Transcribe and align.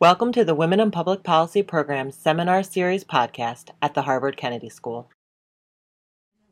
Welcome 0.00 0.32
to 0.32 0.46
the 0.46 0.54
Women 0.54 0.80
in 0.80 0.90
Public 0.90 1.22
Policy 1.22 1.62
Program 1.62 2.10
Seminar 2.10 2.62
Series 2.62 3.04
podcast 3.04 3.68
at 3.82 3.92
the 3.92 4.00
Harvard 4.00 4.38
Kennedy 4.38 4.70
School. 4.70 5.10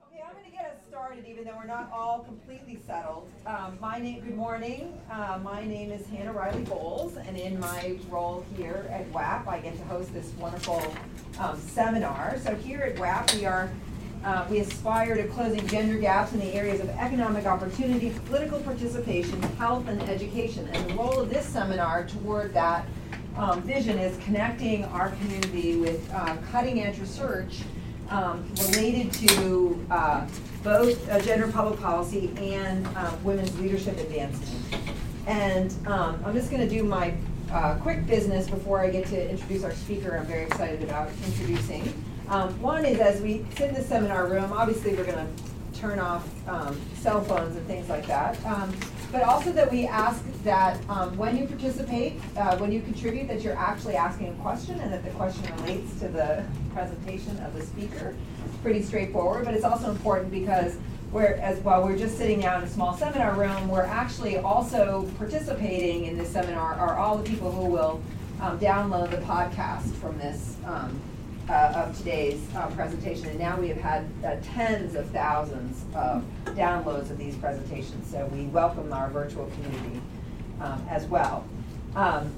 Okay, 0.07 0.23
I'm 0.23 0.35
going 0.35 0.45
to 0.45 0.51
get 0.51 0.67
us 0.67 0.87
started 0.87 1.25
even 1.27 1.45
though 1.45 1.57
we're 1.57 1.65
not 1.65 1.91
all 1.91 2.25
completely 2.25 2.79
settled. 2.87 3.27
Um, 3.47 3.79
my 3.81 3.99
name, 4.01 4.21
good 4.21 4.37
morning. 4.37 5.01
Uh, 5.11 5.39
my 5.43 5.65
name 5.65 5.91
is 5.91 6.07
Hannah 6.09 6.35
Riley 6.35 6.63
Bowles, 6.65 7.17
and 7.17 7.39
in 7.39 7.59
my 7.59 7.97
role 8.11 8.45
here 8.55 8.87
at 8.91 9.11
WAP, 9.13 9.49
I 9.49 9.61
get 9.61 9.79
to 9.79 9.85
host 9.85 10.13
this 10.13 10.31
wonderful 10.39 10.83
um, 11.39 11.59
seminar. 11.59 12.39
So 12.45 12.55
here 12.55 12.81
at 12.81 12.99
WAP, 12.99 13.33
we 13.33 13.47
are 13.47 13.71
uh, 14.25 14.47
we 14.51 14.59
aspire 14.59 15.15
to 15.15 15.27
closing 15.29 15.67
gender 15.69 15.97
gaps 15.97 16.35
in 16.35 16.41
the 16.41 16.53
areas 16.53 16.81
of 16.81 16.91
economic 16.91 17.47
opportunity, 17.47 18.13
political 18.27 18.61
participation, 18.61 19.41
health, 19.57 19.89
and 19.89 20.03
education. 20.03 20.69
And 20.75 20.91
the 20.91 20.95
role 20.95 21.21
of 21.21 21.31
this 21.31 21.47
seminar 21.47 22.05
toward 22.05 22.53
that 22.53 22.85
um, 23.39 23.63
vision 23.63 23.99
is 23.99 24.17
connecting 24.25 24.85
our 24.87 25.11
community 25.11 25.77
with 25.77 26.13
uh, 26.13 26.37
cutting 26.51 26.83
edge 26.83 26.99
research 26.99 27.61
um, 28.11 28.53
related 28.69 29.13
to 29.13 29.87
uh, 29.91 30.27
both 30.65 31.09
uh, 31.09 31.21
gender 31.21 31.47
public 31.47 31.81
policy 31.81 32.33
and 32.37 32.87
uh, 32.89 33.13
women's 33.23 33.57
leadership 33.61 33.97
advancement. 33.99 34.83
And 35.27 35.73
um, 35.87 36.21
I'm 36.27 36.35
just 36.35 36.51
going 36.51 36.67
to 36.67 36.69
do 36.69 36.83
my 36.83 37.15
uh, 37.53 37.77
quick 37.77 38.07
business 38.07 38.49
before 38.49 38.81
I 38.81 38.91
get 38.91 39.07
to 39.07 39.31
introduce 39.31 39.63
our 39.63 39.73
speaker. 39.73 40.17
I'm 40.17 40.27
very 40.27 40.45
excited 40.45 40.83
about 40.83 41.11
introducing. 41.27 41.93
Um, 42.29 42.61
one 42.61 42.85
is 42.85 42.99
as 42.99 43.23
we 43.23 43.47
sit 43.57 43.69
in 43.69 43.75
the 43.75 43.83
seminar 43.83 44.27
room, 44.27 44.53
obviously 44.53 44.95
we're 44.95 45.05
going 45.05 45.17
to 45.17 45.79
turn 45.81 45.99
off 45.99 46.29
um, 46.49 46.79
cell 46.95 47.23
phones 47.23 47.57
and 47.57 47.67
things 47.67 47.89
like 47.89 48.07
that. 48.07 48.37
But 49.11 49.23
also 49.23 49.53
that 49.53 49.71
we 49.71 49.87
ask 49.87 50.23
that 50.45 50.79
um, 50.91 51.17
when 51.17 51.37
you 51.37 51.47
participate, 51.47 52.21
uh, 52.37 52.59
when 52.59 52.71
you 52.71 52.83
contribute, 52.83 53.27
that 53.29 53.41
you're 53.41 53.57
actually 53.57 53.97
asking 53.97 54.29
a 54.29 54.33
question 54.35 54.79
and 54.81 54.93
that 54.93 55.03
the 55.03 55.11
question 55.13 55.45
relates 55.57 55.99
to 56.01 56.09
the 56.09 56.45
presentation 56.75 57.37
of 57.39 57.55
the 57.55 57.63
speaker. 57.65 58.15
It's 58.45 58.57
pretty 58.59 58.83
straightforward, 58.83 59.47
but 59.47 59.55
it's 59.55 59.65
also 59.65 59.91
important 59.91 60.31
because 60.31 60.77
we're, 61.11 61.35
as 61.35 61.59
while 61.61 61.83
we're 61.85 61.97
just 61.97 62.19
sitting 62.19 62.41
down 62.41 62.63
in 62.63 62.69
a 62.69 62.71
small 62.71 62.95
seminar 62.97 63.35
room, 63.35 63.69
we're 63.69 63.83
actually 63.83 64.37
also 64.39 65.11
participating 65.17 66.05
in 66.05 66.19
this 66.19 66.31
seminar 66.31 66.75
are 66.75 66.99
all 66.99 67.17
the 67.17 67.29
people 67.29 67.51
who 67.51 67.65
will 67.65 68.03
um, 68.43 68.59
download 68.59 69.11
the 69.11 69.17
podcast 69.19 69.91
from 69.95 70.19
this 70.19 70.57
um, 70.67 71.01
uh, 71.49 71.73
of 71.77 71.97
today's 71.97 72.43
uh, 72.55 72.67
presentation, 72.69 73.27
and 73.29 73.39
now 73.39 73.59
we 73.59 73.69
have 73.69 73.79
had 73.79 74.07
uh, 74.25 74.37
tens 74.43 74.95
of 74.95 75.09
thousands 75.11 75.85
of 75.95 76.25
downloads 76.45 77.11
of 77.11 77.19
these 77.19 77.37
presentations, 77.37 78.11
so 78.11 78.27
we 78.27 78.45
welcome 78.47 78.93
our 78.93 79.09
virtual 79.11 79.47
community 79.47 80.01
um, 80.61 80.85
as 80.91 81.07
well. 81.07 81.47
Um, 81.95 82.33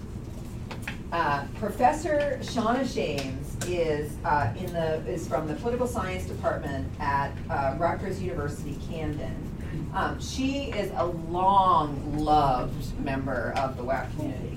uh, 1.12 1.44
Professor 1.56 2.38
Shauna 2.40 2.86
Shames 2.92 3.56
is 3.66 4.12
uh, 4.24 4.52
in 4.56 4.72
the 4.72 5.04
is 5.08 5.26
from 5.26 5.48
the 5.48 5.54
political 5.54 5.88
science 5.88 6.24
department 6.24 6.88
at 7.00 7.32
uh, 7.50 7.74
Rutgers 7.78 8.22
University 8.22 8.78
Camden. 8.88 9.46
Um, 9.92 10.20
she 10.20 10.70
is 10.70 10.92
a 10.96 11.06
long 11.06 12.16
loved 12.16 12.98
member 13.00 13.52
of 13.56 13.76
the 13.76 13.82
WAP 13.82 14.08
community. 14.16 14.56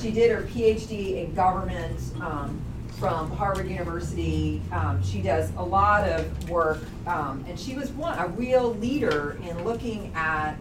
she 0.00 0.10
did 0.10 0.32
her 0.32 0.42
PhD 0.42 1.24
in 1.24 1.34
government 1.34 2.00
um, 2.20 2.60
from 2.98 3.30
Harvard 3.30 3.68
University. 3.68 4.62
Um, 4.72 5.02
she 5.02 5.20
does 5.20 5.52
a 5.56 5.62
lot 5.62 6.08
of 6.08 6.50
work, 6.50 6.80
um, 7.06 7.44
and 7.46 7.58
she 7.58 7.74
was 7.74 7.90
one 7.90 8.18
a 8.18 8.26
real 8.28 8.74
leader 8.74 9.38
in 9.42 9.64
looking 9.64 10.12
at 10.14 10.56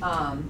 um, 0.00 0.48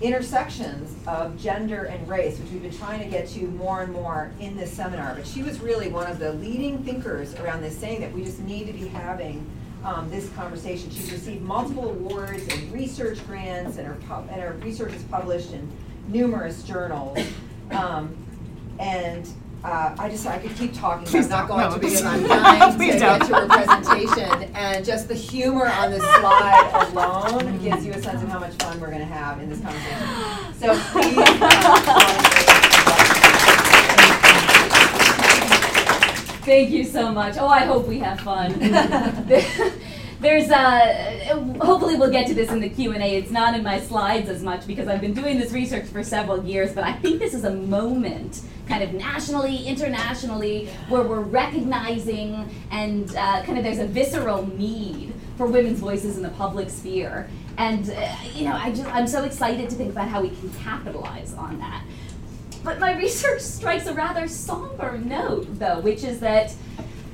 intersections 0.00 0.94
of 1.06 1.40
gender 1.40 1.84
and 1.84 2.06
race, 2.08 2.38
which 2.38 2.50
we've 2.50 2.62
been 2.62 2.76
trying 2.76 3.00
to 3.00 3.06
get 3.06 3.28
to 3.28 3.46
more 3.46 3.82
and 3.82 3.92
more 3.92 4.30
in 4.40 4.56
this 4.56 4.72
seminar. 4.72 5.14
But 5.14 5.26
she 5.26 5.42
was 5.42 5.60
really 5.60 5.88
one 5.88 6.10
of 6.10 6.18
the 6.18 6.32
leading 6.34 6.82
thinkers 6.84 7.34
around 7.36 7.62
this, 7.62 7.76
saying 7.76 8.00
that 8.00 8.12
we 8.12 8.24
just 8.24 8.40
need 8.40 8.66
to 8.66 8.72
be 8.72 8.86
having 8.86 9.48
um, 9.84 10.10
this 10.10 10.28
conversation. 10.30 10.90
She's 10.90 11.10
received 11.10 11.42
multiple 11.42 11.90
awards 11.90 12.46
and 12.48 12.72
research 12.72 13.24
grants, 13.26 13.78
and 13.78 13.86
her, 13.86 13.96
and 14.30 14.40
her 14.40 14.52
research 14.62 14.92
is 14.92 15.02
published 15.04 15.52
in 15.52 15.70
numerous 16.08 16.62
journals. 16.62 17.18
Um, 17.70 18.14
and 18.78 19.26
uh, 19.64 19.96
I 19.98 20.10
just 20.10 20.26
I 20.26 20.38
could 20.38 20.54
keep 20.56 20.74
talking, 20.74 21.06
but 21.10 21.14
I'm 21.14 21.28
not 21.28 21.48
going 21.48 21.60
no, 21.60 21.74
to 21.74 21.80
because 21.80 22.02
I'm 22.02 22.22
dying 22.22 22.78
to 22.78 22.86
get 22.86 23.22
to 23.22 23.34
her 23.34 23.48
presentation. 23.48 24.50
And 24.54 24.84
just 24.84 25.08
the 25.08 25.14
humor 25.14 25.66
on 25.66 25.90
this 25.90 26.02
slide 26.02 26.90
alone 26.92 27.58
gives 27.62 27.86
you 27.86 27.92
a 27.92 28.02
sense 28.02 28.22
of 28.22 28.28
how 28.28 28.38
much 28.38 28.52
fun 28.56 28.78
we're 28.78 28.88
going 28.88 28.98
to 28.98 29.06
have 29.06 29.40
in 29.40 29.48
this 29.48 29.60
conversation. 29.60 30.54
So 30.58 30.78
please. 30.92 31.14
Thank 36.44 36.70
you 36.70 36.84
so 36.84 37.10
much. 37.10 37.38
Oh, 37.38 37.48
I 37.48 37.60
hope 37.60 37.88
we 37.88 37.98
have 38.00 38.20
fun. 38.20 38.52
there's 40.24 40.50
uh, 40.50 41.36
hopefully 41.60 41.96
we'll 41.96 42.10
get 42.10 42.26
to 42.26 42.34
this 42.34 42.50
in 42.50 42.60
the 42.60 42.68
q&a 42.68 43.16
it's 43.16 43.30
not 43.30 43.54
in 43.54 43.62
my 43.62 43.78
slides 43.80 44.28
as 44.28 44.42
much 44.42 44.66
because 44.66 44.88
i've 44.88 45.00
been 45.00 45.14
doing 45.14 45.38
this 45.38 45.52
research 45.52 45.86
for 45.86 46.02
several 46.02 46.42
years 46.44 46.72
but 46.72 46.82
i 46.82 46.92
think 46.92 47.18
this 47.18 47.34
is 47.34 47.44
a 47.44 47.50
moment 47.50 48.42
kind 48.68 48.82
of 48.82 48.92
nationally 48.94 49.66
internationally 49.66 50.66
where 50.88 51.02
we're 51.02 51.20
recognizing 51.20 52.48
and 52.70 53.14
uh, 53.16 53.42
kind 53.44 53.58
of 53.58 53.64
there's 53.64 53.78
a 53.78 53.86
visceral 53.86 54.46
need 54.56 55.14
for 55.36 55.46
women's 55.46 55.80
voices 55.80 56.16
in 56.16 56.22
the 56.22 56.30
public 56.30 56.70
sphere. 56.70 57.28
And 57.58 57.90
uh, 57.90 58.16
you 58.34 58.44
know 58.44 58.54
I 58.54 58.70
just, 58.70 58.86
i'm 58.86 59.06
so 59.06 59.24
excited 59.24 59.70
to 59.70 59.76
think 59.76 59.92
about 59.92 60.08
how 60.08 60.22
we 60.22 60.30
can 60.30 60.50
capitalize 60.54 61.34
on 61.34 61.58
that. 61.58 61.84
But 62.62 62.80
my 62.80 62.96
research 62.98 63.40
strikes 63.40 63.86
a 63.86 63.94
rather 63.94 64.28
somber 64.28 64.98
note 64.98 65.46
though 65.58 65.80
which 65.80 66.04
is 66.04 66.20
that 66.20 66.54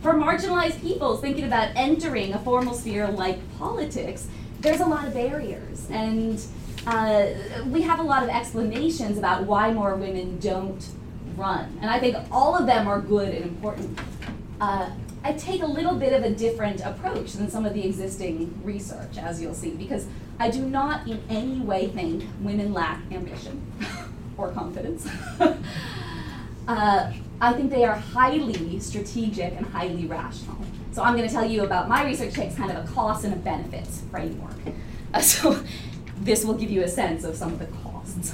for 0.03 0.15
marginalized 0.15 0.81
peoples 0.81 1.21
thinking 1.21 1.45
about 1.45 1.71
entering 1.77 2.33
a 2.33 2.39
formal 2.39 2.75
sphere 2.75 3.09
like 3.09 3.39
politics, 3.59 4.29
there's 4.61 4.81
a 4.81 4.87
lot 4.87 5.07
of 5.07 5.15
barriers. 5.15 5.89
And 5.91 6.43
uh, 6.87 7.27
we 7.67 7.83
have 7.83 7.99
a 7.99 8.03
lot 8.03 8.23
of 8.23 8.29
explanations 8.29 9.19
about 9.19 9.45
why 9.45 9.73
more 9.73 9.95
women 9.97 10.39
don't 10.39 10.87
run. 11.37 11.79
And 11.81 11.91
I 11.91 11.99
think 11.99 12.17
all 12.31 12.57
of 12.57 12.67
them 12.67 12.87
are 12.89 13.01
good 13.01 13.35
and 13.35 13.45
important. 13.45 13.99
Uh, 14.61 14.91
I 15.23 15.35
take 15.35 15.63
a 15.63 15.67
little 15.67 15.97
bit 15.97 16.15
of 16.15 16.23
a 16.23 16.31
different 16.31 16.81
approach 16.81 17.33
than 17.33 17.51
some 17.51 17.67
of 17.67 17.75
the 17.75 17.87
existing 17.87 18.59
research, 18.65 19.19
as 19.19 19.41
you'll 19.41 19.55
see, 19.55 19.71
because 19.71 20.07
I 20.39 20.51
do 20.51 20.63
not 20.63 21.07
in 21.07 21.23
any 21.29 21.61
way 21.61 21.89
think 21.89 22.25
women 22.41 22.73
lack 22.73 23.01
ambition 23.13 23.71
or 24.39 24.51
confidence. 24.53 25.07
uh, 26.69 27.13
I 27.41 27.53
think 27.55 27.71
they 27.71 27.85
are 27.85 27.95
highly 27.95 28.79
strategic 28.81 29.55
and 29.57 29.65
highly 29.67 30.07
rational. 30.07 30.59
So 30.93 31.03
I'm 31.03 31.17
going 31.17 31.27
to 31.27 31.33
tell 31.33 31.49
you 31.49 31.65
about 31.65 31.89
my 31.89 32.05
research 32.05 32.35
takes 32.35 32.55
kind 32.55 32.71
of 32.71 32.85
a 32.85 32.93
cost 32.93 33.25
and 33.25 33.33
a 33.33 33.37
benefits 33.37 34.03
framework. 34.11 34.57
Uh, 35.13 35.21
so 35.21 35.61
this 36.19 36.45
will 36.45 36.55
give 36.55 36.71
you 36.71 36.85
a 36.85 36.89
sense 36.89 37.25
of 37.25 37.35
some 37.35 37.53
of 37.53 37.59
the 37.59 37.67
costs. 37.83 38.33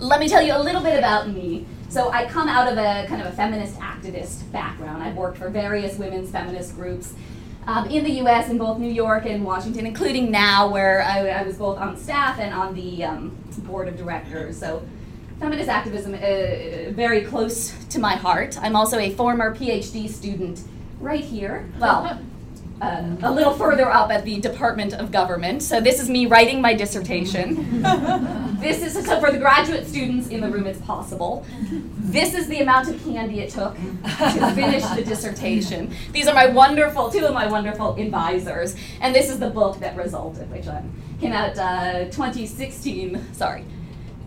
Let 0.00 0.18
me 0.18 0.28
tell 0.28 0.42
you 0.42 0.56
a 0.56 0.58
little 0.58 0.82
bit 0.82 0.98
about 0.98 1.28
me. 1.28 1.66
So 1.88 2.10
I 2.10 2.26
come 2.26 2.48
out 2.48 2.66
of 2.66 2.76
a 2.78 3.06
kind 3.06 3.22
of 3.22 3.28
a 3.28 3.36
feminist 3.36 3.78
activist 3.78 4.50
background. 4.50 5.04
I've 5.04 5.14
worked 5.14 5.38
for 5.38 5.48
various 5.50 5.98
women's 5.98 6.32
feminist 6.32 6.74
groups 6.74 7.14
um, 7.66 7.88
in 7.88 8.02
the 8.02 8.10
U.S. 8.22 8.50
in 8.50 8.58
both 8.58 8.78
New 8.78 8.90
York 8.90 9.24
and 9.24 9.44
Washington, 9.44 9.86
including 9.86 10.32
now 10.32 10.68
where 10.68 11.02
I, 11.02 11.28
I 11.28 11.42
was 11.44 11.56
both 11.58 11.78
on 11.78 11.96
staff 11.96 12.40
and 12.40 12.52
on 12.52 12.74
the 12.74 13.04
um, 13.04 13.36
board 13.58 13.86
of 13.86 13.96
directors. 13.96 14.58
So 14.58 14.82
feminist 15.42 15.68
activism 15.68 16.14
uh, 16.14 16.92
very 16.92 17.22
close 17.22 17.72
to 17.86 17.98
my 17.98 18.14
heart. 18.14 18.56
I'm 18.62 18.76
also 18.76 18.98
a 18.98 19.10
former 19.10 19.54
PhD 19.54 20.08
student 20.08 20.62
right 21.00 21.24
here. 21.24 21.68
Well, 21.80 22.20
uh, 22.80 23.16
a 23.22 23.30
little 23.30 23.52
further 23.52 23.90
up 23.90 24.10
at 24.10 24.24
the 24.24 24.40
Department 24.40 24.92
of 24.94 25.10
Government. 25.10 25.62
So 25.62 25.80
this 25.80 26.00
is 26.00 26.08
me 26.08 26.26
writing 26.26 26.60
my 26.60 26.74
dissertation. 26.74 27.82
this 28.60 28.82
is 28.82 29.04
so 29.04 29.20
for 29.20 29.32
the 29.32 29.38
graduate 29.38 29.86
students 29.86 30.28
in 30.28 30.40
the 30.40 30.48
room, 30.48 30.66
it's 30.66 30.80
possible. 30.80 31.44
This 31.98 32.34
is 32.34 32.46
the 32.46 32.60
amount 32.60 32.88
of 32.88 33.02
candy 33.04 33.40
it 33.40 33.50
took 33.50 33.74
to 33.74 34.52
finish 34.54 34.84
the 34.84 35.04
dissertation. 35.04 35.92
These 36.12 36.28
are 36.28 36.34
my 36.34 36.46
wonderful, 36.46 37.10
two 37.10 37.24
of 37.26 37.34
my 37.34 37.46
wonderful 37.46 37.96
advisors, 37.96 38.76
and 39.00 39.14
this 39.14 39.28
is 39.28 39.40
the 39.40 39.50
book 39.50 39.78
that 39.80 39.96
resulted, 39.96 40.50
which 40.50 40.66
came 41.20 41.32
out 41.32 41.58
uh, 41.58 42.04
2016. 42.06 43.32
Sorry, 43.32 43.64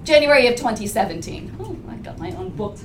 January 0.06 0.48
of 0.48 0.56
2017. 0.56 1.58
Oh, 1.60 1.76
I 1.90 1.96
got 1.96 2.20
my 2.20 2.32
own 2.32 2.50
booked 2.50 2.84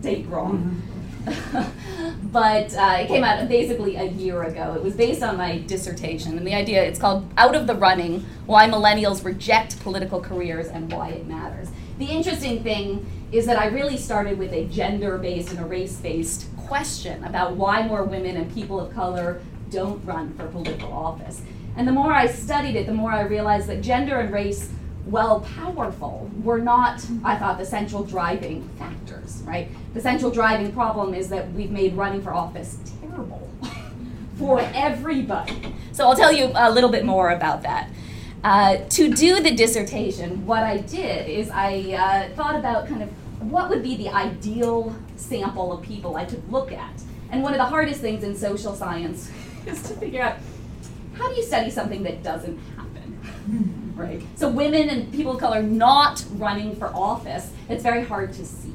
date 0.00 0.26
wrong. 0.28 0.58
Mm-hmm. 0.58 0.88
but 2.32 2.74
uh, 2.74 2.96
it 2.98 3.06
came 3.06 3.22
out 3.22 3.46
basically 3.48 3.96
a 3.96 4.04
year 4.04 4.42
ago. 4.42 4.74
It 4.74 4.82
was 4.82 4.94
based 4.94 5.22
on 5.22 5.36
my 5.36 5.58
dissertation, 5.58 6.36
and 6.36 6.46
the 6.46 6.54
idea 6.54 6.82
it's 6.82 6.98
called 6.98 7.30
Out 7.36 7.54
of 7.54 7.66
the 7.66 7.74
Running 7.74 8.24
Why 8.46 8.68
Millennials 8.68 9.24
Reject 9.24 9.78
Political 9.80 10.20
Careers 10.22 10.66
and 10.68 10.90
Why 10.90 11.10
It 11.10 11.28
Matters. 11.28 11.68
The 11.98 12.06
interesting 12.06 12.62
thing 12.62 13.06
is 13.30 13.46
that 13.46 13.58
I 13.58 13.66
really 13.66 13.96
started 13.96 14.38
with 14.38 14.52
a 14.52 14.64
gender 14.64 15.18
based 15.18 15.50
and 15.50 15.60
a 15.60 15.64
race 15.64 15.96
based 15.98 16.46
question 16.56 17.22
about 17.22 17.52
why 17.52 17.86
more 17.86 18.02
women 18.02 18.36
and 18.36 18.52
people 18.52 18.80
of 18.80 18.92
color 18.92 19.40
don't 19.70 20.04
run 20.04 20.34
for 20.34 20.46
political 20.46 20.92
office. 20.92 21.42
And 21.76 21.86
the 21.86 21.92
more 21.92 22.12
I 22.12 22.26
studied 22.26 22.76
it, 22.76 22.86
the 22.86 22.94
more 22.94 23.12
I 23.12 23.22
realized 23.22 23.68
that 23.68 23.82
gender 23.82 24.18
and 24.20 24.32
race 24.32 24.70
well 25.06 25.40
powerful 25.40 26.30
were 26.42 26.58
not, 26.58 27.04
I 27.24 27.36
thought, 27.36 27.58
the 27.58 27.64
central 27.66 28.04
driving 28.04 28.68
factors. 28.78 29.42
right? 29.44 29.68
The 29.94 30.00
central 30.00 30.30
driving 30.30 30.72
problem 30.72 31.14
is 31.14 31.28
that 31.30 31.52
we've 31.52 31.70
made 31.70 31.94
running 31.94 32.22
for 32.22 32.32
office 32.32 32.78
terrible 33.00 33.50
for 34.38 34.60
everybody. 34.74 35.74
So 35.92 36.08
I'll 36.08 36.16
tell 36.16 36.32
you 36.32 36.52
a 36.54 36.70
little 36.70 36.90
bit 36.90 37.04
more 37.04 37.30
about 37.30 37.62
that. 37.62 37.90
Uh, 38.44 38.78
to 38.88 39.12
do 39.12 39.40
the 39.40 39.52
dissertation, 39.54 40.44
what 40.46 40.64
I 40.64 40.78
did 40.78 41.28
is 41.28 41.48
I 41.50 42.28
uh, 42.30 42.34
thought 42.34 42.56
about 42.56 42.88
kind 42.88 43.02
of 43.02 43.08
what 43.50 43.68
would 43.68 43.82
be 43.82 43.96
the 43.96 44.08
ideal 44.08 44.96
sample 45.16 45.72
of 45.72 45.82
people 45.82 46.16
I 46.16 46.24
could 46.24 46.50
look 46.50 46.72
at. 46.72 47.02
And 47.30 47.42
one 47.42 47.52
of 47.52 47.58
the 47.58 47.64
hardest 47.64 48.00
things 48.00 48.24
in 48.24 48.36
social 48.36 48.74
science 48.74 49.30
is 49.66 49.82
to 49.84 49.94
figure 49.94 50.22
out 50.22 50.36
how 51.14 51.28
do 51.28 51.34
you 51.36 51.42
study 51.42 51.70
something 51.70 52.02
that 52.02 52.22
doesn't 52.22 52.58
happen, 52.76 53.81
right? 53.94 54.22
So 54.36 54.48
women 54.48 54.88
and 54.88 55.12
people 55.12 55.32
of 55.32 55.40
color 55.40 55.62
not 55.62 56.24
running 56.32 56.76
for 56.76 56.88
office, 56.88 57.50
it's 57.68 57.82
very 57.82 58.04
hard 58.04 58.32
to 58.34 58.44
see. 58.44 58.72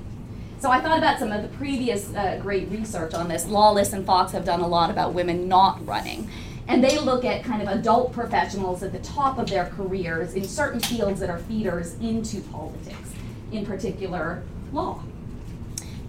So 0.59 0.71
I 0.71 0.81
thought 0.81 0.97
about 0.97 1.19
some 1.19 1.31
of 1.31 1.43
the 1.43 1.49
previous 1.49 2.13
uh, 2.15 2.39
great 2.41 2.69
research 2.69 3.13
on 3.13 3.27
this. 3.27 3.45
Lawless 3.45 3.93
and 3.93 4.05
Fox 4.05 4.31
have 4.31 4.43
done 4.43 4.59
a 4.59 4.67
lot 4.67 4.89
about 4.89 5.13
women 5.13 5.47
not 5.47 5.85
running. 5.85 6.29
And 6.67 6.83
they 6.83 6.97
look 6.99 7.23
at 7.23 7.43
kind 7.43 7.61
of 7.61 7.67
adult 7.67 8.11
professionals 8.11 8.83
at 8.83 8.91
the 8.91 8.99
top 8.99 9.37
of 9.37 9.49
their 9.49 9.67
careers 9.67 10.33
in 10.33 10.43
certain 10.43 10.79
fields 10.79 11.19
that 11.19 11.29
are 11.29 11.37
feeders 11.37 11.93
into 11.99 12.41
politics, 12.41 13.13
in 13.51 13.65
particular 13.65 14.43
law. 14.73 15.03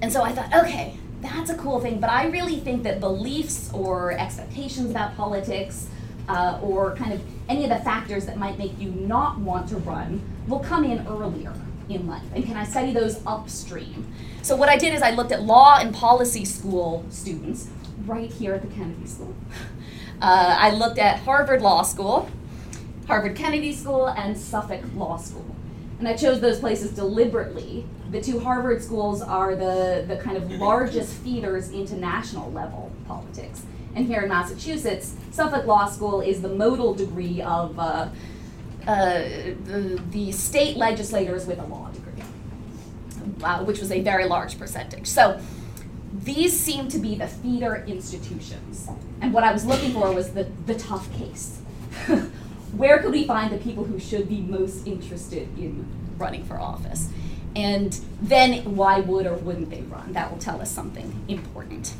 And 0.01 0.13
so 0.13 0.23
I 0.23 0.33
thought, 0.33 0.53
okay, 0.55 0.97
that's 1.21 1.51
a 1.51 1.57
cool 1.57 1.81
thing, 1.81 2.01
but 2.01 2.11
I 2.11 2.27
really 2.27 2.61
think 2.61 2.85
that 2.85 3.01
beliefs 3.01 3.71
or 3.73 4.13
expectations 4.13 4.91
about 4.91 5.17
politics 5.17 5.89
uh, 6.29 6.61
or 6.63 6.95
kind 6.95 7.13
of 7.13 7.21
any 7.49 7.65
of 7.65 7.71
the 7.71 7.79
factors 7.79 8.27
that 8.27 8.37
might 8.37 8.59
make 8.59 8.79
you 8.79 8.91
not 8.91 9.39
want 9.39 9.69
to 9.71 9.77
run 9.79 10.21
will 10.47 10.61
come 10.61 10.85
in 10.85 11.07
earlier 11.07 11.53
in 11.89 12.07
life. 12.07 12.25
And 12.35 12.45
can 12.45 12.57
I 12.57 12.65
study 12.65 12.93
those 12.93 13.21
upstream? 13.27 14.07
So 14.43 14.57
what 14.57 14.69
I 14.69 14.77
did 14.77 14.95
is 14.95 15.03
I 15.03 15.11
looked 15.11 15.33
at 15.33 15.43
law 15.43 15.79
and 15.79 15.95
policy 15.95 16.45
school 16.45 17.05
students 17.09 17.69
right 18.05 18.31
here 18.31 18.55
at 18.55 18.63
the 18.63 18.75
Kennedy 18.75 19.07
School. 19.07 19.35
Uh, 20.21 20.57
I 20.59 20.73
looked 20.73 20.99
at 20.99 21.21
Harvard 21.21 21.63
Law 21.63 21.83
School, 21.83 22.29
Harvard 23.07 23.37
Kennedy 23.37 23.73
School, 23.73 24.09
and 24.09 24.37
Suffolk 24.37 24.81
Law 24.97 25.17
School. 25.17 25.55
And 26.01 26.09
I 26.09 26.17
chose 26.17 26.41
those 26.41 26.59
places 26.59 26.91
deliberately. 26.91 27.87
The 28.11 28.21
two 28.21 28.41
Harvard 28.41 28.83
schools 28.83 29.23
are 29.23 29.55
the, 29.55 30.05
the 30.09 30.17
kind 30.17 30.37
of 30.37 30.51
largest 30.51 31.15
feeders 31.15 31.71
into 31.71 31.95
national 31.95 32.51
level 32.51 32.91
politics. 33.07 33.63
And 33.95 34.07
here 34.07 34.23
in 34.23 34.29
Massachusetts, 34.29 35.15
Suffolk 35.31 35.67
Law 35.67 35.87
School 35.87 36.21
is 36.21 36.43
the 36.43 36.49
modal 36.49 36.95
degree 36.95 37.43
of 37.43 37.79
uh, 37.79 38.09
uh, 38.87 39.19
the, 39.65 40.01
the 40.11 40.33
state 40.33 40.77
legislators 40.77 41.47
with 41.47 41.59
a 41.59 41.65
law 41.65 41.91
degree, 41.91 42.23
uh, 43.43 43.65
which 43.65 43.81
was 43.81 43.91
a 43.91 44.01
very 44.01 44.25
large 44.25 44.59
percentage. 44.59 45.07
So 45.07 45.41
these 46.13 46.59
seem 46.59 46.89
to 46.89 46.99
be 46.99 47.15
the 47.15 47.27
feeder 47.27 47.85
institutions. 47.87 48.89
And 49.21 49.33
what 49.33 49.45
I 49.45 49.53
was 49.53 49.65
looking 49.65 49.93
for 49.93 50.13
was 50.13 50.33
the, 50.33 50.45
the 50.67 50.75
tough 50.75 51.13
case. 51.17 51.59
Where 52.77 52.99
could 52.99 53.13
we 53.13 53.25
find 53.25 53.53
the 53.53 53.59
people 53.59 53.85
who 53.85 53.99
should 53.99 54.29
be 54.29 54.41
most 54.41 54.87
interested 54.87 55.49
in 55.59 55.87
running 56.17 56.45
for 56.45 56.59
office? 56.59 57.09
And 57.57 57.99
then 58.21 58.77
why 58.77 59.01
would 59.01 59.27
or 59.27 59.35
wouldn't 59.35 59.71
they 59.71 59.83
run? 59.83 60.13
That 60.13 60.31
will 60.31 60.39
tell 60.39 60.61
us 60.61 60.71
something 60.71 61.25
important. 61.29 61.95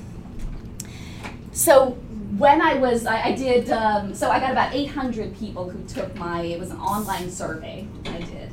So 1.59 1.91
when 2.39 2.63
I 2.63 2.75
was, 2.75 3.05
I, 3.05 3.21
I 3.21 3.33
did, 3.33 3.69
um, 3.73 4.15
so 4.15 4.31
I 4.31 4.39
got 4.39 4.53
about 4.53 4.73
800 4.73 5.37
people 5.37 5.69
who 5.69 5.83
took 5.89 6.15
my, 6.15 6.43
it 6.43 6.61
was 6.61 6.71
an 6.71 6.79
online 6.79 7.33
survey 7.33 7.85
I 8.07 8.21
did. 8.21 8.53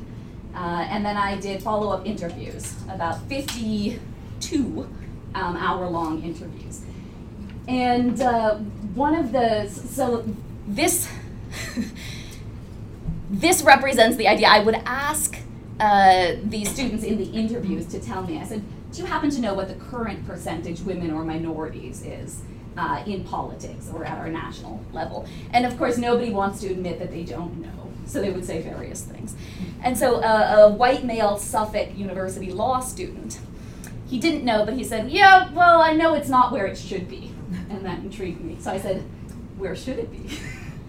Uh, 0.52 0.88
and 0.90 1.06
then 1.06 1.16
I 1.16 1.36
did 1.38 1.62
follow 1.62 1.90
up 1.90 2.04
interviews, 2.04 2.74
about 2.90 3.22
52 3.28 4.88
um, 5.36 5.56
hour 5.56 5.88
long 5.88 6.20
interviews. 6.24 6.82
And 7.68 8.20
uh, 8.20 8.56
one 8.56 9.14
of 9.14 9.30
the, 9.30 9.68
so 9.68 10.24
this, 10.66 11.08
this 13.30 13.62
represents 13.62 14.16
the 14.16 14.26
idea. 14.26 14.48
I 14.48 14.64
would 14.64 14.82
ask 14.84 15.36
uh, 15.78 16.32
the 16.42 16.64
students 16.64 17.04
in 17.04 17.18
the 17.18 17.30
interviews 17.30 17.86
to 17.86 18.00
tell 18.00 18.24
me, 18.24 18.38
I 18.38 18.44
said, 18.44 18.64
do 18.90 19.02
you 19.02 19.06
happen 19.06 19.30
to 19.30 19.40
know 19.40 19.54
what 19.54 19.68
the 19.68 19.74
current 19.74 20.26
percentage 20.26 20.80
women 20.80 21.12
or 21.12 21.24
minorities 21.24 22.04
is? 22.04 22.42
Uh, 22.78 23.02
in 23.06 23.24
politics 23.24 23.90
or 23.94 24.04
at 24.04 24.18
our 24.18 24.28
national 24.28 24.84
level. 24.92 25.26
And 25.54 25.64
of 25.64 25.78
course, 25.78 25.96
nobody 25.96 26.30
wants 26.30 26.60
to 26.60 26.66
admit 26.66 26.98
that 26.98 27.10
they 27.10 27.24
don't 27.24 27.58
know, 27.62 27.90
so 28.04 28.20
they 28.20 28.30
would 28.30 28.44
say 28.44 28.60
various 28.60 29.00
things. 29.00 29.34
And 29.82 29.96
so, 29.96 30.16
uh, 30.16 30.66
a 30.66 30.70
white 30.70 31.02
male 31.02 31.38
Suffolk 31.38 31.96
University 31.96 32.52
law 32.52 32.80
student, 32.80 33.40
he 34.06 34.18
didn't 34.18 34.44
know, 34.44 34.66
but 34.66 34.74
he 34.74 34.84
said, 34.84 35.10
Yeah, 35.10 35.50
well, 35.52 35.80
I 35.80 35.94
know 35.94 36.12
it's 36.12 36.28
not 36.28 36.52
where 36.52 36.66
it 36.66 36.76
should 36.76 37.08
be. 37.08 37.32
And 37.70 37.82
that 37.86 38.00
intrigued 38.00 38.42
me. 38.42 38.58
So 38.60 38.72
I 38.72 38.78
said, 38.78 39.00
Where 39.56 39.74
should 39.74 39.98
it 39.98 40.10
be? 40.10 40.38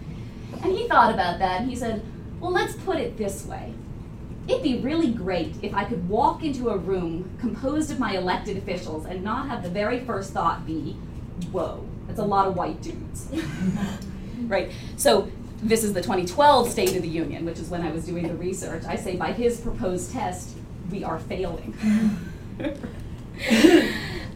and 0.62 0.76
he 0.76 0.86
thought 0.88 1.14
about 1.14 1.38
that, 1.38 1.62
and 1.62 1.70
he 1.70 1.76
said, 1.76 2.04
Well, 2.38 2.52
let's 2.52 2.74
put 2.74 2.98
it 2.98 3.16
this 3.16 3.46
way. 3.46 3.72
It'd 4.46 4.62
be 4.62 4.80
really 4.80 5.10
great 5.10 5.56
if 5.62 5.72
I 5.72 5.84
could 5.84 6.06
walk 6.06 6.44
into 6.44 6.68
a 6.68 6.76
room 6.76 7.30
composed 7.38 7.90
of 7.90 7.98
my 7.98 8.14
elected 8.14 8.58
officials 8.58 9.06
and 9.06 9.24
not 9.24 9.48
have 9.48 9.62
the 9.62 9.70
very 9.70 10.00
first 10.00 10.32
thought 10.32 10.66
be, 10.66 10.96
whoa, 11.46 11.84
that's 12.06 12.18
a 12.18 12.24
lot 12.24 12.46
of 12.46 12.56
white 12.56 12.80
dudes. 12.82 13.28
right? 14.46 14.70
So 14.96 15.30
this 15.62 15.82
is 15.82 15.92
the 15.92 16.00
2012 16.00 16.70
State 16.70 16.96
of 16.96 17.02
the 17.02 17.08
Union, 17.08 17.44
which 17.44 17.58
is 17.58 17.68
when 17.68 17.82
I 17.82 17.90
was 17.90 18.04
doing 18.04 18.28
the 18.28 18.34
research. 18.34 18.84
I 18.84 18.96
say 18.96 19.16
by 19.16 19.32
his 19.32 19.60
proposed 19.60 20.12
test, 20.12 20.56
we 20.90 21.04
are 21.04 21.18
failing. 21.18 21.76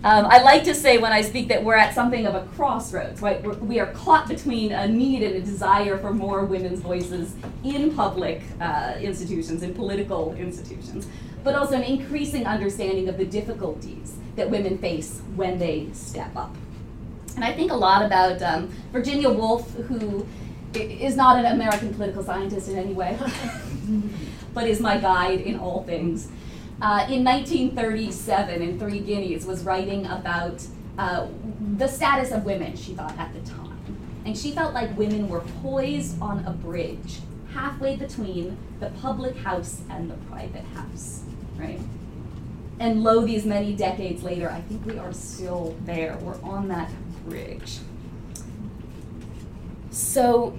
um, 0.04 0.26
I 0.26 0.42
like 0.42 0.64
to 0.64 0.74
say 0.74 0.98
when 0.98 1.12
I 1.12 1.22
speak 1.22 1.48
that 1.48 1.62
we're 1.62 1.76
at 1.76 1.94
something 1.94 2.26
of 2.26 2.34
a 2.34 2.44
crossroads, 2.54 3.22
right? 3.22 3.42
We're, 3.42 3.54
we 3.54 3.78
are 3.78 3.92
caught 3.92 4.28
between 4.28 4.72
a 4.72 4.88
need 4.88 5.22
and 5.22 5.36
a 5.36 5.40
desire 5.40 5.96
for 5.96 6.12
more 6.12 6.44
women's 6.44 6.80
voices 6.80 7.34
in 7.64 7.94
public 7.94 8.42
uh, 8.60 8.94
institutions, 9.00 9.62
in 9.62 9.74
political 9.74 10.34
institutions, 10.34 11.06
but 11.44 11.54
also 11.54 11.76
an 11.76 11.82
increasing 11.82 12.46
understanding 12.46 13.08
of 13.08 13.16
the 13.16 13.24
difficulties 13.24 14.16
that 14.36 14.50
women 14.50 14.78
face 14.78 15.20
when 15.36 15.58
they 15.58 15.88
step 15.92 16.34
up. 16.36 16.54
And 17.34 17.44
I 17.44 17.52
think 17.52 17.70
a 17.70 17.76
lot 17.76 18.04
about 18.04 18.42
um, 18.42 18.68
Virginia 18.92 19.30
Woolf, 19.30 19.72
who 19.74 20.26
is 20.74 21.16
not 21.16 21.38
an 21.38 21.46
American 21.46 21.94
political 21.94 22.22
scientist 22.22 22.68
in 22.68 22.78
any 22.78 22.92
way, 22.92 23.18
but 24.54 24.66
is 24.66 24.80
my 24.80 24.98
guide 24.98 25.40
in 25.40 25.58
all 25.58 25.82
things. 25.84 26.28
Uh, 26.80 27.06
in 27.08 27.24
1937, 27.24 28.60
in 28.62 28.78
Three 28.78 29.00
Guineas, 29.00 29.46
was 29.46 29.64
writing 29.64 30.06
about 30.06 30.66
uh, 30.98 31.28
the 31.76 31.86
status 31.86 32.32
of 32.32 32.44
women, 32.44 32.76
she 32.76 32.94
thought, 32.94 33.16
at 33.18 33.32
the 33.32 33.40
time. 33.50 33.78
And 34.24 34.36
she 34.36 34.52
felt 34.52 34.74
like 34.74 34.96
women 34.96 35.28
were 35.28 35.42
poised 35.62 36.20
on 36.20 36.44
a 36.44 36.50
bridge, 36.50 37.20
halfway 37.54 37.96
between 37.96 38.56
the 38.80 38.90
public 39.00 39.36
house 39.36 39.80
and 39.90 40.10
the 40.10 40.16
private 40.28 40.64
house, 40.74 41.22
right? 41.56 41.80
And 42.78 43.04
lo, 43.04 43.24
these 43.24 43.44
many 43.44 43.74
decades 43.74 44.22
later, 44.22 44.50
I 44.50 44.60
think 44.62 44.84
we 44.84 44.98
are 44.98 45.12
still 45.12 45.76
there. 45.84 46.16
We're 46.20 46.40
on 46.42 46.68
that 46.68 46.90
bridge. 47.24 47.78
So 49.90 50.58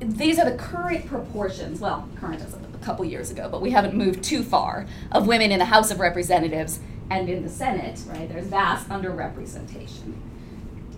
these 0.00 0.38
are 0.38 0.48
the 0.48 0.56
current 0.56 1.06
proportions, 1.06 1.80
well, 1.80 2.08
current 2.16 2.42
of 2.42 2.54
a 2.54 2.84
couple 2.84 3.04
years 3.04 3.30
ago, 3.30 3.48
but 3.48 3.60
we 3.60 3.70
haven't 3.70 3.94
moved 3.94 4.22
too 4.22 4.42
far, 4.42 4.86
of 5.10 5.26
women 5.26 5.50
in 5.50 5.58
the 5.58 5.64
House 5.64 5.90
of 5.90 5.98
Representatives 6.00 6.80
and 7.10 7.28
in 7.28 7.42
the 7.42 7.48
Senate, 7.48 8.00
right? 8.06 8.28
There's 8.28 8.46
vast 8.46 8.88
underrepresentation. 8.88 10.14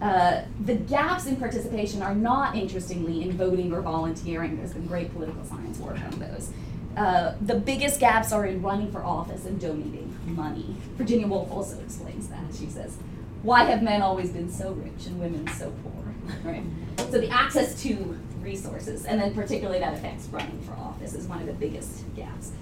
Uh, 0.01 0.43
the 0.65 0.75
gaps 0.75 1.27
in 1.27 1.37
participation 1.37 2.03
are 2.03 2.15
not, 2.15 2.57
interestingly, 2.57 3.23
in 3.23 3.33
voting 3.33 3.73
or 3.73 3.81
volunteering. 3.81 4.57
There's 4.57 4.73
been 4.73 4.87
great 4.87 5.13
political 5.13 5.45
science 5.45 5.79
work 5.79 5.99
on 6.01 6.19
those. 6.19 6.53
Uh, 6.97 7.35
the 7.41 7.55
biggest 7.55 8.01
gaps 8.01 8.33
are 8.33 8.47
in 8.47 8.63
running 8.63 8.91
for 8.91 9.05
office 9.05 9.45
and 9.45 9.61
donating 9.61 10.19
money. 10.25 10.75
Virginia 10.97 11.27
Woolf 11.27 11.51
also 11.51 11.79
explains 11.81 12.29
that. 12.29 12.43
She 12.59 12.67
says, 12.67 12.97
why 13.43 13.65
have 13.65 13.83
men 13.83 14.03
always 14.03 14.31
been 14.31 14.51
so 14.51 14.73
rich 14.73 15.07
and 15.07 15.19
women 15.21 15.47
so 15.49 15.73
poor? 15.83 15.93
Right? 16.45 16.63
So 16.99 17.19
the 17.19 17.29
access 17.29 17.83
to 17.83 18.19
resources, 18.41 19.05
and 19.05 19.21
then 19.21 19.35
particularly 19.35 19.81
that 19.81 19.95
affects 19.95 20.29
running 20.29 20.61
for 20.63 20.73
office, 20.73 21.15
is 21.15 21.27
one 21.27 21.41
of 21.41 21.47
the 21.47 21.53
biggest 21.53 22.05
gaps. 22.15 22.53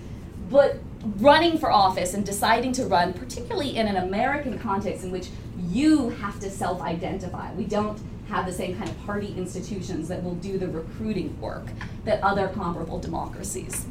But 0.51 0.79
running 1.19 1.59
for 1.59 1.71
office 1.71 2.15
and 2.15 2.25
deciding 2.25 2.73
to 2.73 2.87
run, 2.87 3.13
particularly 3.13 3.77
in 3.77 3.87
an 3.87 3.97
American 3.97 4.59
context 4.59 5.05
in 5.05 5.11
which 5.11 5.29
you 5.69 6.11
have 6.11 6.41
to 6.41 6.51
self 6.51 6.81
identify, 6.81 7.53
we 7.55 7.65
don't 7.65 8.01
have 8.29 8.47
the 8.47 8.53
same 8.53 8.77
kind 8.77 8.89
of 8.89 8.99
party 9.05 9.35
institutions 9.37 10.09
that 10.09 10.23
will 10.23 10.35
do 10.37 10.59
the 10.59 10.69
recruiting 10.69 11.39
work 11.41 11.67
that 12.05 12.23
other 12.23 12.49
comparable 12.49 12.99
democracies 12.99 13.87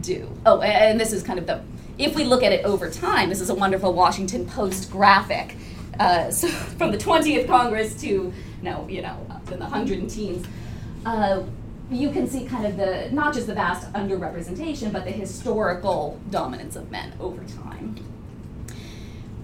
do. 0.00 0.30
Oh, 0.46 0.60
and 0.60 0.98
this 0.98 1.12
is 1.12 1.22
kind 1.22 1.38
of 1.38 1.46
the, 1.46 1.62
if 1.98 2.14
we 2.14 2.24
look 2.24 2.42
at 2.42 2.52
it 2.52 2.64
over 2.64 2.90
time, 2.90 3.28
this 3.28 3.40
is 3.40 3.50
a 3.50 3.54
wonderful 3.54 3.92
Washington 3.92 4.46
Post 4.46 4.90
graphic 4.90 5.56
uh, 5.98 6.30
so 6.30 6.48
from 6.78 6.90
the 6.90 6.98
20th 6.98 7.46
Congress 7.46 8.00
to 8.02 8.32
no, 8.62 8.86
you 8.88 9.02
know, 9.02 9.26
up 9.30 9.50
in 9.50 9.58
the 9.58 9.66
hundred 9.66 9.98
and 9.98 10.08
teens, 10.08 10.46
uh, 11.04 11.42
you 11.90 12.10
can 12.10 12.28
see 12.28 12.46
kind 12.46 12.64
of 12.64 12.76
the 12.76 13.10
not 13.12 13.34
just 13.34 13.46
the 13.46 13.54
vast 13.54 13.92
underrepresentation, 13.92 14.92
but 14.92 15.04
the 15.04 15.10
historical 15.10 16.20
dominance 16.30 16.76
of 16.76 16.90
men 16.90 17.12
over 17.20 17.42
time. 17.44 17.96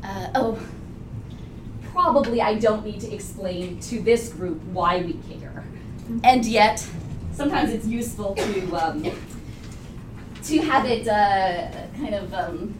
Uh, 0.02 0.28
oh, 0.36 0.58
probably 1.92 2.40
I 2.40 2.54
don't 2.54 2.84
need 2.84 3.00
to 3.00 3.12
explain 3.12 3.80
to 3.80 4.00
this 4.00 4.32
group 4.32 4.62
why 4.66 5.02
we 5.02 5.14
care. 5.28 5.64
And 6.22 6.46
yet, 6.46 6.86
sometimes 7.32 7.70
it's 7.70 7.86
useful 7.86 8.34
to 8.34 8.76
um, 8.76 9.02
to 10.44 10.58
have 10.58 10.86
it 10.86 11.06
uh, 11.08 11.70
kind 11.96 12.14
of 12.14 12.32
um, 12.32 12.74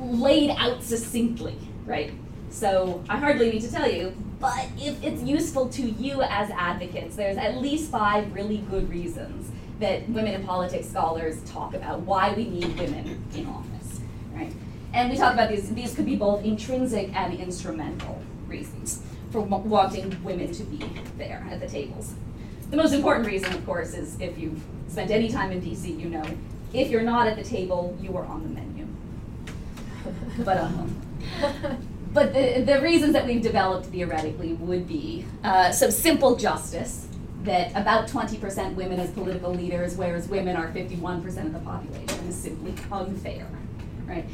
laid 0.00 0.50
out 0.50 0.82
succinctly, 0.82 1.58
right? 1.84 2.12
So 2.56 3.04
I 3.06 3.18
hardly 3.18 3.50
need 3.50 3.60
to 3.60 3.70
tell 3.70 3.86
you, 3.86 4.16
but 4.40 4.64
if 4.78 5.04
it's 5.04 5.22
useful 5.22 5.68
to 5.68 5.82
you 5.82 6.22
as 6.22 6.48
advocates, 6.48 7.14
there's 7.14 7.36
at 7.36 7.58
least 7.58 7.90
five 7.90 8.32
really 8.32 8.64
good 8.70 8.88
reasons 8.88 9.50
that 9.78 10.08
women 10.08 10.32
in 10.32 10.42
politics 10.42 10.88
scholars 10.88 11.42
talk 11.42 11.74
about 11.74 12.00
why 12.00 12.32
we 12.32 12.46
need 12.46 12.78
women 12.78 13.22
in 13.34 13.46
office, 13.46 14.00
right? 14.32 14.50
And 14.94 15.10
we 15.10 15.18
talk 15.18 15.34
about 15.34 15.50
these, 15.50 15.68
these 15.74 15.94
could 15.94 16.06
be 16.06 16.16
both 16.16 16.42
intrinsic 16.46 17.14
and 17.14 17.38
instrumental 17.38 18.22
reasons 18.48 19.02
for 19.30 19.42
wanting 19.42 20.16
women 20.24 20.50
to 20.52 20.62
be 20.62 20.82
there 21.18 21.46
at 21.50 21.60
the 21.60 21.68
tables. 21.68 22.14
The 22.70 22.78
most 22.78 22.94
important 22.94 23.26
reason, 23.26 23.52
of 23.52 23.66
course, 23.66 23.92
is 23.92 24.18
if 24.18 24.38
you've 24.38 24.64
spent 24.88 25.10
any 25.10 25.28
time 25.28 25.52
in 25.52 25.60
DC, 25.60 26.00
you 26.00 26.08
know, 26.08 26.24
if 26.72 26.88
you're 26.88 27.02
not 27.02 27.26
at 27.26 27.36
the 27.36 27.44
table, 27.44 27.94
you 28.00 28.16
are 28.16 28.24
on 28.24 28.44
the 28.44 28.48
menu. 28.48 28.86
but 30.42 30.56
um, 30.56 31.02
but 32.16 32.32
the, 32.32 32.62
the 32.62 32.80
reasons 32.80 33.12
that 33.12 33.26
we've 33.26 33.42
developed 33.42 33.88
theoretically 33.88 34.54
would 34.54 34.88
be 34.88 35.26
uh, 35.44 35.70
simple 35.70 36.34
justice 36.34 37.08
that 37.42 37.70
about 37.72 38.08
20% 38.08 38.74
women 38.74 38.98
as 38.98 39.10
political 39.10 39.52
leaders, 39.52 39.96
whereas 39.96 40.26
women 40.26 40.56
are 40.56 40.68
51% 40.68 41.26
of 41.44 41.52
the 41.52 41.58
population, 41.58 42.26
is 42.26 42.34
simply 42.34 42.74
unfair, 42.90 43.46
right? 44.06 44.24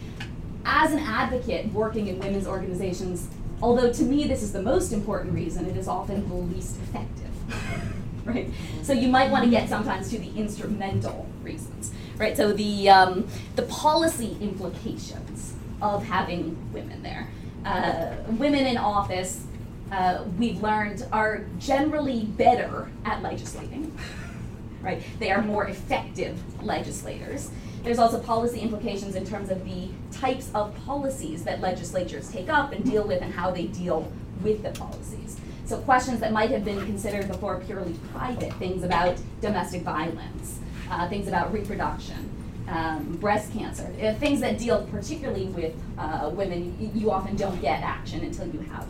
As 0.65 0.93
an 0.93 1.01
advocate 1.01 1.73
working 1.73 2.07
in 2.07 2.21
women's 2.21 2.47
organizations, 2.47 3.27
although 3.61 3.93
to 3.93 4.03
me 4.05 4.29
this 4.29 4.45
is 4.45 4.53
the 4.53 4.63
most 4.63 4.93
important 4.93 5.35
reason, 5.35 5.67
it 5.67 5.77
is 5.77 5.89
often 5.89 6.29
the 6.29 6.37
least 6.37 6.77
effective, 6.83 7.31
right? 8.25 8.49
So 8.85 8.93
you 8.93 9.09
might 9.09 9.29
want 9.33 9.43
to 9.43 9.51
get 9.51 9.69
sometimes 9.69 10.09
to 10.11 10.21
the 10.21 10.31
instrumental 10.37 11.27
reasons, 11.43 11.93
right? 12.17 12.37
So 12.37 12.53
the 12.53 12.89
um, 12.89 13.27
the 13.57 13.63
policy 13.63 14.37
implications 14.41 15.55
of 15.83 16.05
having 16.05 16.57
women 16.73 17.03
there. 17.03 17.29
Uh, 17.73 18.13
women 18.33 18.67
in 18.67 18.77
office 18.77 19.47
uh, 19.91 20.25
we've 20.39 20.63
learned 20.63 21.07
are 21.11 21.47
generally 21.59 22.25
better 22.25 22.91
at 23.07 23.23
legislating, 23.23 23.97
right? 24.83 25.03
They 25.19 25.31
are 25.31 25.41
more 25.41 25.67
effective 25.69 26.39
legislators. 26.63 27.51
There's 27.83 27.99
also 27.99 28.21
policy 28.21 28.61
implications 28.61 29.15
in 29.15 29.25
terms 29.25 29.51
of 29.51 29.65
the 29.65 29.89
types 30.11 30.51
of 30.55 30.77
policies 30.85 31.45
that 31.45 31.63
legislatures 31.63 32.31
take 32.31 32.51
up 32.51 32.73
and 32.73 32.85
deal 32.85 33.07
with 33.09 33.23
and 33.23 33.33
how 33.33 33.51
they 33.51 33.69
deal 33.69 34.13
with 34.43 34.63
the 34.63 34.73
policies. 34.73 35.39
So 35.65 35.79
questions 35.79 36.21
that 36.21 36.31
might 36.31 36.51
have 36.51 36.67
been 36.67 36.85
considered 36.85 37.27
before 37.27 37.59
purely 37.61 37.95
private, 38.13 38.53
things 38.55 38.85
about 38.85 39.17
domestic 39.41 39.81
violence, 39.81 40.61
uh, 40.91 41.09
things 41.09 41.27
about 41.27 41.51
reproduction, 41.55 42.29
um, 42.69 43.17
breast 43.17 43.53
cancer, 43.53 43.93
uh, 44.03 44.15
things 44.15 44.41
that 44.41 44.59
deal 44.59 44.87
particularly 44.87 45.47
with 45.47 45.75
uh, 45.99 46.31
women, 46.33 46.93
you 46.95 47.11
often 47.11 47.37
don't 47.37 47.61
get 47.61 47.83
action 47.83 48.21
until 48.21 48.47
you 48.49 48.61
have 48.61 48.87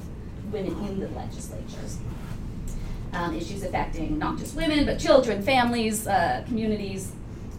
women 0.50 0.72
in 0.86 1.00
the 1.00 1.08
legislatures. 1.08 1.98
Um, 3.12 3.34
issues 3.34 3.62
affecting 3.62 4.18
not 4.18 4.38
just 4.38 4.56
women, 4.56 4.86
but 4.86 4.98
children, 4.98 5.42
families, 5.42 6.06
uh, 6.06 6.44
communities. 6.46 7.12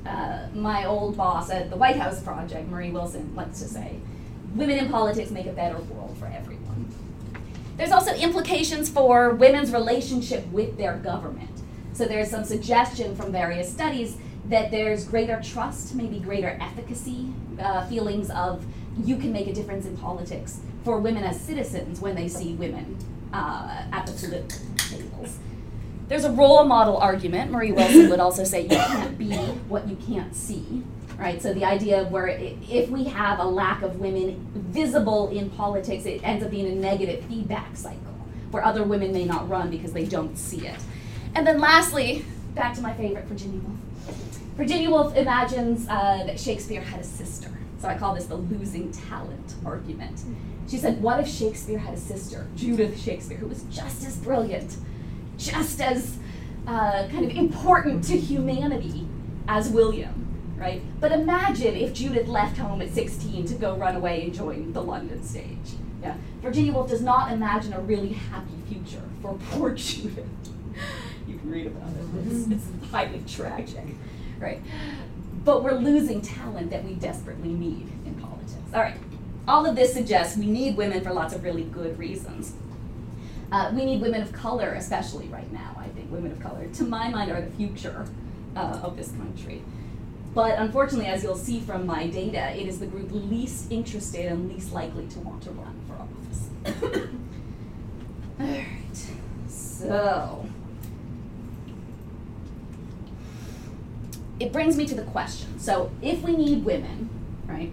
Uh, 0.06 0.48
my 0.54 0.86
old 0.86 1.16
boss 1.16 1.50
at 1.50 1.70
the 1.70 1.76
White 1.76 1.96
House 1.96 2.22
Project, 2.22 2.70
Marie 2.70 2.92
Wilson, 2.92 3.34
likes 3.36 3.60
to 3.60 3.68
say, 3.68 3.98
women 4.56 4.78
in 4.78 4.90
politics 4.90 5.32
make 5.32 5.46
a 5.46 5.52
better 5.54 5.78
world 5.78 6.18
for 6.18 6.26
everyone. 6.26 6.92
There's 7.78 7.92
also 7.92 8.14
implications 8.14 8.90
for 8.90 9.32
women's 9.32 9.72
relationship 9.72 10.46
with 10.48 10.78
their 10.78 10.98
government. 10.98 11.50
So 11.94 12.06
there's 12.06 12.30
some 12.30 12.44
suggestion 12.44 13.16
from 13.16 13.32
various 13.32 13.72
studies 13.72 14.18
that 14.46 14.72
there's 14.72 15.06
greater 15.06 15.42
trust, 15.42 15.96
maybe 15.96 16.20
greater 16.20 16.58
efficacy, 16.62 17.34
uh, 17.60 17.86
feelings 17.88 18.30
of 18.32 18.66
you 19.04 19.18
can 19.18 19.32
make 19.32 19.48
a 19.48 19.54
difference 19.54 19.86
in 19.86 19.98
politics 19.98 20.60
for 20.84 21.00
women 21.00 21.24
as 21.24 21.40
citizens 21.40 22.00
when 22.02 22.16
they 22.16 22.28
see 22.28 22.54
women 22.54 22.98
uh, 23.34 23.84
at 23.92 24.06
the 24.06 24.12
political 24.12 24.66
tables. 24.78 25.38
There's 26.08 26.26
a 26.26 26.32
role 26.32 26.64
model 26.66 26.98
argument. 26.98 27.50
Marie 27.52 27.72
Wilson 27.72 28.10
would 28.10 28.20
also 28.20 28.44
say 28.44 28.64
you 28.64 28.70
can't 28.70 29.18
be 29.18 29.34
what 29.68 29.88
you 29.88 29.96
can't 29.96 30.36
see, 30.36 30.84
right? 31.18 31.42
So 31.42 31.54
the 31.54 31.66
idea 31.66 32.02
of 32.02 32.12
where 32.12 32.28
if 32.28 32.90
we 32.90 33.06
have 33.06 33.40
a 33.40 33.46
lack 33.46 33.82
of 33.82 34.00
women 34.00 34.52
visible 34.54 35.30
in 35.30 35.50
politics, 35.50 36.06
it 36.06 36.22
ends 36.24 36.44
up 36.44 36.52
being 36.52 36.68
a 36.68 36.76
negative 36.76 37.24
feedback 37.26 37.76
cycle 37.76 38.00
where 38.52 38.64
other 38.64 38.84
women 38.84 39.12
may 39.12 39.26
not 39.26 39.50
run 39.50 39.72
because 39.72 39.94
they 39.94 40.06
don't 40.06 40.38
see 40.38 40.68
it. 40.68 40.80
And 41.34 41.48
then 41.48 41.60
lastly, 41.60 42.26
back 42.54 42.76
to 42.76 42.82
my 42.82 42.94
favorite, 42.94 43.26
Virginia 43.26 43.60
Woolf. 43.62 43.80
Virginia 44.56 44.90
Woolf 44.90 45.16
imagines 45.16 45.88
uh, 45.90 46.24
that 46.26 46.40
Shakespeare 46.40 46.82
had 46.82 47.00
a 47.00 47.04
sister. 47.04 47.50
So 47.80 47.88
I 47.88 47.98
call 47.98 48.14
this 48.16 48.26
the 48.26 48.36
losing 48.36 48.92
talent 48.92 49.56
argument. 49.66 50.22
She 50.70 50.78
said, 50.78 51.02
What 51.02 51.20
if 51.20 51.28
Shakespeare 51.28 51.80
had 51.80 51.94
a 51.94 52.00
sister, 52.00 52.48
Judith 52.56 53.00
Shakespeare, 53.00 53.38
who 53.38 53.48
was 53.48 53.64
just 53.64 54.06
as 54.06 54.16
brilliant, 54.18 54.78
just 55.38 55.82
as 55.82 56.18
uh, 56.68 57.08
kind 57.08 57.30
of 57.30 57.36
important 57.36 58.04
to 58.06 58.18
humanity 58.18 59.08
as 59.48 59.70
William, 59.70 60.56
right? 60.58 60.82
But 61.00 61.12
imagine 61.12 61.76
if 61.76 61.94
Judith 61.94 62.28
left 62.28 62.58
home 62.58 62.82
at 62.82 62.92
16 62.92 63.46
to 63.48 63.56
go 63.56 63.76
run 63.76 63.96
away 63.96 64.24
and 64.24 64.34
join 64.34 64.72
the 64.72 64.82
London 64.82 65.24
stage. 65.24 65.58
Yeah. 66.02 66.16
Virginia 66.42 66.74
Woolf 66.74 66.90
does 66.90 67.02
not 67.02 67.32
imagine 67.32 67.74
a 67.74 67.82
really 67.82 68.14
happy 68.14 68.54
future 68.68 69.02
for 69.22 69.38
poor 69.52 69.72
Judith. 69.76 70.26
you 71.28 71.38
can 71.38 71.50
read 71.50 71.68
about 71.68 71.90
it. 71.90 72.28
It's, 72.28 72.48
it's 72.50 72.92
highly 72.92 73.22
tragic, 73.28 73.86
right? 74.44 74.62
But 75.44 75.64
we're 75.64 75.80
losing 75.80 76.22
talent 76.22 76.70
that 76.70 76.84
we 76.84 76.94
desperately 76.94 77.50
need 77.50 77.90
in 78.06 78.16
politics. 78.16 78.54
All 78.74 78.82
right 78.82 78.98
all 79.48 79.66
of 79.66 79.76
this 79.76 79.94
suggests 79.94 80.38
we 80.38 80.46
need 80.46 80.78
women 80.78 81.02
for 81.02 81.12
lots 81.12 81.34
of 81.34 81.44
really 81.44 81.64
good 81.64 81.98
reasons. 82.00 82.54
Uh, 83.52 83.72
we 83.74 83.86
need 83.86 84.02
women 84.02 84.22
of 84.22 84.32
color, 84.32 84.74
especially 84.74 85.28
right 85.28 85.52
now, 85.52 85.76
I 85.78 85.88
think. 85.90 86.12
Women 86.12 86.32
of 86.32 86.40
color, 86.40 86.68
to 86.68 86.84
my 86.84 87.10
mind, 87.10 87.32
are 87.32 87.42
the 87.42 87.52
future 87.52 88.06
uh, 88.56 88.80
of 88.82 88.98
this 88.98 89.12
country. 89.12 89.62
But 90.34 90.58
unfortunately, 90.58 91.08
as 91.08 91.24
you'll 91.24 91.36
see 91.36 91.60
from 91.60 91.86
my 91.86 92.08
data, 92.08 92.60
it 92.60 92.68
is 92.68 92.80
the 92.80 92.88
group 92.88 93.10
least 93.12 93.72
interested 93.72 94.26
and 94.26 94.50
least 94.50 94.72
likely 94.72 95.08
to 95.08 95.20
want 95.20 95.44
to 95.44 95.52
run 95.52 95.80
for 95.88 95.96
office. 95.96 97.10
All 98.40 98.48
right, 98.48 99.08
so 99.48 100.46
it 104.40 104.52
brings 104.52 104.76
me 104.78 104.86
to 104.88 104.96
the 104.96 105.04
question. 105.04 105.60
So 105.60 105.92
if 106.02 106.22
we 106.22 106.36
need 106.36 106.66
women, 106.66 107.10
right, 107.46 107.72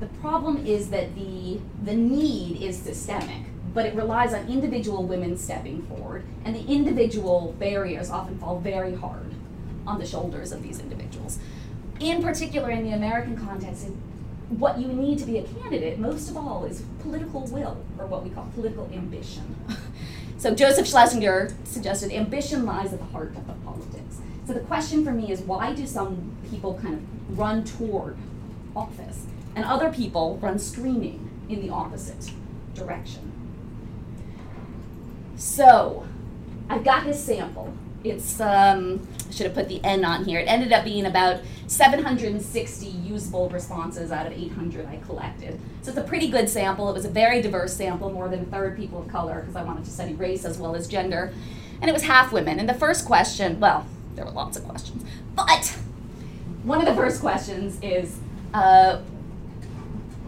the 0.00 0.06
problem 0.06 0.66
is 0.66 0.90
that 0.90 1.14
the, 1.14 1.60
the 1.84 1.94
need 1.94 2.62
is 2.62 2.78
systemic, 2.78 3.44
but 3.74 3.86
it 3.86 3.94
relies 3.94 4.32
on 4.32 4.48
individual 4.48 5.04
women 5.04 5.36
stepping 5.36 5.82
forward, 5.82 6.24
and 6.44 6.56
the 6.56 6.66
individual 6.66 7.54
barriers 7.58 8.10
often 8.10 8.38
fall 8.38 8.58
very 8.58 8.94
hard 8.94 9.34
on 9.86 9.98
the 9.98 10.06
shoulders 10.06 10.52
of 10.52 10.62
these 10.62 10.80
individuals. 10.80 11.38
In 12.00 12.22
particular, 12.22 12.70
in 12.70 12.82
the 12.82 12.92
American 12.92 13.36
context, 13.36 13.88
what 14.48 14.78
you 14.78 14.88
need 14.88 15.18
to 15.18 15.26
be 15.26 15.38
a 15.38 15.42
candidate, 15.42 15.98
most 15.98 16.30
of 16.30 16.36
all, 16.36 16.64
is 16.64 16.82
political 17.00 17.46
will, 17.48 17.84
or 17.98 18.06
what 18.06 18.24
we 18.24 18.30
call 18.30 18.48
political 18.54 18.90
ambition. 18.92 19.54
so 20.38 20.54
Joseph 20.54 20.88
Schlesinger 20.88 21.54
suggested 21.64 22.10
ambition 22.10 22.64
lies 22.64 22.92
at 22.92 22.98
the 22.98 23.04
heart 23.06 23.34
of 23.36 23.64
politics. 23.64 24.20
So 24.50 24.54
the 24.54 24.66
question 24.66 25.04
for 25.04 25.12
me 25.12 25.30
is 25.30 25.42
why 25.42 25.72
do 25.72 25.86
some 25.86 26.36
people 26.50 26.74
kind 26.82 26.94
of 26.94 27.38
run 27.38 27.62
toward 27.62 28.16
office? 28.74 29.26
and 29.54 29.64
other 29.64 29.92
people 29.92 30.38
run 30.42 30.58
screaming 30.58 31.30
in 31.48 31.60
the 31.60 31.70
opposite 31.70 32.32
direction. 32.74 33.32
So, 35.36 36.04
I've 36.68 36.84
got 36.84 37.04
this 37.04 37.22
sample. 37.22 37.72
It's, 38.02 38.40
um, 38.40 39.06
I 39.28 39.32
should 39.32 39.46
have 39.46 39.54
put 39.54 39.68
the 39.68 39.82
N 39.84 40.04
on 40.04 40.24
here. 40.24 40.40
It 40.40 40.48
ended 40.48 40.72
up 40.72 40.84
being 40.84 41.06
about 41.06 41.42
760 41.66 42.86
usable 42.86 43.48
responses 43.50 44.10
out 44.10 44.26
of 44.26 44.32
800 44.32 44.86
I 44.86 44.96
collected. 45.06 45.60
So 45.82 45.90
it's 45.90 45.98
a 45.98 46.04
pretty 46.04 46.28
good 46.28 46.48
sample. 46.48 46.88
It 46.90 46.94
was 46.94 47.04
a 47.04 47.10
very 47.10 47.40
diverse 47.40 47.74
sample, 47.74 48.10
more 48.10 48.28
than 48.28 48.40
a 48.40 48.46
third 48.46 48.76
people 48.76 49.02
of 49.02 49.08
color, 49.08 49.40
because 49.40 49.56
I 49.56 49.62
wanted 49.62 49.84
to 49.84 49.90
study 49.90 50.14
race 50.14 50.44
as 50.44 50.58
well 50.58 50.74
as 50.74 50.88
gender. 50.88 51.32
And 51.80 51.88
it 51.88 51.92
was 51.92 52.02
half 52.02 52.32
women. 52.32 52.58
And 52.58 52.68
the 52.68 52.74
first 52.74 53.04
question, 53.04 53.60
well, 53.60 53.86
there 54.14 54.24
were 54.24 54.30
lots 54.30 54.56
of 54.56 54.64
questions, 54.64 55.04
but 55.34 55.76
one 56.62 56.80
of 56.80 56.86
the 56.86 56.94
first 56.94 57.20
questions 57.20 57.78
is, 57.82 58.18
uh, 58.52 59.00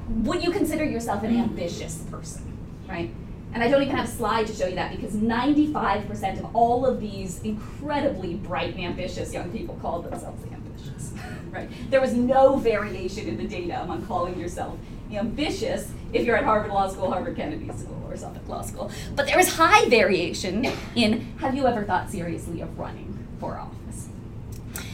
would 0.09 0.43
you 0.43 0.51
consider 0.51 0.85
yourself 0.85 1.23
an 1.23 1.37
ambitious 1.37 1.99
person, 2.11 2.57
right? 2.89 3.11
And 3.55 3.63
I 3.63 3.69
don't 3.69 3.83
even 3.83 3.95
have 3.95 4.07
a 4.07 4.11
slide 4.11 4.47
to 4.47 4.55
show 4.55 4.67
you 4.67 4.75
that 4.77 4.97
because 4.97 5.15
95% 5.15 6.39
of 6.39 6.57
all 6.57 6.87
of 6.87 7.01
these 7.01 7.43
incredibly 7.43 8.35
bright 8.35 8.75
and 8.75 8.85
ambitious 8.85 9.33
young 9.35 9.51
people 9.51 9.77
called 9.83 10.11
themselves 10.11 10.43
ambitious, 10.45 11.13
right? 11.51 11.69
There 11.91 12.01
was 12.01 12.15
no 12.15 12.57
variation 12.57 13.29
in 13.29 13.37
the 13.37 13.47
data 13.47 13.83
among 13.83 14.07
calling 14.07 14.39
yourself 14.39 14.79
ambitious 15.13 15.91
if 16.15 16.25
you're 16.25 16.37
at 16.37 16.45
Harvard 16.45 16.71
Law 16.71 16.89
School, 16.89 17.11
Harvard 17.11 17.37
Kennedy 17.37 17.71
School, 17.77 18.03
or 18.09 18.17
Suffolk 18.17 18.49
Law 18.49 18.63
School. 18.63 18.91
But 19.15 19.27
there 19.27 19.39
is 19.39 19.55
high 19.55 19.87
variation 19.89 20.67
in 20.95 21.21
have 21.39 21.55
you 21.55 21.67
ever 21.67 21.85
thought 21.85 22.11
seriously 22.11 22.63
of 22.63 22.79
running 22.79 23.12
for 23.43 23.59
office? 23.59 24.09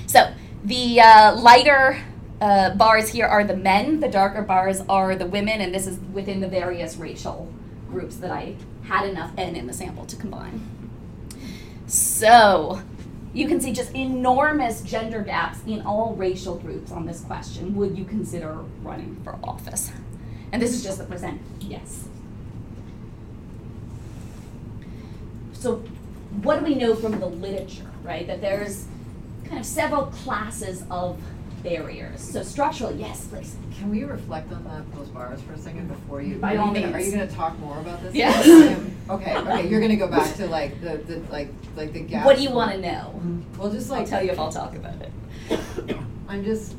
So 0.07 0.33
the 0.65 1.01
uh, 1.01 1.37
lighter 1.37 2.03
uh, 2.41 2.75
bars 2.75 3.11
here 3.11 3.27
are 3.27 3.45
the 3.45 3.57
men, 3.57 4.01
the 4.01 4.09
darker 4.09 4.43
bars 4.43 4.81
are 4.89 5.15
the 5.15 5.27
women, 5.27 5.61
and 5.61 5.75
this 5.75 5.87
is 5.87 5.99
within 6.13 6.41
the 6.41 6.49
various 6.49 6.97
racial 6.97 7.53
groups 7.91 8.17
that 8.17 8.31
I 8.31 8.57
had 8.85 9.07
enough 9.07 9.33
N 9.37 9.55
in 9.55 9.67
the 9.67 9.73
sample 9.75 10.07
to 10.07 10.17
combine. 10.17 10.67
So 11.87 12.81
you 13.35 13.47
can 13.47 13.61
see 13.61 13.73
just 13.73 13.95
enormous 13.95 14.81
gender 14.81 15.21
gaps 15.21 15.59
in 15.67 15.83
all 15.83 16.15
racial 16.15 16.57
groups 16.57 16.91
on 16.91 17.05
this 17.05 17.21
question. 17.21 17.77
Would 17.77 17.99
you 17.99 18.07
consider 18.07 18.53
running 18.83 19.21
for 19.23 19.39
office? 19.45 19.93
And 20.53 20.63
this 20.63 20.73
is 20.73 20.83
just 20.83 20.99
the 20.99 21.05
percent 21.05 21.41
yes. 21.61 22.09
So, 25.53 25.83
what 26.43 26.61
do 26.61 26.65
we 26.65 26.75
know 26.75 26.95
from 26.95 27.19
the 27.19 27.27
literature, 27.27 27.91
right? 28.03 28.27
That 28.27 28.41
there's 28.41 28.87
kind 29.45 29.59
of 29.59 29.67
several 29.67 30.07
classes 30.07 30.85
of 30.91 31.21
barriers. 31.63 32.21
So, 32.21 32.43
structural, 32.43 32.95
yes, 32.95 33.27
please. 33.27 33.57
Can 33.79 33.91
we 33.91 34.05
reflect 34.05 34.53
on 34.53 34.65
that, 34.65 34.93
those 34.97 35.09
bars 35.09 35.41
for 35.43 35.53
a 35.55 35.59
second 35.59 35.89
before 35.89 36.23
you? 36.23 36.37
By 36.37 36.53
are 36.53 36.55
you 36.55 36.61
all 36.61 36.71
means. 36.71 36.95
Are 36.95 37.01
you 37.01 37.11
gonna 37.11 37.27
talk 37.29 37.59
more 37.59 37.79
about 37.79 38.03
this? 38.03 38.15
Yes. 38.15 38.47
Okay, 39.09 39.37
okay, 39.37 39.69
you're 39.69 39.81
gonna 39.81 39.97
go 39.97 40.09
back 40.09 40.35
to 40.37 40.47
like 40.47 40.81
the, 40.81 40.99
the, 40.99 41.21
like, 41.31 41.49
like 41.77 41.93
the 41.93 42.01
gap. 42.01 42.27
What 42.27 42.37
do 42.37 42.43
you 42.43 42.51
want 42.51 42.73
to 42.73 42.79
know? 42.79 43.21
Well, 43.57 43.71
just 43.71 43.89
like 43.89 43.99
I'll 43.99 44.03
like. 44.05 44.11
tell 44.11 44.23
you 44.23 44.31
if 44.33 44.39
I'll 44.39 44.53
talk 44.53 44.75
about 44.75 44.97
it. 45.01 45.97
I'm 46.29 46.45
just, 46.45 46.75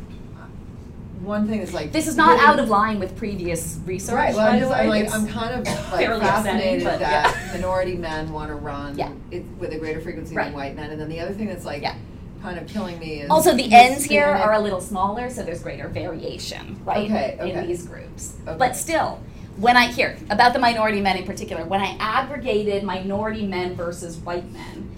one 1.21 1.47
thing 1.47 1.59
is 1.61 1.73
like. 1.73 1.91
This 1.91 2.07
is 2.07 2.15
not 2.15 2.39
out 2.39 2.59
of 2.59 2.69
line 2.69 2.99
with 2.99 3.15
previous 3.17 3.79
research. 3.85 4.15
Right, 4.15 4.35
well, 4.35 4.47
I'm 4.51 4.59
just, 4.59 4.71
I'm 4.71 4.87
like, 4.87 5.13
I'm 5.13 5.27
kind 5.27 5.55
of 5.55 5.65
like 5.91 6.07
fascinated 6.07 6.83
but 6.83 6.99
that 6.99 7.35
yeah. 7.35 7.51
minority 7.53 7.95
men 7.95 8.31
wanna 8.31 8.55
run 8.55 8.97
Yeah. 8.97 9.11
it 9.31 9.43
with 9.57 9.71
a 9.73 9.77
greater 9.77 10.01
frequency 10.01 10.35
Right. 10.35 10.45
than 10.45 10.53
white 10.53 10.75
men, 10.75 10.91
and 10.91 10.99
then 10.99 11.09
the 11.09 11.19
other 11.19 11.33
thing 11.33 11.47
that's 11.47 11.65
like 11.65 11.81
Yeah. 11.81 11.95
kind 12.41 12.57
of 12.57 12.67
killing 12.67 12.97
me 12.99 13.21
is. 13.21 13.29
Also, 13.29 13.53
the 13.55 13.71
ends 13.73 14.03
here 14.05 14.25
are 14.25 14.53
a 14.53 14.59
little 14.59 14.81
smaller, 14.81 15.29
so 15.29 15.43
there's 15.43 15.61
greater 15.61 15.87
variation, 15.87 16.79
right? 16.85 17.09
Okay, 17.09 17.37
In 17.41 17.67
these 17.67 17.85
groups. 17.85 18.35
Okay. 18.47 18.57
But 18.57 18.75
still, 18.77 19.19
when 19.57 19.75
I 19.75 19.87
hear 19.91 20.17
about 20.29 20.53
the 20.53 20.59
minority 20.59 21.01
men 21.01 21.17
in 21.17 21.25
particular, 21.25 21.65
when 21.65 21.81
I 21.81 21.97
aggregated 21.99 22.83
minority 22.83 23.45
men 23.45 23.75
versus 23.75 24.15
white 24.17 24.49
men, 24.53 24.89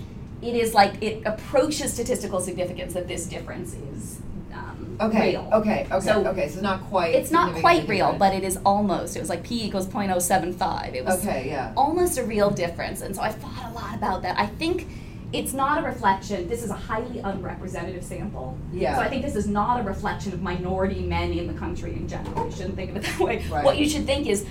it 0.44 0.56
is 0.56 0.74
like 0.74 1.02
it 1.02 1.24
approaches 1.26 1.94
statistical 1.94 2.40
significance 2.40 2.94
that 2.94 3.08
this 3.08 3.26
difference 3.26 3.74
is 3.74 4.20
Okay, 5.02 5.32
real. 5.32 5.50
okay, 5.54 5.88
okay, 5.92 6.00
So, 6.06 6.26
okay, 6.28 6.48
so 6.48 6.62
not 6.62 6.82
quite. 6.84 7.16
It's 7.16 7.32
not 7.32 7.56
quite 7.56 7.88
real, 7.88 8.12
different. 8.14 8.20
but 8.20 8.34
it 8.34 8.44
is 8.44 8.58
almost. 8.66 9.16
It 9.16 9.20
was 9.20 9.30
like 9.30 9.44
P 9.44 9.66
equals 9.66 9.88
0.075. 9.88 10.94
It 10.94 11.04
was 11.06 11.26
Okay, 11.26 11.48
yeah. 11.48 11.74
almost 11.76 12.18
a 12.18 12.24
real 12.24 12.50
difference. 12.50 13.02
And 13.02 13.16
so 13.16 13.22
I 13.22 13.32
thought 13.32 13.72
a 13.72 13.74
lot 13.74 13.96
about 13.96 14.22
that. 14.22 14.38
I 14.40 14.46
think 14.46 14.88
it's 15.34 15.54
not 15.54 15.82
a 15.82 15.86
reflection, 15.86 16.48
this 16.50 16.62
is 16.62 16.70
a 16.72 16.76
highly 16.76 17.20
unrepresentative 17.20 18.04
sample. 18.04 18.58
Yeah. 18.74 18.96
So 18.96 19.02
I 19.02 19.08
think 19.10 19.24
this 19.24 19.36
is 19.36 19.48
not 19.48 19.80
a 19.80 19.84
reflection 19.84 20.34
of 20.34 20.42
minority 20.42 21.02
men 21.04 21.32
in 21.32 21.48
the 21.48 21.54
country 21.54 21.94
in 21.94 22.08
general. 22.08 22.46
You 22.46 22.52
shouldn't 22.52 22.76
think 22.76 22.92
of 22.92 22.98
it 22.98 23.04
that 23.04 23.20
way. 23.20 23.44
Right. 23.50 23.64
What 23.64 23.78
you 23.78 23.88
should 23.90 24.06
think 24.06 24.28
is, 24.28 24.46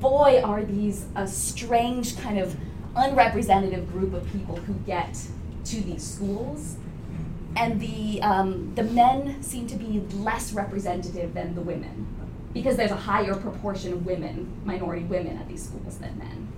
boy, 0.00 0.40
are 0.44 0.62
these 0.62 1.06
a 1.16 1.26
strange 1.26 2.16
kind 2.18 2.38
of 2.38 2.56
unrepresentative 2.96 3.90
group 3.92 4.14
of 4.14 4.24
people 4.32 4.56
who 4.56 4.74
get 4.86 5.18
to 5.64 5.80
these 5.82 6.02
schools. 6.04 6.76
And 7.56 7.80
the, 7.80 8.22
um, 8.22 8.74
the 8.74 8.84
men 8.84 9.42
seem 9.42 9.66
to 9.68 9.76
be 9.76 10.00
less 10.14 10.52
representative 10.52 11.34
than 11.34 11.54
the 11.54 11.60
women 11.60 12.06
because 12.52 12.76
there's 12.76 12.90
a 12.90 12.96
higher 12.96 13.34
proportion 13.34 13.92
of 13.92 14.06
women, 14.06 14.50
minority 14.64 15.04
women 15.04 15.36
at 15.36 15.48
these 15.48 15.64
schools 15.64 15.98
than 15.98 16.16
men. 16.18 16.48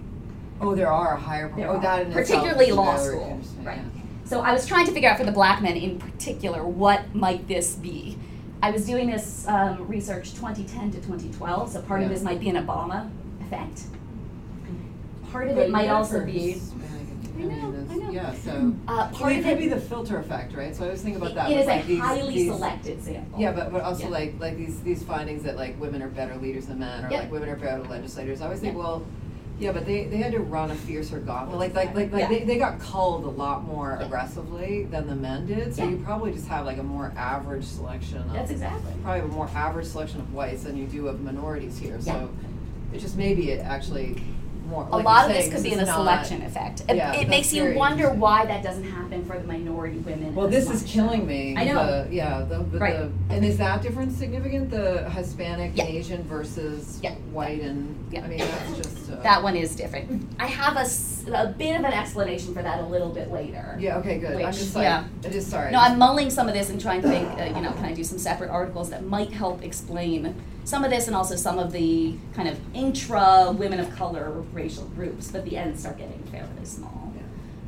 Oh, 0.61 0.75
there 0.75 0.91
are 0.91 1.15
a 1.15 1.21
higher, 1.21 1.53
There 1.57 1.69
oh, 1.69 1.81
that 1.81 2.03
in 2.03 2.13
itself 2.13 2.45
particularly 2.45 2.73
law 2.73 2.97
very 2.97 3.17
school, 3.17 3.41
right? 3.63 3.79
yeah. 3.79 4.03
So 4.25 4.41
I 4.41 4.53
was 4.53 4.67
trying 4.67 4.87
to 4.87 4.93
figure 4.93 5.11
out 5.11 5.19
for 5.19 5.25
the 5.25 5.33
black 5.33 5.61
men 5.61 5.77
in 5.77 5.99
particular 5.99 6.65
what 6.65 7.15
might 7.15 7.49
this 7.49 7.75
be. 7.75 8.17
I 8.63 8.71
was 8.71 8.87
doing 8.87 9.11
this 9.11 9.47
um, 9.49 9.89
research 9.89 10.35
2010 10.35 10.93
to 10.93 10.97
2012, 10.99 11.73
so 11.73 11.83
part 11.83 12.03
of 12.03 12.09
this 12.09 12.23
might 12.23 12.39
be 12.39 12.49
an 12.49 12.57
Obama 12.57 13.11
effect. 13.41 13.83
Part 15.33 15.49
of 15.49 15.57
But 15.57 15.67
it 15.67 15.71
might 15.71 15.89
also 15.89 16.25
be 16.25 16.61
Hispanic, 17.51 17.65
I 17.65 17.67
mean, 17.71 17.87
know, 17.89 17.93
I 17.93 18.07
know. 18.07 18.11
Yeah, 18.13 18.35
so. 18.35 18.51
uh, 18.89 18.93
Well, 18.97 19.09
part 19.11 19.33
it 19.33 19.39
of 19.39 19.45
could 19.45 19.53
it. 19.55 19.59
be 19.59 19.69
the 19.69 19.81
filter 19.81 20.19
effect, 20.19 20.55
right? 20.55 20.75
So 20.75 20.85
I 20.87 20.91
was 20.91 21.03
thinking 21.03 21.21
about 21.23 21.35
that. 21.35 21.51
it 21.51 21.55
with, 21.55 21.61
is 21.63 21.67
like, 21.67 21.85
a 21.85 21.87
these- 21.87 22.01
highly 22.01 22.35
these- 22.35 22.51
selected 22.53 23.03
sample. 23.03 23.41
Yeah, 23.41 23.53
but, 23.53 23.73
but 23.73 23.83
also 23.83 24.05
Yeah. 24.05 24.09
like, 24.11 24.35
like 24.41 24.57
these, 24.57 24.81
these 24.83 25.03
findings 25.03 25.43
that 25.45 25.57
like 25.57 25.81
women 25.81 26.03
are 26.03 26.09
better 26.09 26.37
leaders 26.37 26.67
than 26.67 26.79
men, 26.81 27.05
or 27.05 27.11
Yep. 27.11 27.21
like 27.21 27.33
women 27.33 27.49
are 27.49 27.57
better 27.57 27.83
legislators, 27.85 28.41
I 28.41 28.45
always 28.47 28.61
think, 28.61 28.75
Yeah. 28.75 28.81
well, 28.83 29.03
yeah, 29.61 29.71
but 29.71 29.87
they, 29.87 30.05
they 30.07 30.17
had 30.17 30.33
to 30.33 30.41
run 30.41 30.71
a 30.73 30.75
fiercer 30.75 31.21
gauntlet, 31.21 31.59
like, 31.59 31.75
like, 31.75 31.95
like, 31.95 32.11
like 32.13 32.23
Yeah. 32.23 32.29
they, 32.29 32.45
they 32.45 32.59
got 32.59 32.81
culled 32.81 33.25
a 33.25 33.29
lot 33.29 33.63
more 33.65 33.97
Yeah. 34.01 34.07
aggressively 34.07 34.85
than 34.85 35.07
the 35.07 35.15
men 35.15 35.47
did, 35.47 35.75
so 35.75 35.85
Yeah. 35.85 35.91
you 35.91 35.97
probably 35.99 36.33
just 36.33 36.49
have 36.49 36.65
like 36.67 36.79
a 36.79 36.83
more 36.83 37.13
average 37.17 37.65
selection 37.65 38.19
of. 38.19 38.33
That's 38.33 38.51
exactly. 38.51 38.93
Probably 39.03 39.21
a 39.21 39.27
more 39.27 39.49
average 39.55 39.87
selection 39.87 40.21
of 40.21 40.33
whites 40.35 40.65
than 40.65 40.77
you 40.77 40.87
do 40.87 41.07
of 41.07 41.21
minorities 41.21 41.79
here, 41.79 42.01
so 42.01 42.31
it 42.93 42.99
just 42.99 43.17
maybe 43.17 43.51
it 43.51 43.61
actually 43.61 44.21
more, 44.69 44.87
a 44.91 44.97
lot 44.99 45.29
of 45.29 45.37
this 45.37 45.53
could 45.53 45.63
be 45.63 45.73
in 45.73 45.81
a 45.81 45.85
not- 45.85 45.95
selection 45.97 46.43
effect. 46.43 46.83
It- 46.89 46.97
Yeah, 46.97 47.13
it 47.15 47.29
makes 47.29 47.53
you 47.53 47.75
wonder 47.75 48.11
why 48.11 48.47
that 48.47 48.63
doesn't 48.63 48.85
happen 48.91 49.25
for 49.25 49.39
the 49.39 49.47
minority 49.47 49.99
women. 49.99 50.35
Well, 50.35 50.49
this 50.49 50.71
is 50.71 50.83
killing 50.85 51.27
me. 51.27 51.55
I 51.57 51.65
know. 51.65 52.05
The, 52.05 52.15
yeah, 52.15 52.41
the, 52.49 52.59
the, 52.59 52.79
Right. 52.79 52.97
the, 52.99 53.35
and 53.35 53.45
is 53.45 53.59
that 53.59 53.83
difference 53.83 54.17
significant? 54.17 54.71
The 54.71 55.09
Hispanic 55.11 55.73
Yeah. 55.75 55.85
and 55.85 55.95
Asian 55.95 56.23
versus 56.25 57.01
Yeah. 57.03 57.15
white 57.33 57.61
and, 57.61 57.97
Yeah. 58.11 58.25
I 58.25 58.29
mean, 58.29 58.39
that's 58.39 58.77
just. 58.77 59.11
Uh, 59.11 59.17
That 59.23 59.43
one 59.43 59.57
is 59.57 59.75
different. 59.77 60.31
I 60.39 60.47
have 60.47 60.77
a, 60.77 60.87
a 61.37 61.47
bit 61.49 61.77
of 61.79 61.85
an 61.85 61.93
explanation 61.93 62.55
for 62.55 62.63
that 62.63 62.81
a 62.81 62.87
little 62.87 63.11
bit 63.11 63.31
later. 63.33 63.77
Yeah, 63.79 63.99
okay, 63.99 64.19
good. 64.19 64.37
I'm 64.41 64.47
Which- 64.47 64.57
just 64.59 64.75
like, 64.75 64.85
yeah. 64.85 65.05
I 65.25 65.29
just, 65.29 65.49
sorry. 65.51 65.73
No, 65.73 65.81
I'm 65.81 65.99
mulling 65.99 66.31
some 66.31 66.49
of 66.49 66.55
this 66.55 66.71
and 66.71 66.81
trying 66.81 67.03
to 67.03 67.09
think, 67.09 67.29
uh, 67.39 67.45
you 67.57 67.61
know, 67.63 67.73
can 67.73 67.85
I 67.85 67.93
do 67.93 68.05
some 68.05 68.19
separate 68.19 68.51
articles 68.51 68.91
that 68.91 69.05
might 69.05 69.33
help 69.33 69.63
explain 69.63 70.35
some 70.65 70.85
of 70.85 70.91
this 70.91 71.07
and 71.07 71.17
also 71.17 71.37
some 71.37 71.59
of 71.59 71.73
the 71.73 72.15
kind 72.35 72.49
of 72.49 72.59
intra 72.75 73.53
women 73.53 73.81
of 73.81 73.95
color 73.97 74.31
racial 74.53 74.85
groups, 74.85 75.31
but 75.31 75.45
the 75.45 75.57
ends 75.57 75.81
start 75.81 75.99
getting 75.99 76.23
fairly 76.25 76.65
small. 76.65 77.03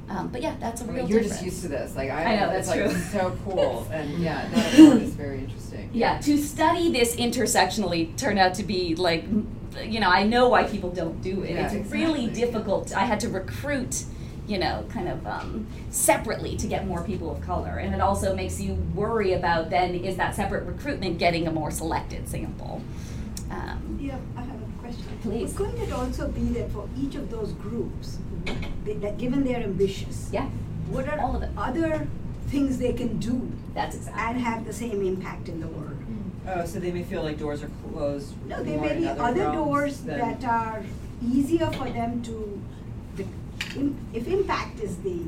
Um, 0.09 0.28
but 0.28 0.42
yeah, 0.42 0.54
that's 0.61 0.83
a 0.83 0.85
I 0.85 0.88
real 0.88 0.96
mean, 0.96 1.07
you're 1.09 1.20
difference. 1.20 1.42
just 1.42 1.44
used 1.44 1.62
to 1.62 1.68
this. 1.68 1.96
Like, 1.96 2.11
I, 2.11 2.35
I 2.35 2.37
know, 2.37 2.50
it's 2.50 2.68
that's 2.68 3.14
like 3.14 3.22
so 3.22 3.37
cool. 3.44 3.88
And 3.90 4.18
yeah, 4.18 4.48
that 4.48 4.74
is 4.78 5.14
very 5.14 5.38
interesting. 5.38 5.90
Yeah, 5.92 6.18
to 6.20 6.37
study 6.38 6.92
this 6.92 7.16
intersectionally 7.16 8.16
turned 8.16 8.38
out 8.38 8.54
to 8.54 8.62
be 8.64 8.94
like, 8.94 9.24
you 9.83 10.00
know, 10.00 10.09
I 10.11 10.24
know 10.24 10.48
why 10.48 10.64
people 10.64 10.90
don't 10.90 11.22
do 11.22 11.42
it. 11.42 11.54
Yeah, 11.54 11.72
it's 11.72 11.90
really 11.90 12.26
difficult. 12.28 12.94
I 12.94 13.07
had 13.07 13.18
to 13.20 13.28
recruit, 13.28 14.04
you 14.46 14.59
know, 14.59 14.85
kind 14.90 15.09
of 15.09 15.26
um, 15.26 15.66
separately 15.90 16.57
to 16.59 16.66
get 16.66 16.87
more 16.87 17.02
people 17.02 17.30
of 17.30 17.40
color. 17.40 17.78
And 17.78 17.94
it 17.94 18.00
also 18.00 18.35
makes 18.35 18.61
you 18.61 18.74
worry 18.94 19.33
about 19.33 19.70
then 19.70 19.94
is 19.94 20.16
that 20.16 20.35
separate 20.35 20.64
recruitment 20.64 21.18
getting 21.18 21.46
a 21.46 21.50
more 21.50 21.70
selected 21.70 22.28
sample? 22.28 22.83
Um, 23.50 23.98
Yeah, 24.00 24.18
I 24.37 24.42
have 24.42 24.57
a 24.57 24.80
question. 24.80 25.04
Please. 25.22 25.52
But 25.54 25.64
Couldn't 25.64 25.80
it 25.88 25.92
also 25.92 26.28
be 26.28 26.44
that 26.59 26.70
for 26.72 26.88
each 26.98 27.14
of 27.14 27.30
those 27.30 27.52
groups, 27.52 28.18
they- 28.85 28.94
that 28.94 29.16
given 29.16 29.44
they're 29.44 29.62
ambitious, 29.62 30.28
yeah, 30.33 30.48
what 30.90 31.09
are 31.09 31.18
All 31.18 31.37
of 31.37 31.42
it. 31.42 31.50
other 31.57 32.07
things 32.48 32.76
they 32.78 32.92
can 32.92 33.16
do 33.18 33.50
that's 33.74 33.96
exactly. 33.96 34.22
and 34.22 34.38
have 34.40 34.66
the 34.66 34.72
same 34.72 35.02
impact 35.07 35.48
in 35.48 35.61
the 35.61 35.66
world? 35.68 35.96
Oh, 36.46 36.66
so 36.66 36.78
they 36.78 36.92
may 36.92 37.02
feel 37.02 37.22
like 37.22 37.38
doors 37.38 37.62
are 37.62 37.70
closed 37.90 38.35
No, 38.46 38.62
there 38.62 38.78
may 38.78 38.98
be 38.98 39.09
other 39.09 39.22
other 39.22 39.52
doors 39.52 40.00
than- 40.02 40.18
that 40.18 40.44
are 40.44 40.83
easier 41.26 41.70
for 41.72 41.88
them 41.88 42.20
to, 42.24 42.33
the, 42.33 42.37
im- 42.42 42.61
if 44.12 44.26
impact 44.28 44.80
is 44.80 44.96
the, 44.98 45.22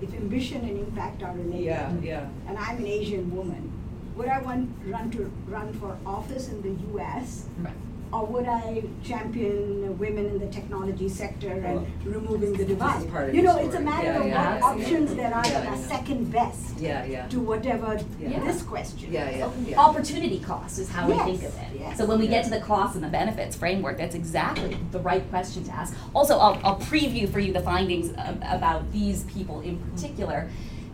if 0.00 0.14
ambition 0.14 0.62
and 0.62 0.78
impact 0.78 1.22
are 1.22 1.32
related. 1.34 1.64
Yeah, 1.64 1.92
yeah. 2.02 2.28
and 2.48 2.58
I'm 2.58 2.78
an 2.78 2.86
Asian 2.86 3.34
woman, 3.34 3.72
would 4.16 4.28
I 4.28 4.40
want 4.40 4.70
run 4.84 5.10
to 5.12 5.30
run 5.48 5.72
for 5.74 5.98
office 6.06 6.48
in 6.48 6.62
the 6.62 6.74
U.S. 6.92 7.46
Right. 7.58 7.72
Or 8.12 8.26
would 8.26 8.46
I 8.46 8.82
champion 9.02 9.98
women 9.98 10.26
in 10.26 10.38
the 10.38 10.48
technology 10.48 11.08
sector 11.08 11.48
and 11.48 11.62
Well, 11.64 11.86
removing 12.04 12.52
the 12.52 12.58
this 12.58 12.68
divide? 12.68 13.10
part 13.10 13.30
of 13.30 13.34
You 13.34 13.42
know, 13.42 13.56
it's 13.56 13.74
a 13.74 13.80
matter 13.80 14.08
Yeah, 14.08 14.20
of 14.20 14.26
yeah, 14.26 14.60
what 14.60 14.62
I 14.62 14.76
see. 14.76 14.82
options 14.84 15.14
there 15.14 15.34
are 15.34 15.46
Yeah, 15.46 15.52
that 15.60 15.68
are 15.68 15.76
second 15.76 16.30
best 16.30 16.78
Yeah, 16.78 17.04
yeah. 17.06 17.26
to 17.28 17.40
whatever 17.40 17.98
Yeah. 18.20 18.40
this 18.44 18.62
question. 18.62 19.10
Yeah, 19.10 19.30
yeah, 19.30 19.38
So 19.46 19.52
yeah. 19.66 19.80
Opportunity 19.80 20.40
cost 20.40 20.78
is 20.78 20.90
how 20.90 21.08
we 21.08 21.14
think 21.20 21.42
of 21.42 21.56
it. 21.56 21.68
yes. 21.78 21.96
So 21.96 22.04
when 22.04 22.18
we 22.18 22.28
get 22.28 22.44
to 22.44 22.50
the 22.50 22.60
costs 22.60 22.96
and 22.96 23.04
the 23.04 23.08
benefits 23.08 23.56
framework, 23.56 23.96
that's 23.96 24.14
exactly 24.14 24.76
the 24.90 25.00
right 25.00 25.28
question 25.30 25.64
to 25.64 25.72
ask. 25.72 25.96
Also, 26.14 26.38
I'll, 26.38 26.60
I'll 26.64 26.80
preview 26.80 27.30
for 27.32 27.40
you 27.40 27.52
the 27.52 27.60
findings 27.62 28.12
ab- 28.16 28.42
about 28.46 28.92
these 28.92 29.22
people 29.24 29.60
in 29.62 29.78
mm-hmm. 29.78 29.94
particular. 29.94 30.50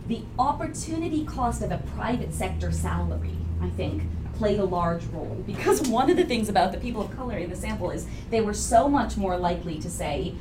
The 0.07 0.21
opportunity 0.39 1.25
cost 1.25 1.61
of 1.61 1.71
a 1.71 1.79
private 1.95 2.33
sector 2.33 2.71
salary, 2.71 3.35
I 3.61 3.69
think, 3.69 4.03
played 4.39 4.57
a 4.59 4.63
large 4.63 5.03
role 5.07 5.35
because 5.45 5.81
one 5.99 6.09
of 6.09 6.17
the 6.17 6.23
things 6.23 6.49
about 6.49 6.71
the 6.71 6.77
people 6.79 7.01
of 7.01 7.15
color 7.15 7.37
in 7.37 7.49
the 7.49 7.55
sample 7.55 7.91
is 7.91 8.07
they 8.31 8.41
were 8.41 8.53
so 8.53 8.87
much 8.89 9.17
more 9.17 9.37
likely 9.37 9.77
to 9.79 9.89
say, 9.89 10.33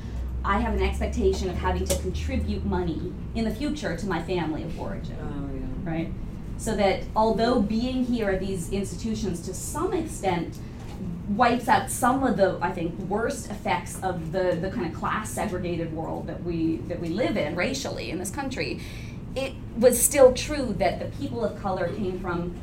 I 0.44 0.60
have 0.60 0.72
an 0.72 0.82
expectation 0.82 1.50
of 1.50 1.56
having 1.56 1.84
to 1.84 1.98
contribute 1.98 2.64
money 2.64 3.12
in 3.34 3.44
the 3.44 3.50
future 3.54 3.96
to 3.96 4.06
my 4.06 4.22
family 4.22 4.62
of 4.62 4.80
origin 4.80 5.16
Oh, 5.20 5.50
yeah. 5.84 5.90
right? 5.92 6.12
So 6.56 6.74
that 6.76 7.02
although 7.14 7.60
being 7.60 8.04
here 8.04 8.30
at 8.30 8.40
these 8.40 8.70
institutions 8.70 9.40
to 9.42 9.52
some 9.52 9.92
extent 9.92 10.56
wipes 11.28 11.68
out 11.68 11.90
some 11.90 12.22
of 12.24 12.36
the 12.36 12.58
I 12.62 12.72
think 12.72 12.98
worst 13.00 13.50
effects 13.50 14.00
of 14.02 14.32
the 14.32 14.56
the 14.60 14.70
kind 14.70 14.86
of 14.86 14.94
class 14.98 15.28
segregated 15.30 15.92
world 15.92 16.26
that 16.28 16.42
we 16.42 16.76
that 16.88 16.98
we 17.00 17.08
live 17.08 17.36
in 17.36 17.54
racially 17.54 18.10
in 18.10 18.18
this 18.18 18.30
country. 18.30 18.80
It 19.36 19.52
was 19.76 20.00
still 20.00 20.32
true 20.32 20.74
that 20.78 20.98
the 21.00 21.04
people 21.18 21.44
of 21.44 21.60
color 21.60 21.88
came 21.88 22.18
from 22.18 22.54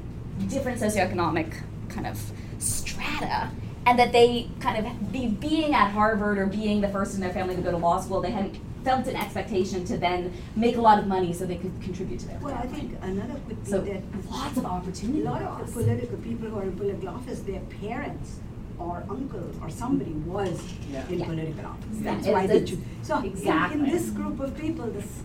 different 0.48 0.80
socioeconomic 0.80 1.54
kind 1.90 2.08
of 2.08 2.20
strata 2.60 3.50
and 3.86 4.00
that 4.00 4.12
they 4.12 4.50
kind 4.60 4.86
of 4.86 5.12
be, 5.12 5.28
being 5.28 5.74
at 5.74 5.92
Harvard 5.92 6.38
or 6.38 6.48
being 6.48 6.82
the 6.82 6.90
first 6.90 7.16
in 7.16 7.22
their 7.22 7.32
family 7.32 7.56
to 7.56 7.62
go 7.62 7.72
to 7.72 7.78
law 7.78 8.00
school, 8.02 8.20
they 8.22 8.32
hadn't 8.32 8.58
felt 8.84 9.08
an 9.08 9.16
expectation 9.16 9.86
to 9.86 9.98
then 9.98 10.32
make 10.56 10.78
a 10.78 10.82
lot 10.82 10.98
of 11.00 11.08
money 11.08 11.32
so 11.34 11.46
they 11.46 11.56
could 11.56 11.72
contribute 11.82 12.20
to 12.20 12.28
their 12.28 12.40
Well, 12.40 12.54
I 12.56 12.68
think 12.68 12.96
another 13.02 13.34
could 13.48 13.64
be 13.64 13.70
so 13.70 13.82
that 13.82 14.02
lots 14.30 14.58
of 14.58 14.66
opportunity. 14.66 15.22
a 15.22 15.26
lot 15.26 15.42
of 15.42 15.66
the 15.68 15.72
political 15.72 16.18
people 16.18 16.50
who 16.50 16.60
are 16.60 16.64
in 16.64 16.76
political 16.76 17.10
office, 17.10 17.40
their 17.42 17.62
parents 17.82 18.40
or 18.78 19.04
uncle 19.10 19.50
or 19.62 19.70
somebody 19.70 20.12
was 20.12 20.60
Yeah. 20.92 21.08
in 21.10 21.20
Yeah. 21.20 21.26
political 21.26 21.66
office. 21.66 21.86
Exactly. 21.98 22.04
That's 22.04 22.28
why 22.28 22.48
they 22.48 22.56
It's- 22.58 22.70
choose. 22.70 22.80
So 23.04 23.18
in- 23.20 23.26
exactly. 23.26 23.80
in 23.80 23.86
this 23.90 24.10
group 24.10 24.40
of 24.40 24.56
people, 24.58 24.86
this, 24.88 25.22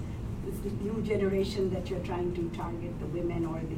this 0.47 0.73
new 0.83 1.03
generation 1.03 1.71
that 1.75 1.91
you're 1.91 2.01
trying 2.01 2.33
to 2.35 2.43
target, 2.57 2.99
the 3.01 3.07
women 3.07 3.45
or 3.47 3.59
the 3.61 3.77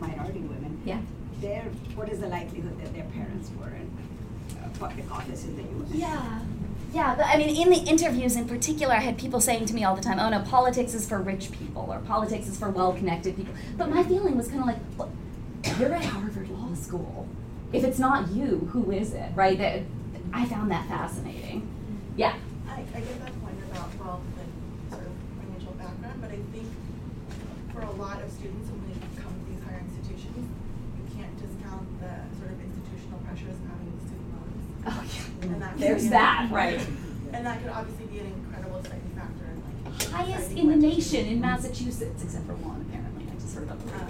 minority 0.00 0.40
women, 0.40 0.80
yeah. 0.84 1.00
their, 1.40 1.62
what 1.94 2.08
is 2.08 2.20
the 2.20 2.28
likelihood 2.28 2.80
that 2.82 2.94
their 2.94 3.04
parents 3.04 3.50
were 3.58 3.68
in 3.68 3.90
uh, 4.62 4.68
public 4.78 5.10
office 5.10 5.44
in 5.44 5.56
the 5.56 5.62
US? 5.62 5.90
Yeah. 5.92 6.40
Yeah, 6.94 7.14
but 7.14 7.26
I 7.26 7.36
mean, 7.36 7.50
in 7.50 7.68
the 7.68 7.90
interviews 7.90 8.34
in 8.34 8.48
particular, 8.48 8.94
I 8.94 9.00
had 9.00 9.18
people 9.18 9.42
saying 9.42 9.66
to 9.66 9.74
me 9.74 9.84
all 9.84 9.94
the 9.94 10.00
time, 10.00 10.18
oh 10.18 10.30
no, 10.30 10.40
politics 10.40 10.94
is 10.94 11.06
for 11.06 11.18
rich 11.20 11.52
people, 11.52 11.86
or 11.90 11.98
politics 11.98 12.48
is 12.48 12.58
for 12.58 12.70
well 12.70 12.94
connected 12.94 13.36
people. 13.36 13.52
But 13.76 13.90
my 13.90 14.02
feeling 14.04 14.38
was 14.38 14.48
kind 14.48 14.60
of 14.60 14.66
like, 14.66 14.78
well, 14.96 15.12
you're 15.78 15.94
at 15.94 16.04
Harvard 16.04 16.48
Law 16.48 16.72
School. 16.74 17.28
If 17.74 17.84
it's 17.84 17.98
not 17.98 18.30
you, 18.30 18.70
who 18.72 18.90
is 18.90 19.12
it, 19.12 19.30
right? 19.34 19.58
That, 19.58 19.82
I 20.32 20.46
found 20.46 20.70
that 20.70 20.88
fascinating. 20.88 21.68
Yeah. 22.16 22.34
I, 22.66 22.80
I 22.80 23.00
get 23.00 23.20
that 23.20 23.40
point 23.42 23.56
about 23.70 23.94
wealth 24.00 24.22
and 24.40 24.90
sort 24.90 25.04
of 25.04 25.12
financial 25.40 25.72
background, 25.72 26.20
but 26.20 26.30
I 26.30 26.40
think 26.52 26.68
for 27.72 27.80
a 27.82 27.90
lot 27.92 28.22
of 28.22 28.30
students, 28.32 28.70
when 28.70 28.82
they 28.88 28.96
come 29.20 29.32
to 29.36 29.44
these 29.50 29.62
higher 29.62 29.84
institutions, 29.84 30.48
you 30.96 31.04
can't 31.14 31.36
discount 31.36 31.86
the 32.00 32.24
sort 32.40 32.50
of 32.52 32.58
institutional 32.58 33.20
pressures 33.28 33.54
of 33.54 33.66
having 33.68 33.92
student 34.02 34.30
loans. 34.34 34.64
Oh, 34.90 35.04
yeah. 35.04 35.22
And 35.52 35.62
that 35.62 35.72
could 35.72 35.80
There's 35.82 36.00
be 36.02 36.06
an- 36.06 36.12
that, 36.12 36.48
right. 36.50 36.80
And 37.32 37.44
that 37.46 37.60
could 37.62 37.70
obviously 37.70 38.06
be 38.06 38.18
an 38.20 38.26
incredible 38.26 38.78
exciting 38.78 39.12
factor 39.14 39.44
in 39.52 39.62
like. 39.84 40.02
Highest 40.10 40.50
in 40.52 40.56
the 40.56 40.62
what 40.64 40.74
to 40.76 40.80
do. 40.80 40.86
nation 40.88 41.26
in 41.26 41.40
Massachusetts, 41.40 42.22
except 42.24 42.46
for 42.46 42.54
one, 42.54 42.80
apparently. 42.88 43.24
I 43.30 43.34
just 43.40 43.54
heard 43.54 43.64
about 43.64 43.78
the 43.84 43.92
Um. 43.92 44.08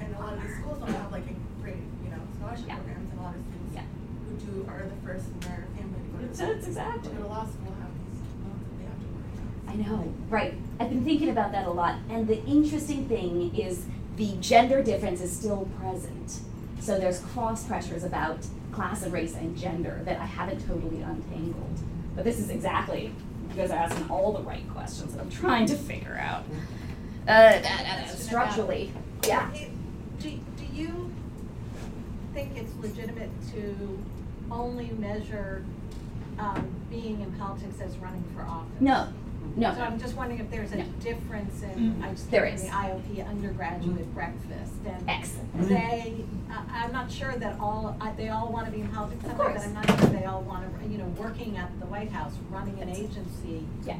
And 0.00 0.14
a 0.14 0.18
lot 0.18 0.32
of 0.34 0.42
these 0.42 0.56
schools 0.58 0.78
don't 0.80 0.90
have 0.92 1.12
like 1.12 1.26
a 1.30 1.36
great, 1.62 1.76
you 2.02 2.10
know, 2.10 2.18
scholarship 2.36 2.66
Yeah. 2.66 2.76
programs, 2.82 3.10
and 3.12 3.20
a 3.20 3.22
lot 3.22 3.34
of 3.38 3.42
students 3.46 3.74
Yeah. 3.78 3.86
who 4.26 4.32
do 4.42 4.52
are 4.68 4.82
the 4.90 4.98
first 5.06 5.26
in 5.30 5.38
their 5.46 5.64
family 5.78 6.00
to 6.02 6.08
go 6.10 6.18
to. 6.18 6.26
That's 6.34 6.66
exactly. 6.66 7.08
To 7.10 7.16
go 7.16 7.22
to 7.22 7.28
law 7.30 7.46
school 7.46 7.72
have 7.78 7.92
these 7.94 8.20
loans 8.42 8.62
that 8.66 8.74
they 8.82 8.86
have 8.90 8.98
to 8.98 9.08
worry 9.14 9.30
about. 9.38 9.70
I 9.70 9.74
know, 9.78 10.12
right. 10.28 10.54
I've 10.82 10.90
been 10.90 11.04
thinking 11.06 11.30
about 11.30 11.52
that 11.52 11.66
a 11.66 11.70
lot. 11.70 11.94
And 12.10 12.26
the 12.26 12.42
interesting 12.44 13.06
thing 13.06 13.54
is 13.54 13.86
the 14.18 14.34
gender 14.42 14.82
difference 14.82 15.20
is 15.22 15.30
still 15.30 15.68
present. 15.78 16.40
So 16.82 16.98
there's 16.98 17.20
cross 17.20 17.62
pressures 17.64 18.02
about 18.02 18.42
class 18.72 19.02
and 19.02 19.12
race 19.12 19.34
and 19.34 19.56
gender 19.56 20.00
that 20.04 20.18
I 20.18 20.24
haven't 20.24 20.66
totally 20.66 21.02
untangled. 21.02 21.78
But 22.16 22.24
this 22.24 22.38
is 22.38 22.50
exactly, 22.50 23.12
you 23.50 23.56
guys 23.56 23.70
are 23.70 23.78
asking 23.78 24.10
all 24.10 24.32
the 24.32 24.42
right 24.42 24.68
questions 24.70 25.14
that 25.14 25.20
I'm 25.20 25.30
trying 25.30 25.66
to 25.66 25.76
figure 25.76 26.18
out. 26.20 26.44
Uh, 27.28 28.06
structurally, 28.06 28.92
yeah. 29.26 29.50
Do, 30.18 30.30
do 30.56 30.64
you 30.74 31.12
think 32.34 32.56
it's 32.56 32.74
legitimate 32.80 33.30
to 33.52 33.98
only 34.50 34.90
measure, 34.98 35.64
um, 36.38 36.68
being 36.90 37.20
in 37.20 37.32
politics 37.32 37.80
as 37.80 37.96
running 37.98 38.24
for 38.34 38.42
office? 38.42 38.80
No, 38.80 39.08
no. 39.56 39.74
So 39.74 39.80
I'm 39.80 39.98
just 39.98 40.16
wondering 40.16 40.40
if 40.40 40.50
there's 40.50 40.72
a 40.72 40.76
No. 40.76 40.84
difference 41.00 41.62
in, 41.62 41.68
mm-hmm. 41.70 42.04
I 42.04 42.10
just 42.10 42.30
There 42.30 42.46
came 42.46 42.56
from 42.56 42.66
is. 42.66 42.70
the 42.70 42.76
IOP 42.76 43.28
undergraduate 43.28 43.96
mm-hmm. 43.98 44.12
breakfast 44.12 44.72
and 44.86 45.08
Excellent. 45.08 45.68
they, 45.68 46.14
mm-hmm. 46.18 46.52
I, 46.52 46.84
I'm 46.84 46.92
not 46.92 47.10
sure 47.10 47.32
that 47.36 47.58
all, 47.60 47.96
I, 48.00 48.12
they 48.12 48.28
all 48.28 48.50
wanna 48.52 48.70
be 48.70 48.80
in 48.80 48.88
politics 48.88 49.22
Of 49.24 49.30
someday, 49.30 49.44
but 49.44 49.52
course. 49.52 49.64
I'm 49.66 49.74
not 49.74 49.86
sure 50.00 50.08
they 50.10 50.24
all 50.24 50.42
wanna, 50.42 50.68
you 50.88 50.98
know, 50.98 51.06
working 51.18 51.56
at 51.56 51.78
the 51.80 51.86
White 51.86 52.10
House, 52.10 52.32
running 52.50 52.80
an 52.80 52.88
agency, 52.88 53.64
Yeah. 53.84 53.96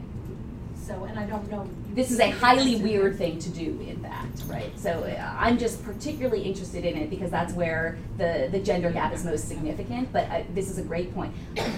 So, 0.86 1.04
and 1.04 1.18
I 1.18 1.26
don't 1.26 1.48
know. 1.50 1.68
this 1.94 2.10
is 2.10 2.18
a 2.18 2.30
highly 2.30 2.76
weird 2.76 3.16
thing 3.16 3.38
to 3.38 3.50
do 3.50 3.78
in 3.86 4.02
that, 4.02 4.26
right? 4.46 4.76
So 4.78 4.90
uh, 4.90 5.36
I'm 5.38 5.56
just 5.56 5.84
particularly 5.84 6.42
interested 6.42 6.84
in 6.84 6.96
it 6.96 7.08
because 7.08 7.30
that's 7.30 7.52
where 7.52 7.98
the, 8.18 8.48
the 8.50 8.58
gender 8.58 8.90
gap 8.90 9.12
is 9.12 9.24
most 9.24 9.46
significant. 9.46 10.12
But 10.12 10.28
uh, 10.30 10.42
this 10.54 10.68
is 10.68 10.78
a 10.78 10.82
great 10.82 11.14
point. 11.14 11.32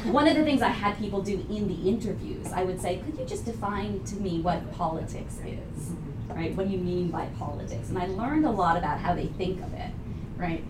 One 0.05 0.27
of 0.27 0.37
the 0.37 0.45
things 0.45 0.63
I 0.63 0.69
had 0.69 0.99
people 0.99 1.21
do 1.21 1.45
in 1.51 1.69
the 1.69 1.89
interviews, 1.89 2.51
I 2.53 2.65
would 2.65 2.81
say, 2.81 3.03
could 3.05 3.19
you 3.19 3.27
just 3.27 3.45
define 3.45 4.03
to 4.05 4.17
me 4.17 4.41
what 4.41 4.73
politics 4.73 5.39
is, 5.45 5.91
right? 6.29 6.55
What 6.55 6.69
do 6.69 6.73
you 6.73 6.81
mean 6.81 7.11
by 7.11 7.27
politics? 7.39 7.91
And 7.91 7.99
I 7.99 8.07
learned 8.07 8.47
a 8.47 8.51
lot 8.51 8.79
about 8.79 9.01
how 9.01 9.15
they 9.15 9.27
think 9.27 9.63
of 9.63 9.73
it, 9.75 9.91
right? 10.39 10.65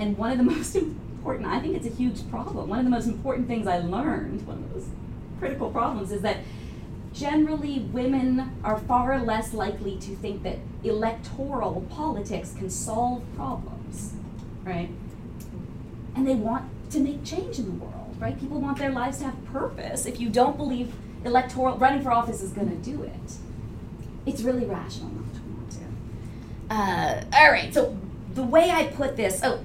And 0.00 0.18
one 0.18 0.32
of 0.32 0.38
the 0.38 0.44
most 0.56 0.74
important, 0.74 1.46
I 1.46 1.60
think 1.60 1.76
it's 1.76 1.86
a 1.86 1.94
huge 1.94 2.28
problem. 2.30 2.68
One 2.68 2.80
of 2.80 2.84
the 2.84 2.90
most 2.90 3.06
important 3.06 3.46
things 3.46 3.68
I 3.68 3.78
learned, 3.78 4.44
one 4.44 4.58
of 4.58 4.74
those 4.74 4.88
critical 5.38 5.70
problems, 5.70 6.10
is 6.10 6.22
that 6.22 6.38
generally 7.16 7.80
women 7.92 8.58
are 8.62 8.78
far 8.78 9.18
less 9.22 9.54
likely 9.54 9.96
to 9.96 10.14
think 10.16 10.42
that 10.42 10.58
electoral 10.84 11.86
politics 11.88 12.52
can 12.56 12.68
solve 12.68 13.22
problems, 13.34 14.12
right? 14.64 14.90
And 16.14 16.28
they 16.28 16.34
want 16.34 16.70
to 16.90 17.00
make 17.00 17.24
change 17.24 17.58
in 17.58 17.66
the 17.66 17.84
world, 17.84 18.16
right? 18.18 18.38
People 18.38 18.60
want 18.60 18.78
their 18.78 18.92
lives 18.92 19.18
to 19.18 19.24
have 19.24 19.44
purpose. 19.46 20.04
If 20.04 20.20
you 20.20 20.28
don't 20.28 20.56
believe 20.56 20.92
electoral 21.24 21.76
running 21.78 22.02
for 22.02 22.12
office 22.12 22.42
is 22.42 22.52
going 22.52 22.68
to 22.68 22.90
do 22.90 23.02
it, 23.02 23.36
it's 24.26 24.42
really 24.42 24.66
rational 24.66 25.10
not 25.10 25.34
to 25.34 25.40
want 25.40 25.70
to. 25.70 26.74
Uh, 26.74 27.24
all 27.32 27.50
right, 27.50 27.72
so 27.72 27.96
the 28.34 28.42
way 28.42 28.70
I 28.70 28.88
put 28.88 29.16
this, 29.16 29.40
oh, 29.42 29.64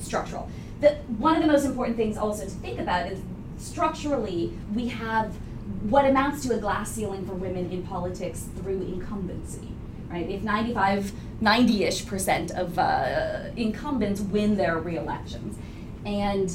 structural. 0.00 0.50
The, 0.80 0.96
one 1.18 1.36
of 1.36 1.42
the 1.42 1.48
most 1.48 1.64
important 1.64 1.96
things 1.96 2.16
also 2.16 2.44
to 2.44 2.50
think 2.50 2.80
about 2.80 3.10
is 3.10 3.20
structurally 3.56 4.56
we 4.74 4.88
have 4.88 5.34
what 5.82 6.04
amounts 6.04 6.46
to 6.46 6.54
a 6.54 6.58
glass 6.58 6.90
ceiling 6.90 7.26
for 7.26 7.34
women 7.34 7.70
in 7.70 7.82
politics 7.82 8.46
through 8.56 8.82
incumbency, 8.82 9.68
right? 10.10 10.28
If 10.28 10.42
95, 10.42 11.12
90-ish 11.42 12.06
percent 12.06 12.50
of 12.52 12.78
uh, 12.78 13.50
incumbents 13.56 14.20
win 14.20 14.56
their 14.56 14.78
re-elections, 14.78 15.58
and 16.04 16.54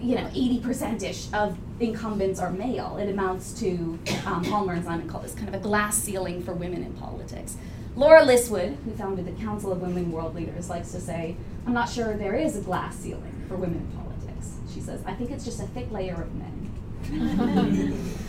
you 0.00 0.16
know, 0.16 0.24
80%-ish 0.26 1.32
of 1.32 1.56
incumbents 1.80 2.38
are 2.38 2.50
male. 2.50 2.98
It 2.98 3.08
amounts 3.08 3.58
to, 3.60 3.98
um, 4.26 4.44
Palmer 4.44 4.74
and 4.74 4.84
Simon 4.84 5.08
call 5.08 5.22
this 5.22 5.34
kind 5.34 5.48
of 5.48 5.54
a 5.54 5.58
glass 5.58 5.96
ceiling 5.96 6.42
for 6.42 6.52
women 6.52 6.84
in 6.84 6.92
politics. 6.92 7.56
Laura 7.96 8.22
Liswood, 8.22 8.76
who 8.84 8.90
founded 8.90 9.24
the 9.24 9.42
Council 9.42 9.72
of 9.72 9.80
Women 9.80 10.12
World 10.12 10.34
Leaders, 10.34 10.68
likes 10.68 10.92
to 10.92 11.00
say, 11.00 11.36
I'm 11.66 11.72
not 11.72 11.88
sure 11.88 12.16
there 12.16 12.34
is 12.34 12.56
a 12.56 12.60
glass 12.60 12.96
ceiling 12.96 13.44
for 13.48 13.56
women 13.56 13.78
in 13.78 13.98
politics. 13.98 14.56
She 14.74 14.80
says, 14.80 15.00
I 15.06 15.14
think 15.14 15.30
it's 15.30 15.44
just 15.44 15.60
a 15.60 15.66
thick 15.68 15.90
layer 15.90 16.14
of 16.14 16.34
men. 16.34 18.10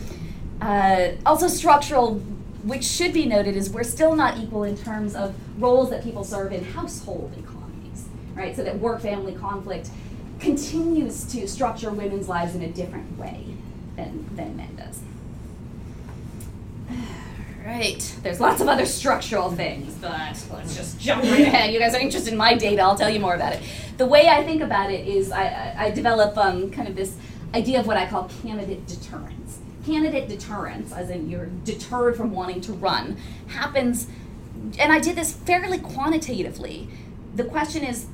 uh, 0.60 1.12
also 1.24 1.48
structural, 1.48 2.14
which 2.64 2.84
should 2.84 3.12
be 3.12 3.26
noted, 3.26 3.56
is 3.56 3.70
we're 3.70 3.84
still 3.84 4.16
not 4.16 4.38
equal 4.38 4.64
in 4.64 4.76
terms 4.76 5.14
of 5.14 5.34
roles 5.60 5.90
that 5.90 6.02
people 6.02 6.24
serve 6.24 6.52
in 6.52 6.64
household 6.64 7.32
economies, 7.38 8.06
right? 8.34 8.54
So 8.56 8.64
that 8.64 8.78
work-family 8.78 9.34
conflict 9.34 9.90
continues 10.40 11.24
to 11.32 11.46
structure 11.48 11.90
women's 11.90 12.28
lives 12.28 12.54
in 12.54 12.62
a 12.62 12.68
different 12.68 13.18
way 13.18 13.44
than, 13.96 14.28
than 14.36 14.56
men 14.56 14.76
does. 14.76 15.00
Right. 17.66 18.16
There's 18.22 18.38
lots 18.38 18.60
of 18.60 18.68
other 18.68 18.86
structural 18.86 19.50
things, 19.50 19.92
but 19.94 20.40
let's 20.52 20.76
just 20.76 21.00
jump 21.00 21.24
right 21.24 21.40
ahead. 21.40 21.72
You 21.72 21.80
guys 21.80 21.96
are 21.96 21.98
interested 21.98 22.30
in 22.30 22.38
my 22.38 22.54
data, 22.54 22.80
I'll 22.80 22.96
tell 22.96 23.10
you 23.10 23.18
more 23.18 23.34
about 23.34 23.54
it. 23.54 23.62
The 23.96 24.06
way 24.06 24.28
I 24.28 24.44
think 24.44 24.62
about 24.62 24.92
it 24.92 25.04
is 25.04 25.32
I, 25.32 25.46
I, 25.46 25.74
I 25.86 25.90
develop 25.90 26.38
um, 26.38 26.70
kind 26.70 26.86
of 26.86 26.94
this 26.94 27.16
idea 27.52 27.80
of 27.80 27.88
what 27.88 27.96
I 27.96 28.06
call 28.06 28.30
candidate 28.40 28.86
deterrence. 28.86 29.35
Candidate 29.86 30.28
deterrence, 30.28 30.92
as 30.92 31.10
in 31.10 31.30
you're 31.30 31.46
deterred 31.46 32.16
from 32.16 32.32
wanting 32.32 32.60
to 32.62 32.72
run, 32.72 33.16
happens, 33.46 34.08
and 34.80 34.92
I 34.92 34.98
did 34.98 35.14
this 35.14 35.32
fairly 35.32 35.78
quantitatively. 35.78 36.88
The 37.36 37.44
question 37.44 37.84
is 37.84 38.06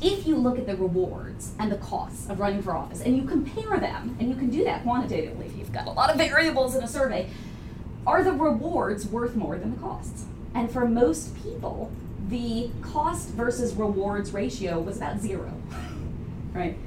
if 0.00 0.24
you 0.24 0.36
look 0.36 0.56
at 0.56 0.66
the 0.66 0.76
rewards 0.76 1.52
and 1.58 1.72
the 1.72 1.78
costs 1.78 2.30
of 2.30 2.38
running 2.38 2.62
for 2.62 2.76
office 2.76 3.00
and 3.00 3.16
you 3.16 3.24
compare 3.24 3.76
them, 3.78 4.16
and 4.20 4.28
you 4.28 4.36
can 4.36 4.50
do 4.50 4.62
that 4.64 4.84
quantitatively 4.84 5.46
if 5.46 5.56
you've 5.56 5.72
got 5.72 5.88
a 5.88 5.90
lot 5.90 6.10
of 6.10 6.16
variables 6.16 6.76
in 6.76 6.84
a 6.84 6.88
survey, 6.88 7.28
are 8.06 8.22
the 8.22 8.32
rewards 8.32 9.08
worth 9.08 9.34
more 9.34 9.58
than 9.58 9.72
the 9.72 9.80
costs? 9.80 10.26
And 10.54 10.70
for 10.70 10.86
most 10.86 11.34
people, 11.42 11.90
the 12.28 12.70
cost 12.82 13.30
versus 13.30 13.74
rewards 13.74 14.32
ratio 14.32 14.78
was 14.78 14.98
about 14.98 15.18
zero, 15.18 15.52
right? 16.52 16.78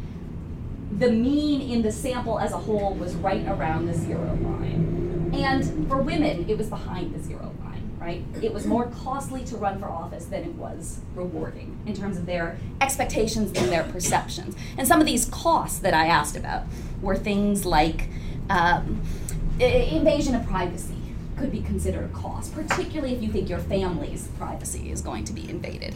The 0.97 1.11
mean 1.11 1.61
in 1.61 1.81
the 1.81 1.91
sample 1.91 2.39
as 2.39 2.51
a 2.51 2.57
whole 2.57 2.93
was 2.95 3.15
right 3.15 3.45
around 3.47 3.85
the 3.85 3.93
zero 3.93 4.37
line. 4.41 5.31
And 5.33 5.87
for 5.87 6.01
women, 6.01 6.49
it 6.49 6.57
was 6.57 6.67
behind 6.67 7.13
the 7.13 7.19
zero 7.21 7.53
line. 7.63 7.91
right? 7.99 8.23
It 8.41 8.53
was 8.53 8.65
more 8.65 8.87
costly 8.87 9.43
to 9.45 9.57
run 9.57 9.79
for 9.79 9.87
office 9.87 10.25
than 10.25 10.43
it 10.43 10.53
was 10.55 10.99
rewarding 11.15 11.77
in 11.85 11.93
terms 11.93 12.17
of 12.17 12.25
their 12.25 12.57
expectations 12.81 13.51
and 13.57 13.71
their 13.71 13.83
perceptions. 13.83 14.55
And 14.77 14.87
some 14.87 14.99
of 14.99 15.05
these 15.05 15.25
costs 15.25 15.79
that 15.79 15.93
I 15.93 16.07
asked 16.07 16.35
about 16.37 16.63
were 17.01 17.15
things 17.15 17.65
like 17.65 18.09
um, 18.49 19.01
invasion 19.59 20.33
of 20.35 20.45
privacy 20.47 20.95
could 21.37 21.51
be 21.51 21.61
considered 21.61 22.05
a 22.05 22.09
cost, 22.09 22.53
particularly 22.53 23.13
if 23.15 23.21
you 23.21 23.31
think 23.31 23.49
your 23.49 23.59
family's 23.59 24.27
privacy 24.37 24.91
is 24.91 25.01
going 25.01 25.23
to 25.25 25.33
be 25.33 25.49
invaded. 25.49 25.93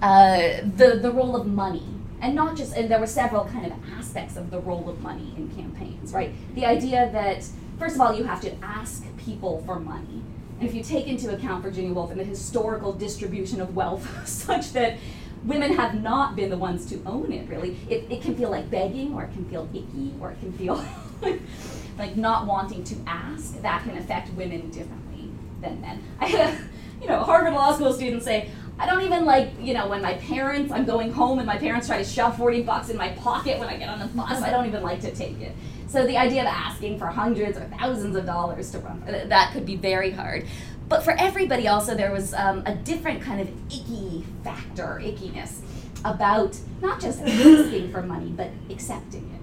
Uh, 0.00 0.60
the 0.76 0.98
the 1.02 1.10
role 1.10 1.36
of 1.36 1.46
money, 1.46 1.86
and 2.20 2.34
not 2.34 2.56
just 2.56 2.74
and 2.74 2.90
there 2.90 3.00
were 3.00 3.06
several 3.06 3.44
kind 3.44 3.66
of 3.66 3.72
aspects 3.98 4.36
of 4.36 4.50
the 4.50 4.60
role 4.60 4.88
of 4.88 5.00
money 5.00 5.34
in 5.36 5.48
campaigns, 5.50 6.12
right? 6.12 6.32
The 6.54 6.64
idea 6.64 7.10
that 7.12 7.46
first 7.78 7.94
of 7.94 8.00
all 8.00 8.16
you 8.16 8.24
have 8.24 8.40
to 8.42 8.54
ask 8.62 9.04
people 9.16 9.62
for 9.66 9.78
money, 9.78 10.22
and 10.58 10.68
if 10.68 10.74
you 10.74 10.82
take 10.82 11.06
into 11.06 11.34
account 11.34 11.62
Virginia 11.62 11.92
Woolf 11.92 12.10
and 12.10 12.20
the 12.20 12.24
historical 12.24 12.92
distribution 12.92 13.60
of 13.60 13.76
wealth, 13.76 14.28
such 14.28 14.72
that 14.72 14.96
women 15.44 15.74
have 15.74 16.00
not 16.02 16.34
been 16.34 16.50
the 16.50 16.56
ones 16.56 16.86
to 16.86 17.00
own 17.04 17.30
it 17.30 17.48
really 17.48 17.76
it, 17.88 18.04
it 18.10 18.20
can 18.22 18.34
feel 18.34 18.50
like 18.50 18.68
begging 18.70 19.14
or 19.14 19.22
it 19.24 19.32
can 19.32 19.44
feel 19.48 19.68
icky 19.72 20.12
or 20.20 20.32
it 20.32 20.40
can 20.40 20.52
feel 20.52 20.84
like 21.98 22.16
not 22.16 22.46
wanting 22.46 22.84
to 22.84 22.96
ask. 23.06 23.60
That 23.62 23.82
can 23.84 23.96
affect 23.96 24.32
women 24.34 24.70
differently 24.70 25.30
than 25.60 25.80
men. 25.80 26.02
I 26.20 26.26
had 26.26 26.54
a 26.54 26.58
you 27.00 27.08
know 27.08 27.22
harvard 27.22 27.52
law 27.52 27.74
school 27.74 27.92
student 27.92 28.22
say 28.22 28.50
i 28.78 28.86
don't 28.86 29.02
even 29.02 29.24
like 29.24 29.50
you 29.60 29.74
know 29.74 29.88
when 29.88 30.02
my 30.02 30.14
parents 30.14 30.72
i'm 30.72 30.84
going 30.84 31.12
home 31.12 31.38
and 31.38 31.46
my 31.46 31.56
parents 31.56 31.86
try 31.86 31.98
to 31.98 32.04
shove 32.04 32.36
40 32.36 32.62
bucks 32.62 32.88
in 32.88 32.96
my 32.96 33.10
pocket 33.10 33.58
when 33.58 33.68
i 33.68 33.76
get 33.76 33.88
on 33.88 33.98
the 33.98 34.06
bus. 34.06 34.42
I 34.42 34.50
don't 34.50 34.66
even 34.66 34.82
like 34.82 35.00
to 35.00 35.14
take 35.14 35.40
it. 35.40 35.52
So 35.88 36.06
the 36.06 36.18
idea 36.18 36.42
of 36.42 36.48
asking 36.48 36.98
for 36.98 37.06
hundreds 37.06 37.56
or 37.56 37.64
thousands 37.78 38.16
of 38.16 38.26
dollars 38.26 38.70
to 38.72 38.78
run 38.80 39.02
that 39.06 39.52
could 39.52 39.64
be 39.64 39.76
very 39.76 40.10
hard. 40.10 40.46
But 40.88 41.02
for 41.02 41.12
everybody 41.12 41.68
also 41.68 41.94
there 41.94 42.12
was 42.12 42.34
um, 42.34 42.62
a 42.66 42.74
different 42.74 43.22
kind 43.22 43.40
of 43.40 43.48
icky 43.68 44.24
factor 44.44 45.00
ickiness 45.02 45.60
about 46.04 46.58
not 46.82 47.00
just 47.00 47.20
asking 47.22 47.90
for 47.92 48.02
money 48.02 48.30
but 48.30 48.50
accepting 48.70 49.24
it 49.34 49.36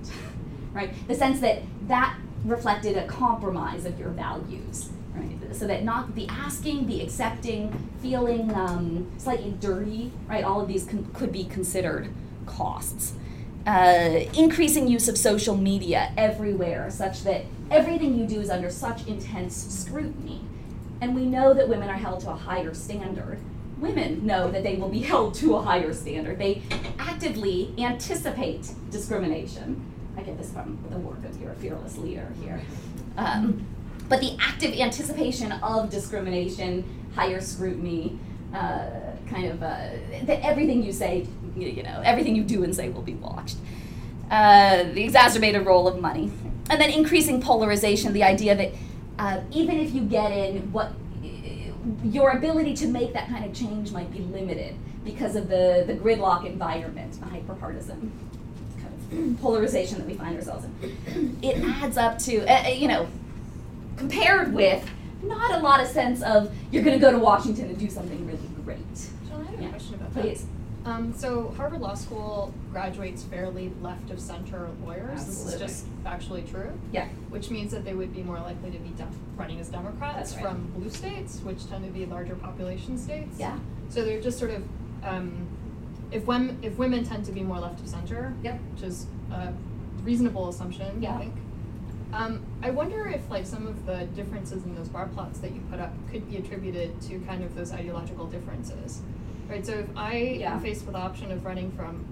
right? 0.73 0.91
The 1.07 1.15
sense 1.15 1.39
that 1.41 1.61
that 1.87 2.17
reflected 2.43 2.97
a 2.97 3.05
compromise 3.05 3.85
of 3.85 3.97
your 3.99 4.09
values 4.09 4.89
so 5.55 5.67
that 5.67 5.83
not 5.83 6.15
the 6.15 6.27
asking 6.27 6.87
the 6.87 7.01
accepting 7.01 7.89
feeling 8.01 8.53
um, 8.53 9.11
slightly 9.17 9.53
dirty 9.59 10.11
right 10.27 10.43
all 10.43 10.61
of 10.61 10.67
these 10.67 10.85
con- 10.85 11.09
could 11.13 11.31
be 11.31 11.43
considered 11.45 12.09
costs 12.45 13.13
uh, 13.65 14.19
increasing 14.35 14.87
use 14.87 15.07
of 15.07 15.17
social 15.17 15.55
media 15.55 16.11
everywhere 16.17 16.89
such 16.89 17.23
that 17.23 17.45
everything 17.71 18.17
you 18.17 18.27
do 18.27 18.41
is 18.41 18.49
under 18.49 18.69
such 18.69 19.07
intense 19.07 19.55
scrutiny 19.55 20.41
and 21.03 21.13
we 21.13 21.25
know 21.25 21.53
that 21.53 21.67
women 21.67 21.89
are 21.89 21.97
held 21.97 22.21
to 22.21 22.29
a 22.29 22.35
higher 22.35 22.73
standard. 22.73 23.37
Women 23.77 24.25
know 24.25 24.49
that 24.49 24.63
they 24.63 24.77
will 24.77 24.87
be 24.87 25.01
held 25.11 25.33
to 25.35 25.55
a 25.55 25.61
higher 25.61 25.93
standard. 25.93 26.39
They 26.39 26.61
actively 26.97 27.73
anticipate 27.77 28.71
discrimination. 28.89 29.85
I 30.15 30.21
get 30.21 30.37
this 30.37 30.51
from 30.53 30.79
the 30.89 30.97
work 30.97 31.25
of 31.25 31.41
your 31.41 31.53
fearless 31.55 31.97
leader 31.97 32.31
here. 32.41 32.61
Um, 33.17 33.67
but 34.13 34.21
the 34.21 34.38
active 34.39 34.80
anticipation 34.80 35.52
of 35.52 35.89
discrimination, 35.89 36.84
higher 37.15 37.41
scrutiny, 37.41 38.19
uh, 38.54 38.86
kind 39.28 39.47
of 39.47 39.63
uh, 39.63 39.89
that 40.26 40.39
everything 40.43 40.84
you 40.84 40.93
say, 40.93 41.26
you 41.58 41.82
know, 41.82 41.99
everything 42.06 42.36
you 42.36 42.43
do 42.43 42.63
and 42.63 42.76
say 42.76 42.89
will 42.89 43.02
be 43.02 43.15
watched. 43.15 43.58
Uh, 44.30 44.84
the 44.93 45.04
exacerbated 45.04 45.65
role 45.65 45.88
of 45.88 45.99
money, 45.99 46.32
and 46.69 46.80
then 46.80 46.91
increasing 46.91 47.41
polarization. 47.41 48.13
The 48.13 48.21
idea 48.21 48.56
that 48.56 48.71
uh, 49.17 49.41
even 49.52 49.80
if 49.80 49.95
you 49.95 50.02
get 50.02 50.32
in, 50.32 50.71
what 50.71 50.91
your 52.04 52.38
ability 52.38 52.76
to 52.76 52.88
make 52.88 53.13
that 53.13 53.30
kind 53.30 53.43
of 53.43 53.52
change 53.52 53.91
might 53.91 54.12
be 54.12 54.19
limited 54.19 54.76
because 55.04 55.36
of 55.36 55.49
the, 55.49 55.86
the 55.88 55.95
gridlock 55.95 56.45
environment, 56.45 57.13
the 57.13 57.26
hyperpartisan 57.26 58.12
kind 58.80 59.34
of 59.34 59.41
polarization 59.41 59.97
that 59.97 60.06
we 60.06 60.13
find 60.13 60.36
ourselves 60.36 60.65
in. 60.65 61.39
It 61.41 61.58
adds 61.63 61.97
up 61.97 62.19
to, 62.19 62.45
uh, 62.45 62.69
you 62.69 62.88
know, 62.88 63.08
compared 63.97 64.53
with 64.53 64.88
not 65.23 65.53
a 65.60 65.63
lot 65.63 65.79
of 65.82 65.88
sense 65.88 66.21
of 66.21 66.53
you're 66.71 66.84
going 66.84 66.97
to 66.99 67.01
go 67.01 67.12
to 67.12 67.19
Washington 67.19 67.65
and 67.69 67.77
do 67.77 67.89
something 67.89 68.25
really 68.27 68.39
great. 68.65 68.79
John, 69.29 69.45
I 69.47 69.51
have 69.51 69.62
Yeah. 69.62 69.67
a 69.67 69.69
question 69.71 69.95
about 69.95 70.13
that. 70.13 70.21
Please. 70.21 70.45
Um, 70.86 71.13
so 71.15 71.53
Harvard 71.56 71.79
Law 71.79 71.93
School 71.93 72.53
graduates 72.73 73.23
fairly 73.23 73.71
left 73.82 74.10
of 74.12 74.19
center 74.19 74.67
lawyers. 74.86 75.12
Absolutely. 75.21 75.43
This 75.45 75.53
is 75.53 75.60
just 75.60 76.03
factually 76.03 76.49
true. 76.49 76.77
Yeah. 76.91 77.08
Which 77.29 77.49
means 77.49 77.71
that 77.71 77.86
they 77.86 77.93
would 77.93 78.13
be 78.13 78.21
more 78.21 78.39
likely 78.39 78.69
to 78.71 78.77
be 78.79 78.89
dem- 78.89 79.08
running 79.38 79.62
as 79.62 79.69
Democrats 79.69 80.34
right. 80.34 80.41
from 80.43 80.71
blue 80.75 80.89
states, 80.89 81.39
which 81.39 81.65
tend 81.69 81.86
to 81.86 81.91
be 81.91 82.06
larger 82.06 82.36
population 82.36 82.97
states. 82.97 83.38
Yeah. 83.39 83.58
So 83.88 84.03
they're 84.03 84.19
just 84.21 84.38
sort 84.38 84.51
of, 84.51 84.63
um, 85.06 85.47
if 86.12 86.25
women 86.27 86.58
if 86.62 86.77
women 86.77 87.06
tend 87.06 87.23
to 87.27 87.32
be 87.32 87.43
more 87.43 87.60
left 87.60 87.79
of 87.79 87.88
center, 87.88 88.34
Yep. 88.43 88.60
which 88.73 88.84
is 88.84 89.06
a 89.32 89.53
reasonable 90.03 90.49
assumption, 90.49 91.01
Yeah. 91.01 91.15
I 91.15 91.19
think. 91.19 91.36
Um, 92.12 92.41
I 92.63 92.69
wonder 92.69 93.06
if 93.08 93.30
like 93.30 93.45
some 93.45 93.67
of 93.67 93.86
the 93.86 94.06
differences 94.15 94.63
in 94.63 94.73
those 94.73 94.88
bar 94.88 95.08
plots 95.08 95.39
that 95.39 95.52
you 95.52 95.60
put 95.69 95.82
up 95.82 95.91
could 96.10 96.30
be 96.32 96.38
attributed 96.38 96.99
to 97.02 97.19
kind 97.28 97.43
of 97.43 97.54
those 97.56 97.73
ideological 97.73 98.26
differences, 98.28 99.02
right? 99.49 99.65
So 99.65 99.73
if 99.73 99.88
I 99.97 100.15
Yeah. 100.39 100.54
am 100.54 100.62
faced 100.62 100.86
with 100.86 100.93
the 100.93 100.99
option 101.02 101.30
of 101.32 101.43
running 101.45 101.71
from 101.71 102.06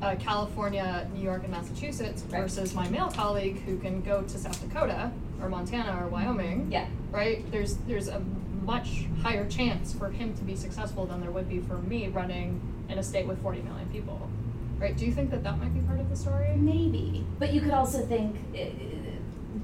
uh, 0.00 0.14
California, 0.18 1.06
New 1.12 1.20
York, 1.22 1.42
and 1.42 1.50
Massachusetts 1.52 2.22
Right. 2.30 2.40
versus 2.42 2.72
my 2.74 2.88
male 2.88 3.10
colleague 3.10 3.60
who 3.66 3.76
can 3.78 4.00
go 4.00 4.22
to 4.22 4.38
South 4.38 4.58
Dakota 4.66 5.10
or 5.42 5.48
Montana 5.48 5.98
or 6.02 6.08
Wyoming, 6.08 6.68
Yeah. 6.70 6.86
right? 7.10 7.44
There's 7.50 7.74
there's 7.88 8.06
a 8.08 8.22
much 8.64 9.06
higher 9.22 9.46
chance 9.48 9.92
for 9.92 10.08
him 10.10 10.34
to 10.34 10.44
be 10.44 10.54
successful 10.54 11.04
than 11.04 11.20
there 11.20 11.32
would 11.32 11.48
be 11.48 11.58
for 11.58 11.78
me 11.78 12.06
running 12.08 12.60
in 12.88 12.96
a 12.98 13.02
state 13.02 13.26
with 13.26 13.42
40 13.42 13.60
million 13.62 13.88
people, 13.88 14.28
right? 14.78 14.96
Do 14.96 15.04
you 15.04 15.12
think 15.12 15.30
that 15.32 15.42
that 15.42 15.58
might 15.58 15.74
be 15.74 15.80
part 15.80 15.98
of 16.00 16.08
the 16.08 16.16
story? 16.16 16.54
Maybe, 16.56 17.24
but 17.40 17.52
you 17.52 17.60
could 17.60 17.72
also 17.72 18.00
think 18.06 18.36
uh, 18.54 18.58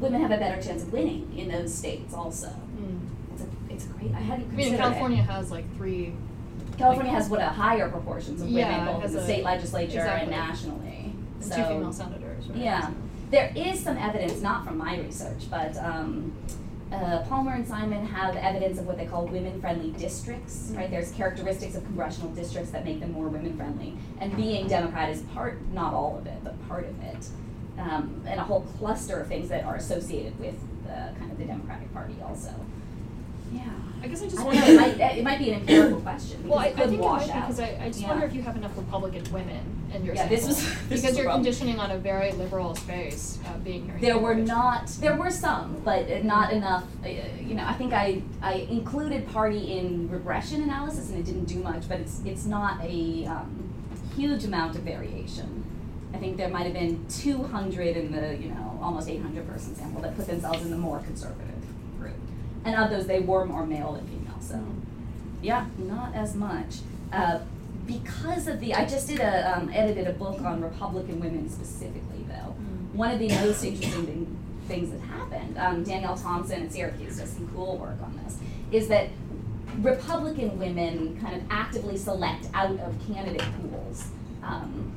women 0.00 0.20
have 0.20 0.30
a 0.30 0.36
better 0.38 0.60
chance 0.62 0.82
of 0.82 0.92
winning 0.92 1.32
in 1.36 1.48
those 1.48 1.72
states. 1.74 2.12
Also, 2.14 2.48
Hmm. 2.48 2.98
it's 3.32 3.42
a 3.42 3.46
it's 3.72 3.84
a 3.86 3.88
great. 3.88 4.14
I 4.14 4.18
hadn't 4.20 4.48
considered 4.50 4.62
I 4.62 4.64
mean, 4.64 4.74
it. 4.74 4.78
California 4.78 5.22
has 5.22 5.50
like 5.50 5.76
three. 5.76 6.12
California 6.78 7.12
has 7.12 7.28
what 7.30 7.40
a 7.40 7.46
higher 7.46 7.88
proportions 7.88 8.42
of 8.42 8.48
women 8.48 8.60
Yeah, 8.60 8.82
it 8.90 8.92
both 8.94 9.04
in 9.06 9.12
the 9.12 9.18
a- 9.20 9.24
state 9.24 9.44
legislature 9.44 10.00
and 10.00 10.30
nationally. 10.30 11.12
and 11.36 11.44
So 11.44 11.56
two 11.56 11.62
female 11.64 11.92
senators, 11.92 12.46
right? 12.48 12.58
yeah, 12.58 12.90
there 13.30 13.50
is 13.56 13.80
some 13.82 13.96
evidence, 13.96 14.42
not 14.42 14.64
from 14.66 14.76
my 14.76 14.98
research, 14.98 15.48
but 15.50 15.74
um, 15.78 16.32
uh, 16.92 17.20
Palmer 17.28 17.52
and 17.52 17.66
Simon 17.66 18.04
have 18.06 18.36
evidence 18.36 18.78
of 18.78 18.86
what 18.86 18.98
they 18.98 19.06
call 19.06 19.26
women-friendly 19.26 19.92
districts. 19.92 20.70
Right, 20.76 20.90
there's 20.90 21.10
characteristics 21.12 21.74
of 21.76 21.84
congressional 21.84 22.30
districts 22.32 22.70
that 22.72 22.84
make 22.84 23.00
them 23.00 23.12
more 23.12 23.28
women-friendly, 23.28 23.94
and 24.20 24.36
being 24.36 24.66
Democrat 24.68 25.08
is 25.10 25.22
part, 25.34 25.58
not 25.72 25.94
all 25.94 26.18
of 26.18 26.26
it, 26.26 26.38
but 26.44 26.68
part 26.68 26.84
of 26.86 27.02
it, 27.02 27.26
um, 27.78 28.22
and 28.26 28.40
a 28.40 28.42
whole 28.44 28.62
cluster 28.78 29.20
of 29.20 29.28
things 29.28 29.48
that 29.48 29.64
are 29.64 29.76
associated 29.76 30.38
with 30.38 30.54
the 30.84 31.12
kind 31.18 31.30
of 31.30 31.38
the 31.38 31.44
Democratic 31.44 31.92
Party 31.92 32.14
also. 32.24 32.52
Yeah. 33.52 33.62
I 34.02 34.08
guess 34.08 34.20
I 34.22 34.26
I 34.26 34.28
just 34.28 34.36
don't 34.36 34.46
wonder. 34.46 34.62
it 34.72 34.76
might, 34.98 35.00
it 35.18 35.24
might 35.24 35.38
be 35.38 35.50
an 35.50 35.60
empirical 35.60 36.00
question 36.00 36.46
Well, 36.46 36.58
because 36.62 36.78
I, 36.78 36.82
I 36.84 36.86
think 36.88 37.00
it 37.00 37.04
might 37.04 37.30
out. 37.30 37.40
because 37.48 37.60
I, 37.60 37.78
I 37.82 37.88
just 37.88 38.00
Yeah. 38.00 38.08
wonder 38.08 38.26
if 38.26 38.34
you 38.34 38.42
have 38.42 38.56
enough 38.56 38.76
Republican 38.76 39.32
women 39.32 39.60
in 39.94 40.04
your 40.04 40.14
Yeah, 40.14 40.28
this 40.28 40.42
sample. 40.44 40.56
was- 40.56 40.64
this 40.74 40.90
was 40.90 41.00
because 41.00 41.16
the 41.16 41.22
you're 41.22 41.32
conditioning 41.32 41.78
on 41.80 41.90
a 41.90 41.98
very 41.98 42.32
liberal 42.32 42.74
space 42.74 43.38
uh, 43.46 43.56
being 43.58 43.86
here. 43.86 43.96
There 44.00 44.18
were 44.18 44.34
not, 44.34 44.88
there 45.00 45.16
were 45.16 45.30
some, 45.30 45.80
but 45.84 46.24
not 46.24 46.52
enough, 46.52 46.84
uh, 47.04 47.08
you 47.08 47.54
know, 47.54 47.64
I 47.64 47.72
think 47.74 47.92
I, 47.92 48.22
I 48.42 48.66
included 48.70 49.26
party 49.28 49.78
in 49.78 50.10
regression 50.10 50.62
analysis 50.62 51.08
and 51.10 51.18
it 51.18 51.24
didn't 51.24 51.44
do 51.46 51.60
much, 51.60 51.88
but 51.88 51.98
it's, 52.00 52.20
it's 52.24 52.44
not 52.46 52.82
a 52.84 53.26
um, 53.26 53.72
huge 54.16 54.44
amount 54.44 54.76
of 54.76 54.82
variation. 54.82 55.64
I 56.14 56.18
think 56.18 56.36
there 56.36 56.48
might 56.48 56.64
have 56.64 56.74
been 56.74 57.04
two 57.08 57.42
hundred 57.42 57.96
in 57.96 58.12
the, 58.12 58.36
you 58.36 58.48
know, 58.48 58.78
almost 58.82 59.08
eight 59.08 59.20
hundred 59.20 59.46
person 59.48 59.74
sample 59.74 60.00
that 60.02 60.16
put 60.16 60.26
themselves 60.26 60.62
in 60.62 60.70
the 60.70 60.78
more 60.78 61.00
conservative 61.00 61.62
group. 61.98 62.14
And 62.64 62.74
of 62.76 62.90
those, 62.90 63.06
they 63.06 63.20
were 63.20 63.44
more 63.44 63.66
male 63.66 63.92
than 63.92 64.06
female, 64.06 64.40
so, 64.40 64.64
yeah, 65.42 65.66
not 65.78 66.14
as 66.14 66.34
much. 66.34 66.76
Uh, 67.12 67.40
because 67.86 68.48
of 68.48 68.58
the, 68.60 68.74
I 68.74 68.84
just 68.84 69.06
did 69.06 69.20
a, 69.20 69.56
um, 69.56 69.70
edited 69.72 70.08
a 70.08 70.12
book 70.12 70.40
on 70.40 70.60
Republican 70.60 71.20
women 71.20 71.48
specifically 71.48 72.24
though. 72.28 72.54
One 72.92 73.10
of 73.12 73.18
the 73.18 73.28
most 73.28 73.62
interesting 73.62 74.06
thing, 74.06 74.38
things 74.66 74.90
that 74.90 75.00
happened, 75.00 75.56
um, 75.58 75.84
Danielle 75.84 76.16
Thomsen 76.16 76.64
at 76.64 76.72
Syracuse 76.72 77.18
does 77.18 77.30
some 77.30 77.48
cool 77.54 77.76
work 77.76 77.96
on 78.02 78.18
this, 78.24 78.38
is 78.72 78.88
that 78.88 79.10
Republican 79.80 80.58
women 80.58 81.20
kind 81.20 81.36
of 81.36 81.42
actively 81.50 81.96
select 81.96 82.48
out 82.54 82.78
of 82.80 82.94
candidate 83.06 83.46
pools 83.60 84.08
um, 84.42 84.92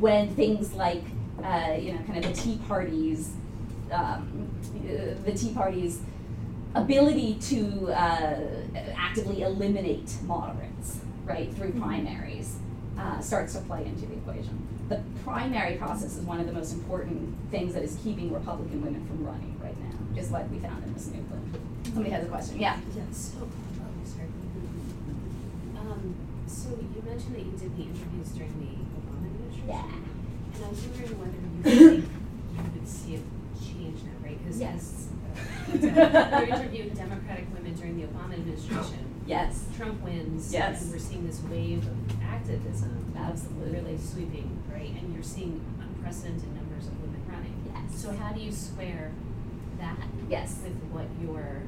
when 0.00 0.34
things 0.34 0.74
like, 0.74 1.02
uh, 1.42 1.76
you 1.78 1.92
know, 1.92 1.98
kind 2.06 2.24
of 2.24 2.34
the 2.34 2.40
Tea 2.40 2.60
Party's, 2.68 3.32
um, 3.90 4.48
the 5.24 5.32
Tea 5.32 5.52
Party's 5.52 6.00
ability 6.74 7.34
to 7.34 7.90
uh, 7.90 8.40
actively 8.96 9.42
eliminate 9.42 10.12
moderates, 10.22 11.00
right, 11.24 11.52
through 11.54 11.72
primaries, 11.72 12.56
uh, 12.98 13.20
starts 13.20 13.54
to 13.54 13.60
play 13.60 13.84
into 13.84 14.06
the 14.06 14.14
equation. 14.14 14.66
The 14.88 15.02
primary 15.24 15.76
process 15.76 16.16
is 16.16 16.22
one 16.22 16.40
of 16.40 16.46
the 16.46 16.52
most 16.52 16.72
important 16.72 17.34
things 17.50 17.74
that 17.74 17.82
is 17.82 17.98
keeping 18.02 18.32
Republican 18.32 18.82
women 18.82 19.06
from 19.06 19.24
running 19.24 19.58
right 19.62 19.76
now, 19.80 19.96
just 20.14 20.30
like 20.30 20.50
we 20.50 20.58
found 20.58 20.82
in 20.84 20.94
this 20.94 21.08
new 21.08 21.20
book. 21.22 21.60
Somebody 21.84 22.10
has 22.10 22.24
a 22.24 22.28
question, 22.28 22.58
yeah. 22.58 22.78
Yeah, 22.96 23.02
so, 23.12 23.42
um? 23.42 23.50
Um, 25.78 26.14
so 26.46 26.70
you 26.70 27.02
mentioned 27.04 27.34
that 27.34 27.44
you 27.44 27.52
did 27.52 27.76
the 27.76 27.82
interviews 27.82 28.28
during 28.36 28.52
the. 28.60 28.87
Yeah. 29.68 29.84
And 29.84 30.64
I 30.64 30.68
was 30.70 30.80
wondering 30.86 31.18
whether 31.20 31.36
you 31.36 31.78
think 32.00 32.08
you 32.56 32.80
would 32.80 32.88
see 32.88 33.14
a 33.16 33.20
change 33.62 34.00
now, 34.02 34.16
right? 34.24 34.38
Because 34.42 34.58
Yes. 34.60 35.08
you 35.72 35.88
uh, 35.90 36.46
interviewed 36.48 36.94
Democratic 36.96 37.46
women 37.54 37.74
during 37.74 38.00
the 38.00 38.06
Obama 38.06 38.32
administration. 38.34 39.04
Yes. 39.26 39.66
Trump 39.76 40.00
wins. 40.02 40.52
Yes. 40.52 40.82
And 40.82 40.90
we're 40.92 40.98
seeing 40.98 41.26
this 41.26 41.40
wave 41.50 41.86
of 41.86 42.22
activism. 42.22 43.12
Absolutely. 43.16 43.72
Really 43.78 43.98
sweeping, 43.98 44.62
right? 44.72 44.90
And 44.90 45.12
you're 45.14 45.22
seeing 45.22 45.60
unprecedented 45.80 46.48
numbers 46.56 46.86
of 46.86 46.98
women 47.02 47.20
running. 47.28 47.54
Yes. 47.72 48.00
So 48.00 48.12
how 48.16 48.32
do 48.32 48.40
you 48.40 48.50
square 48.50 49.12
that 49.78 49.98
Yes. 50.30 50.60
with 50.64 50.72
what 50.90 51.06
your 51.22 51.62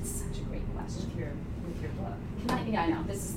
It's 0.00 0.10
such 0.10 0.38
a 0.38 0.42
great 0.42 0.62
question. 0.74 1.10
with 1.10 1.18
your 1.18 1.32
with 1.72 1.82
your 1.82 1.90
book? 1.92 2.14
Can 2.46 2.50
I, 2.58 2.68
yeah, 2.68 2.82
I 2.82 2.86
know. 2.88 3.02
This 3.06 3.16
is 3.16 3.36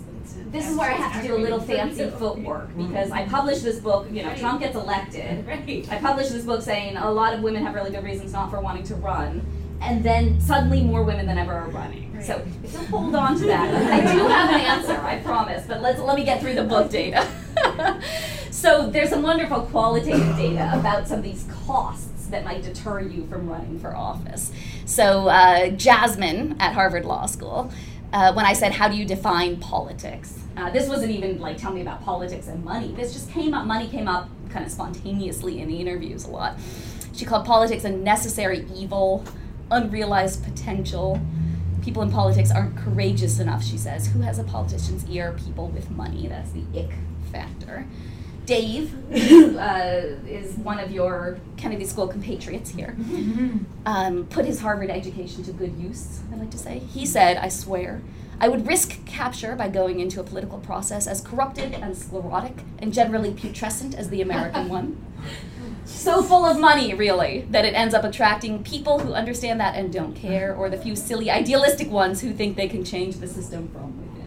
this 0.52 0.70
is 0.70 0.78
where 0.78 0.90
I 0.90 0.94
have 0.94 1.22
to 1.22 1.28
do 1.28 1.36
a 1.36 1.38
little 1.38 1.60
fancy 1.60 2.10
footwork 2.12 2.76
because 2.78 3.12
I 3.12 3.28
published 3.28 3.64
this 3.64 3.80
book. 3.80 4.08
You 4.12 4.24
know, 4.24 4.30
Right. 4.30 4.38
Trump 4.40 4.62
gets 4.62 4.76
elected. 4.76 5.46
Right. 5.48 5.88
I 5.92 5.98
published 5.98 6.32
this 6.32 6.46
book 6.46 6.62
saying 6.62 6.96
a 6.98 7.10
lot 7.12 7.34
of 7.34 7.42
women 7.42 7.64
have 7.66 7.76
really 7.76 7.92
good 7.92 8.04
reasons 8.04 8.34
not 8.34 8.50
for 8.50 8.60
wanting 8.62 8.84
to 8.86 8.96
run, 8.96 9.42
and 9.82 10.04
then 10.04 10.40
suddenly 10.40 10.82
more 10.82 11.04
women 11.04 11.26
than 11.26 11.38
ever 11.38 11.54
are 11.54 11.70
running. 11.70 12.02
So 12.22 12.42
if 12.64 12.74
you'll 12.74 12.86
hold 12.86 13.16
on 13.16 13.38
to 13.38 13.46
that, 13.48 13.74
I 13.92 14.14
do 14.14 14.20
have 14.28 14.50
an 14.50 14.62
answer, 14.62 14.98
I 15.02 15.20
promise. 15.20 15.66
But 15.68 15.82
let's 15.82 16.00
let 16.00 16.16
me 16.16 16.24
get 16.24 16.40
through 16.40 16.56
the 16.56 16.64
book 16.64 16.90
data. 16.90 17.28
so 18.52 18.90
there's 18.90 19.10
some 19.10 19.24
wonderful 19.24 19.62
qualitative 19.64 20.36
data 20.38 20.72
about 20.74 21.08
some 21.08 21.18
of 21.20 21.24
these 21.24 21.46
costs 21.66 22.28
that 22.28 22.46
might 22.46 22.64
deter 22.64 23.02
you 23.02 23.28
from 23.28 23.48
running 23.50 23.78
for 23.80 23.96
office. 23.96 24.52
So 24.86 25.28
uh, 25.28 25.70
Jasmine 25.72 26.56
at 26.60 26.74
Harvard 26.74 27.06
Law 27.06 27.26
School, 27.26 27.72
uh, 28.14 28.32
when 28.34 28.46
I 28.46 28.54
said 28.54 28.72
how 28.72 28.88
do 28.88 28.96
you 28.96 29.06
define 29.06 29.58
politics, 29.58 30.40
uh, 30.56 30.70
this 30.70 30.88
wasn't 30.88 31.12
even 31.12 31.40
like 31.40 31.58
tell 31.58 31.74
me 31.74 31.82
about 31.82 32.04
politics 32.04 32.48
and 32.48 32.64
money. 32.64 32.94
This 32.94 33.12
just 33.12 33.30
came 33.32 33.54
up. 33.54 33.66
Money 33.66 33.88
came 33.88 34.08
up 34.08 34.30
kind 34.50 34.64
of 34.66 34.72
spontaneously 34.72 35.60
in 35.60 35.68
the 35.68 35.78
interviews 35.78 36.26
a 36.26 36.30
lot. 36.30 36.58
She 37.14 37.26
called 37.26 37.46
politics 37.46 37.84
a 37.84 37.90
necessary 37.90 38.68
evil, 38.74 39.26
unrealized 39.72 40.44
potential. 40.44 41.20
People 41.82 42.04
in 42.04 42.12
politics 42.12 42.52
aren't 42.52 42.78
courageous 42.78 43.40
enough, 43.40 43.64
she 43.64 43.78
says. 43.78 44.08
Who 44.08 44.22
has 44.22 44.38
a 44.40 44.44
politician's 44.44 45.06
ear? 45.10 45.36
People 45.44 45.68
with 45.70 45.90
money. 45.90 46.28
That's 46.28 46.52
the 46.52 46.64
ick 46.80 46.92
factor. 47.32 47.88
Dave, 48.46 48.90
who 49.12 49.58
uh, 49.58 50.18
is 50.28 50.56
one 50.58 50.80
of 50.80 50.92
your 50.92 51.40
Kennedy 51.58 51.86
School 51.86 52.08
compatriots 52.08 52.72
here, 52.72 52.96
um, 53.86 54.26
put 54.26 54.46
his 54.46 54.60
Harvard 54.60 54.90
education 54.90 55.44
to 55.44 55.52
good 55.52 55.76
use, 55.78 56.22
I 56.32 56.38
like 56.38 56.52
to 56.52 56.58
say. 56.58 56.80
He 56.80 57.06
said, 57.06 57.38
I 57.38 57.48
swear, 57.50 58.02
I 58.40 58.50
would 58.50 58.68
risk 58.68 59.06
capture 59.06 59.56
by 59.56 59.70
going 59.70 60.00
into 60.00 60.20
a 60.20 60.24
political 60.24 60.60
process 60.60 61.08
as 61.08 61.22
corrupted 61.22 61.74
and 61.74 61.98
sclerotic 61.98 62.58
and 62.80 62.94
generally 62.94 63.34
putrescent 63.34 63.96
as 63.96 64.10
the 64.10 64.22
American 64.22 64.68
one. 64.68 65.06
So 65.86 66.22
full 66.22 66.46
of 66.46 66.60
money, 66.60 66.94
really, 66.94 67.46
that 67.52 67.66
it 67.66 67.74
ends 67.74 67.94
up 67.94 68.04
attracting 68.04 68.64
people 68.64 69.00
who 69.00 69.14
understand 69.14 69.60
that 69.60 69.76
and 69.76 69.92
don't 69.92 70.16
care, 70.16 70.56
or 70.56 70.70
the 70.70 70.78
few 70.78 70.96
silly 70.96 71.30
idealistic 71.30 71.90
ones 71.90 72.22
who 72.22 72.34
think 72.34 72.56
they 72.56 72.68
can 72.68 72.84
change 72.84 73.18
the 73.18 73.28
system 73.28 73.70
from 73.70 73.98
within. 73.98 74.24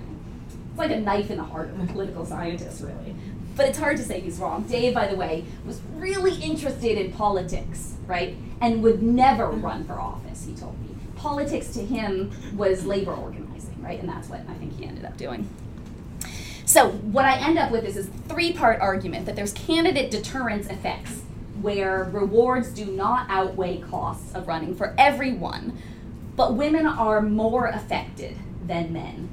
It's 0.47 0.79
like 0.79 0.91
a 0.91 1.01
knife 1.01 1.31
in 1.31 1.39
the 1.39 1.45
heart 1.45 1.71
of 1.71 1.81
a 1.81 1.87
political 1.87 2.25
scientist, 2.25 2.83
really. 2.83 3.15
But 3.57 3.69
it's 3.69 3.79
hard 3.79 3.97
to 3.97 4.05
say 4.05 4.21
he's 4.21 4.38
wrong. 4.38 4.64
Dave, 4.64 4.95
by 4.95 5.07
the 5.07 5.16
way, 5.16 5.45
was 5.64 5.81
really 5.95 6.40
interested 6.42 6.99
in 6.99 7.12
politics, 7.12 7.95
right? 8.07 8.37
And 8.61 8.83
would 8.83 9.03
never 9.03 9.49
run 9.49 9.85
for 9.85 9.95
office, 9.95 10.45
he 10.45 10.55
told 10.55 10.79
me. 10.81 10.95
Politics 11.16 11.69
to 11.69 11.85
him 11.85 12.31
was 12.55 12.85
labor 12.85 13.14
organizing, 13.14 13.83
right? 13.83 13.99
And 13.99 14.09
that's 14.09 14.29
what 14.29 14.40
I 14.49 14.55
think 14.55 14.79
he 14.79 14.85
ended 14.85 15.07
up 15.07 15.16
doing. 15.16 15.49
So, 16.66 16.90
what 16.90 17.25
I 17.25 17.38
end 17.38 17.59
up 17.59 17.71
with 17.71 17.85
is 17.85 17.95
this 17.95 18.09
three 18.29 18.53
part 18.53 18.81
argument 18.81 19.25
that 19.27 19.37
there's 19.37 19.53
candidate 19.53 20.11
deterrence 20.11 20.66
effects 20.66 21.23
where 21.62 22.05
rewards 22.12 22.69
do 22.71 22.87
not 22.87 23.27
outweigh 23.31 23.79
costs 23.79 24.35
of 24.35 24.47
running 24.47 24.75
for 24.75 24.95
everyone, 24.99 25.81
but 26.35 26.55
women 26.55 26.87
are 26.87 27.23
more 27.23 27.66
affected 27.66 28.37
than 28.66 28.92
men, 28.92 29.31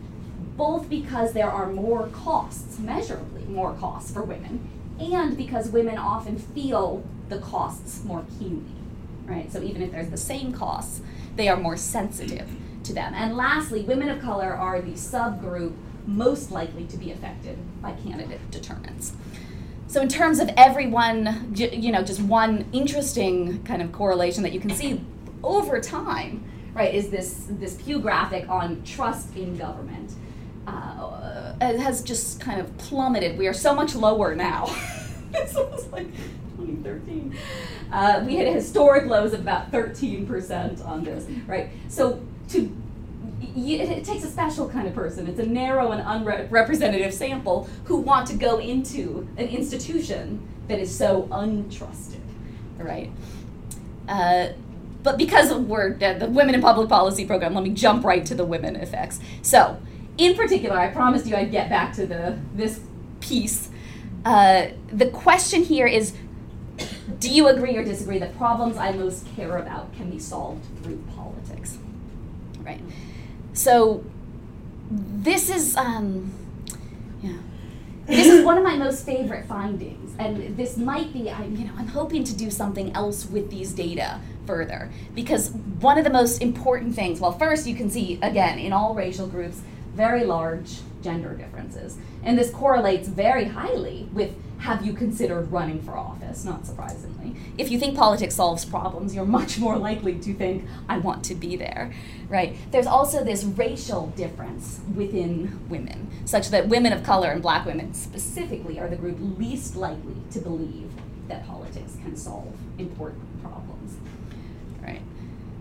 both 0.55 0.89
because 0.89 1.33
there 1.33 1.49
are 1.49 1.67
more 1.71 2.07
costs, 2.07 2.79
measurably 2.79 3.43
more 3.45 3.73
costs 3.73 4.11
for 4.11 4.21
women, 4.21 4.67
and 4.99 5.35
because 5.35 5.69
women 5.69 5.97
often 5.97 6.37
feel 6.37 7.03
the 7.29 7.39
costs 7.39 8.03
more 8.03 8.25
keenly, 8.37 8.75
right? 9.25 9.51
So 9.51 9.61
even 9.61 9.81
if 9.81 9.91
there's 9.91 10.09
the 10.09 10.17
same 10.17 10.53
costs, 10.53 11.01
they 11.35 11.47
are 11.47 11.57
more 11.57 11.77
sensitive 11.77 12.49
to 12.83 12.93
them. 12.93 13.13
And 13.15 13.35
lastly, 13.35 13.81
women 13.81 14.09
of 14.09 14.21
color 14.21 14.53
are 14.53 14.81
the 14.81 14.91
subgroup 14.91 15.73
most 16.05 16.51
likely 16.51 16.85
to 16.85 16.97
be 16.97 17.11
affected 17.11 17.57
by 17.81 17.93
candidate 17.93 18.51
determinants. 18.51 19.13
So 19.87 20.01
in 20.01 20.09
terms 20.09 20.39
of 20.39 20.49
everyone, 20.57 21.53
you 21.55 21.91
know, 21.91 22.03
just 22.03 22.21
one 22.21 22.65
interesting 22.73 23.63
kind 23.63 23.81
of 23.81 23.91
correlation 23.91 24.43
that 24.43 24.51
you 24.51 24.59
can 24.59 24.71
see 24.71 25.01
over 25.43 25.79
time, 25.79 26.43
right, 26.73 26.93
is 26.93 27.09
this 27.09 27.45
this 27.49 27.75
Pew 27.75 27.99
graphic 27.99 28.49
on 28.49 28.83
trust 28.83 29.35
in 29.35 29.57
government. 29.57 30.13
Uh, 30.67 31.53
has 31.59 32.01
just 32.01 32.39
kind 32.39 32.59
of 32.59 32.77
plummeted. 32.77 33.37
We 33.37 33.47
are 33.47 33.53
so 33.53 33.73
much 33.73 33.95
lower 33.95 34.35
now. 34.35 34.65
it's 35.33 35.55
almost 35.55 35.91
like 35.91 36.07
2013. 36.57 37.37
Uh, 37.91 38.23
we 38.25 38.35
had 38.35 38.47
historic 38.47 39.05
lows 39.05 39.33
of 39.33 39.41
about 39.41 39.71
13% 39.71 40.85
on 40.85 41.03
this, 41.03 41.25
right? 41.47 41.69
So 41.89 42.21
to 42.49 42.75
it, 43.55 44.03
takes 44.03 44.23
a 44.23 44.29
special 44.29 44.69
kind 44.69 44.87
of 44.87 44.95
person. 44.95 45.27
It's 45.27 45.39
a 45.39 45.45
narrow 45.45 45.91
and 45.91 46.01
unrepresentative 46.01 47.13
sample 47.13 47.69
who 47.85 47.97
want 47.97 48.27
to 48.27 48.35
go 48.35 48.59
into 48.59 49.27
an 49.37 49.47
institution 49.47 50.47
that 50.67 50.79
is 50.79 50.95
so 50.95 51.27
untrusted, 51.31 52.21
right? 52.77 53.11
Uh, 54.07 54.49
but 55.03 55.17
because 55.17 55.53
we're 55.53 55.93
the 55.93 56.27
Women 56.29 56.55
in 56.55 56.61
Public 56.61 56.89
Policy 56.89 57.25
program, 57.25 57.53
let 57.53 57.63
me 57.63 57.71
jump 57.71 58.05
right 58.05 58.25
to 58.25 58.33
the 58.33 58.45
women 58.45 58.75
effects. 58.77 59.19
So, 59.41 59.79
in 60.17 60.35
particular, 60.35 60.77
I 60.77 60.89
promised 60.89 61.25
you 61.25 61.35
I'd 61.35 61.51
get 61.51 61.69
back 61.69 61.93
to 61.93 62.05
the 62.05 62.37
this 62.53 62.81
piece. 63.19 63.69
Uh, 64.25 64.67
the 64.91 65.07
question 65.07 65.63
here 65.63 65.87
is 65.87 66.13
do 67.19 67.29
you 67.29 67.47
agree 67.47 67.75
or 67.75 67.83
disagree 67.83 68.19
that 68.19 68.37
problems 68.37 68.77
I 68.77 68.91
most 68.91 69.25
care 69.35 69.57
about 69.57 69.93
can 69.93 70.09
be 70.09 70.19
solved 70.19 70.65
through 70.81 71.03
politics? 71.15 71.77
Right. 72.61 72.81
So 73.53 74.03
this 74.89 75.49
is 75.49 75.75
um, 75.77 76.31
yeah. 77.21 77.37
This 78.05 78.27
is 78.27 78.43
one 78.43 78.57
of 78.57 78.63
my 78.63 78.75
most 78.75 79.05
favorite 79.05 79.45
findings, 79.45 80.13
and 80.19 80.57
this 80.57 80.77
might 80.77 81.13
be 81.13 81.29
I'm 81.29 81.55
you 81.55 81.65
know 81.65 81.73
I'm 81.77 81.87
hoping 81.87 82.23
to 82.25 82.35
do 82.35 82.49
something 82.51 82.93
else 82.93 83.25
with 83.25 83.49
these 83.49 83.71
data 83.71 84.19
further 84.45 84.91
because 85.15 85.51
one 85.79 85.97
of 85.97 86.03
the 86.03 86.09
most 86.09 86.41
important 86.41 86.95
things. 86.95 87.19
Well, 87.19 87.31
first 87.31 87.65
you 87.65 87.75
can 87.75 87.89
see 87.89 88.19
again 88.21 88.59
in 88.59 88.73
all 88.73 88.93
racial 88.93 89.27
groups 89.27 89.61
very 89.93 90.23
large 90.23 90.79
gender 91.01 91.33
differences, 91.35 91.97
and 92.23 92.37
this 92.37 92.49
correlates 92.49 93.07
very 93.07 93.45
highly 93.45 94.09
with 94.13 94.35
have 94.59 94.85
you 94.85 94.93
considered 94.93 95.51
running 95.51 95.81
for 95.81 95.97
office? 95.97 96.45
Not 96.45 96.65
surprisingly. 96.65 97.35
If 97.57 97.69
you 97.69 97.77
think 97.77 97.97
politics 97.97 98.35
solves 98.35 98.63
problems, 98.63 99.13
you're 99.13 99.25
much 99.25 99.59
more 99.59 99.77
likely 99.77 100.15
to 100.19 100.33
think, 100.33 100.65
I 100.87 100.99
want 100.99 101.25
to 101.25 101.35
be 101.35 101.57
there, 101.57 101.91
right? 102.29 102.55
There's 102.71 102.87
also 102.87 103.25
this 103.25 103.43
racial 103.43 104.07
difference 104.15 104.79
within 104.95 105.67
women, 105.67 106.09
such 106.23 106.47
that 106.51 106.69
women 106.69 106.93
of 106.93 107.03
color 107.03 107.29
and 107.31 107.41
black 107.41 107.65
women 107.65 107.93
specifically 107.93 108.79
are 108.79 108.87
the 108.87 108.95
group 108.95 109.17
least 109.37 109.75
likely 109.75 110.15
to 110.31 110.39
believe 110.39 110.89
that 111.27 111.45
politics 111.45 111.97
can 112.01 112.15
solve 112.15 112.53
important 112.77 113.43
problems, 113.43 113.97
right? 114.81 115.01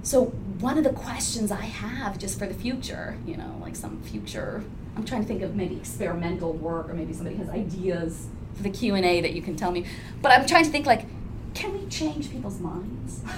So, 0.02 0.26
one 0.60 0.78
of 0.78 0.84
the 0.84 0.92
questions 0.92 1.50
I 1.50 1.64
have 1.64 2.18
just 2.18 2.38
for 2.38 2.46
the 2.46 2.54
future, 2.54 3.16
you 3.26 3.36
know, 3.36 3.56
like 3.60 3.76
some 3.76 4.02
future, 4.02 4.64
I'm 4.96 5.04
trying 5.04 5.22
to 5.22 5.28
think 5.28 5.42
of 5.42 5.54
maybe 5.54 5.76
experimental 5.76 6.52
work 6.52 6.88
or 6.88 6.94
maybe 6.94 7.12
somebody 7.12 7.36
has 7.36 7.48
ideas 7.48 8.26
for 8.54 8.62
the 8.62 8.70
q&a 8.70 9.20
that 9.20 9.32
you 9.32 9.42
can 9.42 9.56
tell 9.56 9.70
me. 9.70 9.86
But 10.20 10.32
i'm 10.32 10.46
trying 10.46 10.64
to 10.64 10.70
think 10.70 10.86
like 10.86 11.06
can 11.54 11.72
we 11.72 11.86
change 11.88 12.30
people's 12.30 12.60
minds? 12.60 13.22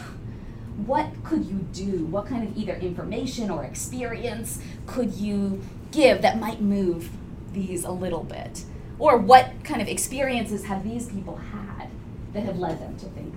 What 0.86 1.12
could 1.22 1.44
you 1.44 1.60
do? 1.72 2.04
What 2.06 2.26
kind 2.26 2.48
of 2.48 2.56
either 2.56 2.74
information 2.74 3.48
or 3.48 3.62
experience 3.62 4.60
could 4.86 5.14
you 5.14 5.62
give 5.92 6.20
that 6.22 6.40
might 6.40 6.60
move 6.60 7.10
these 7.52 7.84
a 7.84 7.92
little 7.92 8.24
bit? 8.24 8.64
Or 8.98 9.16
what 9.16 9.52
kind 9.62 9.80
of 9.80 9.86
experiences 9.86 10.64
have 10.64 10.82
these 10.82 11.08
people 11.08 11.36
had 11.36 11.90
that 12.32 12.42
have 12.42 12.58
led 12.58 12.80
them 12.80 12.96
to 12.98 13.06
think 13.06 13.33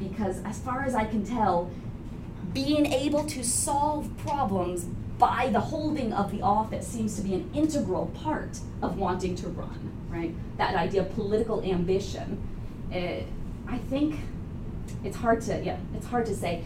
because 0.00 0.42
as 0.44 0.58
far 0.58 0.82
as 0.82 0.94
i 0.94 1.04
can 1.04 1.24
tell 1.24 1.70
being 2.52 2.86
able 2.86 3.24
to 3.24 3.44
solve 3.44 4.10
problems 4.18 4.86
by 5.20 5.50
the 5.52 5.60
holding 5.60 6.12
of 6.12 6.32
the 6.32 6.40
office 6.40 6.86
seems 6.86 7.14
to 7.16 7.22
be 7.22 7.34
an 7.34 7.50
integral 7.54 8.06
part 8.06 8.58
of 8.80 8.96
wanting 8.96 9.36
to 9.36 9.48
run, 9.48 9.92
right? 10.08 10.34
That 10.56 10.74
idea 10.74 11.02
of 11.02 11.14
political 11.14 11.62
ambition. 11.62 12.40
Uh, 12.92 13.22
I 13.68 13.78
think 13.90 14.18
it's 15.04 15.18
hard 15.18 15.42
to, 15.42 15.62
yeah, 15.62 15.76
it's 15.94 16.06
hard 16.06 16.26
to 16.26 16.34
say. 16.34 16.64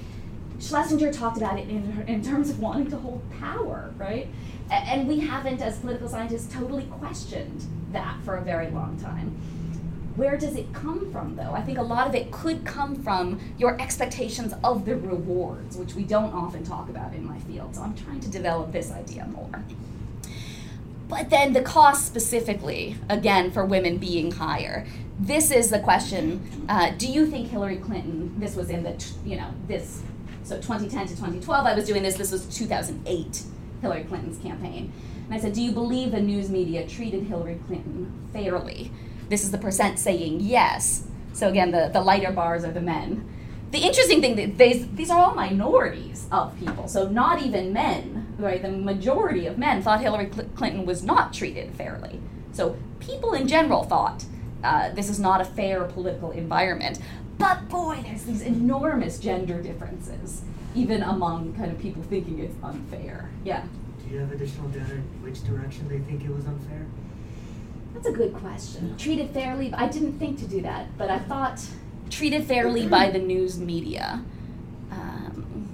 Schlesinger 0.60 1.12
talked 1.12 1.36
about 1.36 1.58
it 1.58 1.68
in, 1.68 2.04
in 2.06 2.22
terms 2.22 2.48
of 2.48 2.60
wanting 2.60 2.88
to 2.90 2.96
hold 2.96 3.22
power, 3.40 3.92
right? 3.98 4.28
And 4.70 5.08
we 5.08 5.18
haven't, 5.18 5.60
as 5.60 5.78
political 5.78 6.08
scientists, 6.08 6.50
totally 6.54 6.84
questioned 6.84 7.66
that 7.92 8.16
for 8.24 8.36
a 8.36 8.40
very 8.40 8.70
long 8.70 8.96
time. 8.98 9.36
Where 10.16 10.36
does 10.36 10.54
it 10.54 10.72
come 10.72 11.10
from, 11.10 11.34
though? 11.34 11.52
I 11.52 11.62
think 11.62 11.78
a 11.78 11.82
lot 11.82 12.06
of 12.06 12.14
it 12.14 12.30
could 12.30 12.64
come 12.64 12.94
from 12.94 13.40
your 13.58 13.80
expectations 13.80 14.54
of 14.62 14.84
the 14.84 14.96
rewards, 14.96 15.76
which 15.76 15.94
we 15.94 16.04
don't 16.04 16.32
often 16.32 16.64
talk 16.64 16.88
about 16.88 17.14
in 17.14 17.24
my 17.24 17.38
field. 17.40 17.74
So 17.74 17.82
I'm 17.82 17.96
trying 17.96 18.20
to 18.20 18.30
develop 18.30 18.70
this 18.70 18.92
idea 18.92 19.26
more. 19.26 19.64
But 21.08 21.30
then 21.30 21.52
the 21.52 21.62
cost 21.62 22.06
specifically, 22.06 22.96
again, 23.08 23.50
for 23.50 23.64
women 23.64 23.98
being 23.98 24.30
higher. 24.30 24.86
This 25.18 25.50
is 25.50 25.70
the 25.70 25.80
question 25.80 26.66
uh, 26.68 26.90
Do 26.90 27.06
you 27.06 27.26
think 27.26 27.50
Hillary 27.50 27.76
Clinton, 27.76 28.38
this 28.38 28.54
was 28.54 28.70
in 28.70 28.84
the, 28.84 29.04
you 29.24 29.36
know, 29.36 29.48
this, 29.66 30.02
so 30.44 30.56
2010 30.56 31.08
to 31.08 31.14
2012, 31.14 31.66
I 31.66 31.74
was 31.74 31.86
doing 31.86 32.02
this, 32.02 32.16
this 32.16 32.30
was 32.30 32.46
2008, 32.46 33.42
Hillary 33.80 34.04
Clinton's 34.04 34.38
campaign. 34.38 34.92
And 35.26 35.34
I 35.34 35.38
said, 35.38 35.54
Do 35.54 35.62
you 35.62 35.72
believe 35.72 36.12
the 36.12 36.20
news 36.20 36.50
media 36.50 36.86
treated 36.86 37.24
Hillary 37.24 37.58
Clinton 37.66 38.28
fairly? 38.32 38.92
This 39.28 39.44
is 39.44 39.50
the 39.50 39.58
percent 39.58 39.98
saying 39.98 40.40
yes. 40.40 41.06
So 41.32 41.48
again, 41.48 41.70
the, 41.70 41.90
the 41.92 42.00
lighter 42.00 42.30
bars 42.30 42.64
are 42.64 42.72
the 42.72 42.80
men. 42.80 43.28
The 43.70 43.80
interesting 43.80 44.20
thing 44.20 44.36
that 44.36 44.56
these, 44.56 44.86
these 44.90 45.10
are 45.10 45.20
all 45.20 45.34
minorities 45.34 46.28
of 46.30 46.56
people, 46.60 46.86
so 46.86 47.08
not 47.08 47.42
even 47.42 47.72
men, 47.72 48.34
right? 48.38 48.62
The 48.62 48.70
majority 48.70 49.46
of 49.46 49.58
men 49.58 49.82
thought 49.82 50.00
Hillary 50.00 50.30
Cl- 50.32 50.48
Clinton 50.54 50.86
was 50.86 51.02
not 51.02 51.32
treated 51.32 51.74
fairly. 51.74 52.20
So 52.52 52.76
people 53.00 53.32
in 53.32 53.48
general 53.48 53.82
thought 53.82 54.24
uh, 54.62 54.90
this 54.90 55.10
is 55.10 55.18
not 55.18 55.40
a 55.40 55.44
fair 55.44 55.84
political 55.84 56.30
environment. 56.30 57.00
But 57.36 57.68
boy, 57.68 58.00
there's 58.04 58.24
these 58.24 58.42
enormous 58.42 59.18
gender 59.18 59.60
differences, 59.60 60.42
even 60.74 61.02
among 61.02 61.54
kind 61.54 61.72
of 61.72 61.78
people 61.80 62.02
thinking 62.04 62.38
it's 62.38 62.54
unfair. 62.62 63.28
Yeah. 63.44 63.64
Do 64.02 64.14
you 64.14 64.20
have 64.20 64.32
additional 64.32 64.68
data 64.68 64.92
in 64.92 65.02
which 65.22 65.44
direction 65.44 65.88
they 65.88 65.98
think 65.98 66.24
it 66.24 66.30
was 66.30 66.46
unfair? 66.46 66.86
That's 67.94 68.06
a 68.06 68.12
good 68.12 68.34
question. 68.34 68.96
Treated 68.98 69.30
fairly, 69.30 69.72
I 69.72 69.88
didn't 69.88 70.18
think 70.18 70.38
to 70.40 70.46
do 70.46 70.60
that, 70.62 70.98
but 70.98 71.10
I 71.10 71.20
thought 71.20 71.64
treated 72.10 72.44
fairly 72.44 72.86
by 72.86 73.10
the 73.10 73.18
news 73.18 73.58
media. 73.58 74.22
Um, 74.90 75.68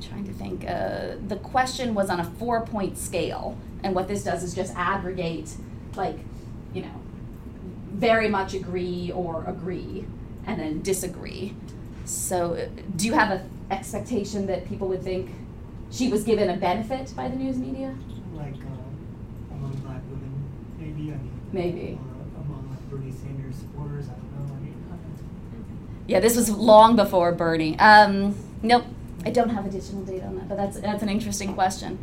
trying 0.00 0.24
to 0.24 0.32
think. 0.32 0.64
Uh, 0.68 1.16
the 1.26 1.36
question 1.36 1.94
was 1.94 2.10
on 2.10 2.20
a 2.20 2.24
four 2.24 2.64
point 2.66 2.96
scale, 2.98 3.56
and 3.82 3.94
what 3.94 4.08
this 4.08 4.24
does 4.24 4.42
is 4.42 4.54
just 4.54 4.74
aggregate, 4.76 5.54
like, 5.96 6.18
you 6.72 6.82
know, 6.82 7.00
very 7.92 8.28
much 8.28 8.54
agree 8.54 9.10
or 9.14 9.44
agree, 9.46 10.04
and 10.46 10.60
then 10.60 10.82
disagree. 10.82 11.54
So, 12.04 12.54
uh, 12.54 12.68
do 12.94 13.06
you 13.06 13.14
have 13.14 13.30
an 13.30 13.50
expectation 13.70 14.46
that 14.46 14.68
people 14.68 14.88
would 14.88 15.02
think 15.02 15.30
she 15.90 16.08
was 16.08 16.24
given 16.24 16.50
a 16.50 16.56
benefit 16.56 17.12
by 17.16 17.28
the 17.28 17.36
news 17.36 17.58
media? 17.58 17.94
Like 18.34 18.54
uh, 18.54 19.54
among 19.54 19.72
black 19.82 20.02
women, 20.08 20.44
maybe. 20.78 21.12
I 21.12 21.16
mean, 21.16 21.16
Maybe. 21.16 21.16
Or 21.16 21.16
among 21.16 21.20
like 21.20 21.20
Bernie 21.20 21.20
Sanders 21.20 21.20
supporters. 21.20 21.20
I 21.20 21.20
don't 21.20 21.26
know. 21.26 21.32
I 21.32 21.35
mean, 21.52 21.98
Yeah, 26.08 26.20
this 26.20 26.36
was 26.36 26.50
long 26.50 26.94
before 26.94 27.32
Bernie. 27.32 27.78
Um, 27.78 28.36
nope, 28.62 28.84
I 29.24 29.30
don't 29.30 29.48
have 29.48 29.66
additional 29.66 30.02
data 30.02 30.26
on 30.26 30.36
that, 30.36 30.48
but 30.48 30.56
that's 30.56 30.78
that's 30.78 31.02
an 31.02 31.08
interesting 31.08 31.52
question. 31.54 31.98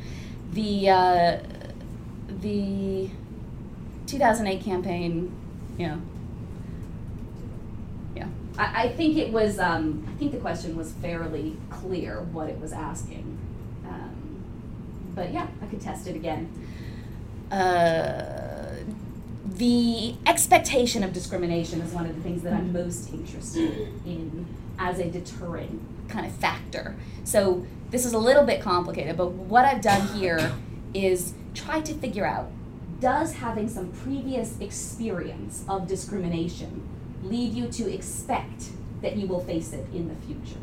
The 0.52 0.90
uh, 0.90 1.40
the 2.42 3.10
2008 4.08 4.62
campaign, 4.62 5.32
you 5.78 5.88
know, 5.88 6.02
yeah, 8.16 8.28
I, 8.58 8.84
I 8.84 8.90
think 8.90 9.18
it 9.18 9.32
was. 9.32 9.58
Um, 9.58 10.06
I 10.14 10.20
think 10.20 10.34
the 10.34 10.40
question 10.40 10.76
was 10.76 10.92
fairly 10.92 11.56
clear 11.70 12.22
what 12.34 12.50
it 12.50 12.60
was 12.60 12.74
asking. 12.74 13.38
Um, 13.88 14.44
but 15.16 15.32
yeah, 15.32 15.48
I 15.62 15.66
could 15.68 15.80
test 15.80 16.08
it 16.08 16.18
again. 16.18 16.52
Uh, 17.50 18.43
the 19.64 20.14
expectation 20.26 21.04
of 21.04 21.14
discrimination 21.14 21.80
is 21.80 21.94
one 21.94 22.06
of 22.06 22.14
the 22.14 22.22
things 22.22 22.44
that 22.44 22.52
I'm 22.52 22.74
most 22.74 23.14
interested 23.14 23.88
in 24.06 24.46
as 24.78 25.00
a 25.00 25.10
deterrent 25.10 25.82
kind 26.10 26.26
of 26.26 26.34
factor. 26.34 26.98
So 27.24 27.66
this 27.90 28.06
is 28.06 28.12
a 28.12 28.18
little 28.18 28.44
bit 28.44 28.60
complicated, 28.60 29.16
but 29.16 29.32
what 29.32 29.64
I've 29.64 29.82
done 29.82 30.06
here 30.18 30.52
is 30.94 31.34
try 31.54 31.80
to 31.80 31.94
figure 31.94 32.26
out 32.26 32.52
does 33.00 33.36
having 33.36 33.70
some 33.70 33.94
previous 33.94 34.60
experience 34.60 35.64
of 35.70 35.88
discrimination 35.88 36.86
lead 37.24 37.54
you 37.54 37.70
to 37.70 37.90
expect 37.90 38.66
that 39.02 39.16
you 39.16 39.28
will 39.28 39.46
face 39.46 39.72
it 39.72 39.88
in 39.94 40.10
the 40.10 40.16
future? 40.28 40.60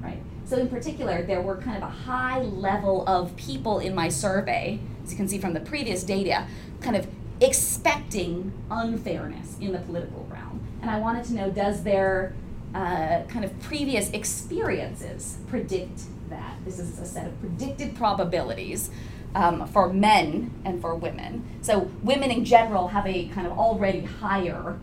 Right? 0.00 0.22
So, 0.46 0.56
in 0.56 0.70
particular, 0.70 1.20
there 1.20 1.42
were 1.42 1.58
kind 1.58 1.76
of 1.76 1.82
a 1.82 1.92
high 1.92 2.40
level 2.40 3.06
of 3.06 3.36
people 3.36 3.80
in 3.80 3.94
my 3.94 4.08
survey, 4.08 4.80
as 5.04 5.10
you 5.10 5.18
can 5.18 5.28
see 5.28 5.36
from 5.36 5.52
the 5.52 5.60
previous 5.60 6.04
data, 6.04 6.46
kind 6.80 6.96
of 6.96 7.06
expecting 7.40 8.52
unfairness 8.70 9.56
in 9.60 9.72
the 9.72 9.78
political 9.78 10.26
realm. 10.30 10.66
And 10.82 10.90
I 10.90 10.98
wanted 10.98 11.24
to 11.26 11.34
know 11.34 11.50
does 11.50 11.82
their 11.82 12.34
uh, 12.74 13.22
kind 13.28 13.44
of 13.44 13.58
previous 13.60 14.10
experiences 14.10 15.38
predict 15.48 16.02
that? 16.28 16.56
This 16.64 16.78
is 16.78 16.98
a 16.98 17.06
set 17.06 17.26
of 17.26 17.38
predicted 17.40 17.96
probabilities 17.96 18.90
um, 19.34 19.66
for 19.68 19.92
men 19.92 20.52
and 20.64 20.80
for 20.80 20.94
women. 20.94 21.44
So, 21.62 21.90
women 22.02 22.30
in 22.30 22.44
general 22.44 22.88
have 22.88 23.06
a 23.06 23.28
kind 23.28 23.46
of 23.46 23.58
already 23.58 24.00
higher 24.00 24.78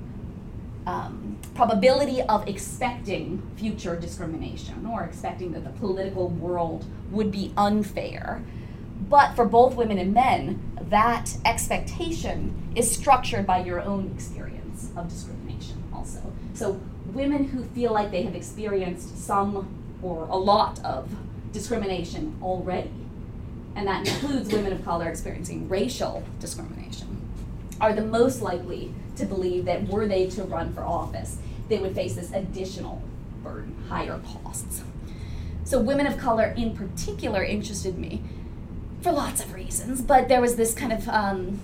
um, 0.85 1.37
probability 1.53 2.21
of 2.21 2.47
expecting 2.47 3.41
future 3.57 3.95
discrimination 3.95 4.85
or 4.85 5.03
expecting 5.03 5.51
that 5.51 5.63
the 5.63 5.71
political 5.71 6.29
world 6.29 6.85
would 7.11 7.31
be 7.31 7.53
unfair. 7.57 8.41
But 9.01 9.35
for 9.35 9.45
both 9.45 9.75
women 9.75 9.97
and 9.97 10.13
men, 10.13 10.77
that 10.89 11.37
expectation 11.45 12.71
is 12.75 12.89
structured 12.91 13.45
by 13.45 13.63
your 13.63 13.81
own 13.81 14.11
experience 14.13 14.91
of 14.95 15.09
discrimination, 15.09 15.83
also. 15.93 16.21
So, 16.53 16.79
women 17.13 17.45
who 17.45 17.63
feel 17.63 17.93
like 17.93 18.11
they 18.11 18.23
have 18.23 18.35
experienced 18.35 19.17
some 19.17 19.67
or 20.01 20.27
a 20.29 20.35
lot 20.35 20.83
of 20.83 21.09
discrimination 21.51 22.37
already, 22.41 22.91
and 23.75 23.87
that 23.87 24.07
includes 24.07 24.51
women 24.51 24.73
of 24.73 24.83
color 24.83 25.07
experiencing 25.07 25.69
racial 25.69 26.23
discrimination, 26.39 27.21
are 27.79 27.93
the 27.93 28.01
most 28.01 28.41
likely 28.41 28.93
to 29.15 29.25
believe 29.25 29.65
that 29.65 29.87
were 29.87 30.07
they 30.07 30.27
to 30.27 30.43
run 30.43 30.73
for 30.73 30.83
office, 30.83 31.37
they 31.69 31.77
would 31.77 31.93
face 31.95 32.15
this 32.15 32.31
additional 32.31 33.01
burden, 33.43 33.75
higher 33.89 34.19
costs. 34.19 34.83
So, 35.63 35.79
women 35.79 36.07
of 36.07 36.17
color 36.17 36.53
in 36.57 36.75
particular 36.75 37.43
interested 37.43 37.97
me 37.97 38.21
for 39.01 39.11
lots 39.11 39.43
of 39.43 39.53
reasons, 39.53 40.01
but 40.01 40.27
there 40.27 40.41
was 40.41 40.55
this 40.55 40.73
kind 40.73 40.91
of, 40.91 41.07
um, 41.09 41.59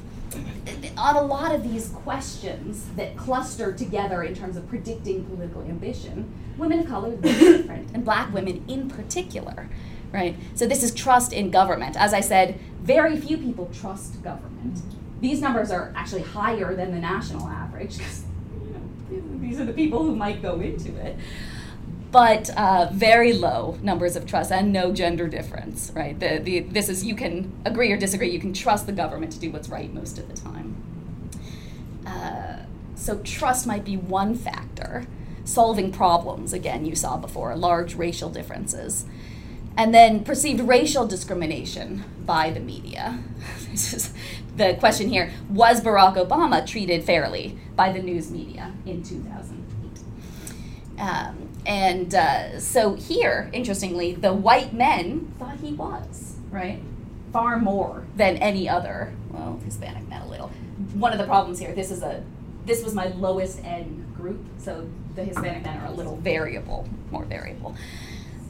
on 0.97 1.15
a 1.15 1.21
lot 1.21 1.53
of 1.53 1.63
these 1.63 1.89
questions 1.89 2.85
that 2.95 3.17
cluster 3.17 3.73
together 3.73 4.23
in 4.23 4.35
terms 4.35 4.55
of 4.57 4.67
predicting 4.67 5.25
political 5.25 5.61
ambition, 5.61 6.31
women 6.57 6.79
of 6.79 6.87
color 6.87 7.09
were 7.09 7.21
different, 7.21 7.89
and 7.93 8.05
black 8.05 8.33
women 8.33 8.63
in 8.67 8.89
particular, 8.89 9.69
right? 10.11 10.35
So, 10.55 10.67
this 10.67 10.83
is 10.83 10.93
trust 10.93 11.33
in 11.33 11.51
government. 11.51 11.95
As 11.97 12.13
I 12.13 12.21
said, 12.21 12.59
very 12.81 13.17
few 13.17 13.37
people 13.37 13.69
trust 13.73 14.23
government. 14.23 14.81
These 15.21 15.41
numbers 15.41 15.71
are 15.71 15.93
actually 15.95 16.23
higher 16.23 16.75
than 16.75 16.91
the 16.91 16.99
national 16.99 17.47
average 17.47 17.97
because 17.97 18.23
you 19.11 19.21
know, 19.21 19.39
these 19.39 19.59
are 19.59 19.65
the 19.65 19.73
people 19.73 20.03
who 20.03 20.15
might 20.15 20.41
go 20.41 20.59
into 20.59 20.95
it 20.97 21.17
but 22.13 22.51
uh, 22.51 22.89
very 22.93 23.33
low 23.33 23.75
numbers 23.81 24.15
of 24.15 24.27
trust 24.27 24.51
and 24.51 24.71
no 24.71 24.93
gender 24.93 25.27
difference, 25.27 25.91
right? 25.95 26.17
The, 26.19 26.37
the, 26.37 26.59
this 26.59 26.87
is, 26.87 27.03
you 27.03 27.15
can 27.15 27.51
agree 27.65 27.91
or 27.91 27.97
disagree, 27.97 28.29
you 28.29 28.39
can 28.39 28.53
trust 28.53 28.85
the 28.85 28.91
government 28.91 29.31
to 29.31 29.39
do 29.39 29.49
what's 29.49 29.67
right 29.67 29.91
most 29.91 30.19
of 30.19 30.29
the 30.29 30.39
time. 30.39 30.75
Uh, 32.05 32.57
so, 32.93 33.17
trust 33.23 33.65
might 33.65 33.83
be 33.83 33.97
one 33.97 34.35
factor. 34.35 35.07
Solving 35.43 35.91
problems, 35.91 36.53
again, 36.53 36.85
you 36.85 36.95
saw 36.95 37.17
before, 37.17 37.55
large 37.55 37.95
racial 37.95 38.29
differences. 38.29 39.05
And 39.75 39.91
then 39.91 40.23
perceived 40.23 40.61
racial 40.61 41.07
discrimination 41.07 42.03
by 42.27 42.51
the 42.51 42.59
media. 42.59 43.23
this 43.71 43.91
is 43.91 44.13
the 44.55 44.75
question 44.75 45.09
here 45.09 45.31
Was 45.49 45.81
Barack 45.81 46.15
Obama 46.15 46.65
treated 46.65 47.03
fairly 47.03 47.57
by 47.75 47.91
the 47.91 48.03
news 48.03 48.29
media 48.29 48.71
in 48.85 49.01
2008? 49.01 51.01
Um, 51.01 51.42
and 51.65 52.13
uh, 52.13 52.59
so 52.59 52.95
here, 52.95 53.49
interestingly, 53.53 54.13
the 54.13 54.33
white 54.33 54.73
men 54.73 55.33
thought 55.39 55.57
he 55.57 55.73
was, 55.73 56.35
right? 56.51 56.81
Far 57.31 57.57
more 57.57 58.05
than 58.15 58.37
any 58.37 58.67
other, 58.67 59.13
well, 59.29 59.59
Hispanic 59.65 60.07
men 60.07 60.21
a 60.21 60.27
little. 60.27 60.49
One 60.93 61.11
of 61.11 61.19
the 61.19 61.25
problems 61.25 61.59
here, 61.59 61.73
this 61.73 61.91
is 61.91 62.03
a, 62.03 62.23
this 62.65 62.83
was 62.83 62.93
my 62.93 63.07
lowest 63.07 63.63
end 63.63 64.13
group, 64.15 64.43
so 64.57 64.89
the 65.15 65.23
Hispanic 65.23 65.63
men 65.63 65.77
are 65.79 65.87
a 65.87 65.91
little 65.91 66.17
variable, 66.17 66.87
more 67.11 67.25
variable. 67.25 67.75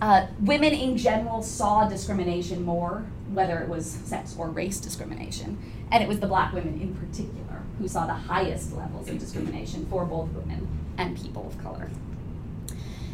Uh, 0.01 0.27
women 0.41 0.73
in 0.73 0.97
general 0.97 1.41
saw 1.41 1.87
discrimination 1.87 2.63
more, 2.63 3.05
whether 3.31 3.59
it 3.59 3.69
was 3.69 3.89
sex 3.89 4.35
or 4.37 4.49
race 4.49 4.79
discrimination, 4.79 5.57
and 5.91 6.03
it 6.03 6.09
was 6.09 6.19
the 6.19 6.27
black 6.27 6.51
women 6.53 6.79
in 6.81 6.93
particular 6.95 7.61
who 7.79 7.87
saw 7.87 8.05
the 8.05 8.13
highest 8.13 8.73
levels 8.73 9.07
of 9.07 9.17
discrimination 9.17 9.85
for 9.85 10.05
both 10.05 10.29
women 10.29 10.67
and 10.97 11.19
people 11.19 11.47
of 11.47 11.57
color. 11.63 11.89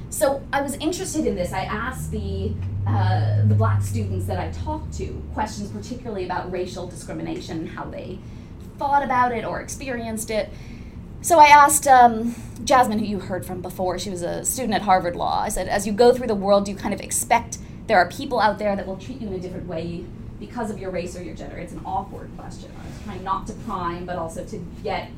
So 0.09 0.41
I 0.51 0.61
was 0.61 0.75
interested 0.75 1.25
in 1.25 1.35
this. 1.35 1.53
I 1.53 1.61
asked 1.61 2.11
the 2.11 2.53
uh, 2.87 3.45
the 3.45 3.53
black 3.53 3.83
students 3.83 4.25
that 4.25 4.39
I 4.39 4.51
talked 4.51 4.93
to 4.97 5.21
questions, 5.33 5.69
particularly 5.69 6.25
about 6.25 6.51
racial 6.51 6.87
discrimination, 6.87 7.59
and 7.59 7.69
how 7.69 7.85
they 7.85 8.17
thought 8.79 9.03
about 9.03 9.31
it 9.31 9.45
or 9.45 9.61
experienced 9.61 10.31
it. 10.31 10.49
So 11.21 11.37
I 11.37 11.47
asked 11.47 11.85
um, 11.85 12.33
Jasmine, 12.63 12.99
who 12.99 13.05
you 13.05 13.19
heard 13.19 13.45
from 13.45 13.61
before, 13.61 13.99
she 13.99 14.09
was 14.09 14.21
a 14.21 14.43
student 14.45 14.73
at 14.73 14.81
Harvard 14.81 15.15
Law. 15.15 15.41
I 15.41 15.49
said, 15.49 15.67
as 15.67 15.85
you 15.85 15.91
go 15.91 16.13
through 16.13 16.27
the 16.27 16.35
world, 16.35 16.65
do 16.65 16.71
you 16.71 16.77
kind 16.77 16.93
of 16.93 17.01
expect 17.01 17.59
there 17.87 17.97
are 17.97 18.09
people 18.09 18.39
out 18.39 18.57
there 18.57 18.75
that 18.75 18.87
will 18.87 18.97
treat 18.97 19.19
you 19.19 19.27
in 19.27 19.33
a 19.33 19.39
different 19.39 19.67
way 19.67 20.05
because 20.39 20.71
of 20.71 20.79
your 20.79 20.91
race 20.91 21.17
or 21.17 21.21
your 21.21 21.35
gender? 21.35 21.57
It's 21.57 21.73
an 21.73 21.81
awkward 21.85 22.31
question. 22.37 22.71
I 22.81 22.87
was 22.87 23.03
trying 23.03 23.23
not 23.23 23.47
to 23.47 23.53
prime, 23.53 24.05
but 24.05 24.15
also 24.15 24.45
to 24.45 24.65
get 24.81 25.11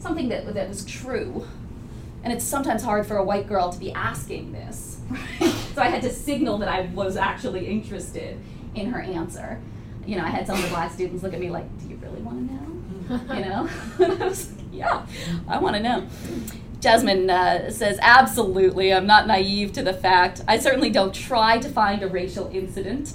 something 0.00 0.28
that, 0.28 0.52
that 0.54 0.68
was 0.68 0.84
true. 0.84 1.46
And 2.24 2.32
it's 2.32 2.44
sometimes 2.44 2.82
hard 2.82 3.06
for 3.06 3.16
a 3.16 3.24
white 3.24 3.46
girl 3.46 3.70
to 3.70 3.78
be 3.78 3.92
asking 3.92 4.52
this. 4.52 5.00
so 5.74 5.82
I 5.82 5.86
had 5.86 6.02
to 6.02 6.10
signal 6.10 6.58
that 6.58 6.68
I 6.68 6.82
was 6.94 7.16
actually 7.16 7.66
interested 7.66 8.38
in 8.74 8.90
her 8.90 9.00
answer. 9.00 9.60
You 10.06 10.16
know, 10.16 10.24
I 10.24 10.28
had 10.28 10.46
some 10.46 10.56
of 10.56 10.62
the 10.62 10.68
black 10.68 10.92
students 10.92 11.22
look 11.22 11.34
at 11.34 11.40
me 11.40 11.50
like, 11.50 11.66
do 11.80 11.88
you 11.88 11.96
really 11.96 12.20
want 12.20 12.48
to 12.48 12.54
know? 12.54 12.64
You 13.34 13.40
know? 13.40 13.68
and 14.00 14.22
I 14.22 14.28
was 14.28 14.52
like, 14.52 14.66
yeah, 14.70 15.06
I 15.46 15.58
want 15.58 15.76
to 15.76 15.82
know. 15.82 16.06
Jasmine 16.80 17.30
uh, 17.30 17.70
says, 17.70 17.98
absolutely, 18.02 18.92
I'm 18.92 19.06
not 19.06 19.26
naive 19.26 19.72
to 19.72 19.82
the 19.82 19.94
fact. 19.94 20.42
I 20.46 20.58
certainly 20.58 20.90
don't 20.90 21.14
try 21.14 21.58
to 21.58 21.68
find 21.68 22.02
a 22.02 22.06
racial 22.06 22.50
incident 22.52 23.14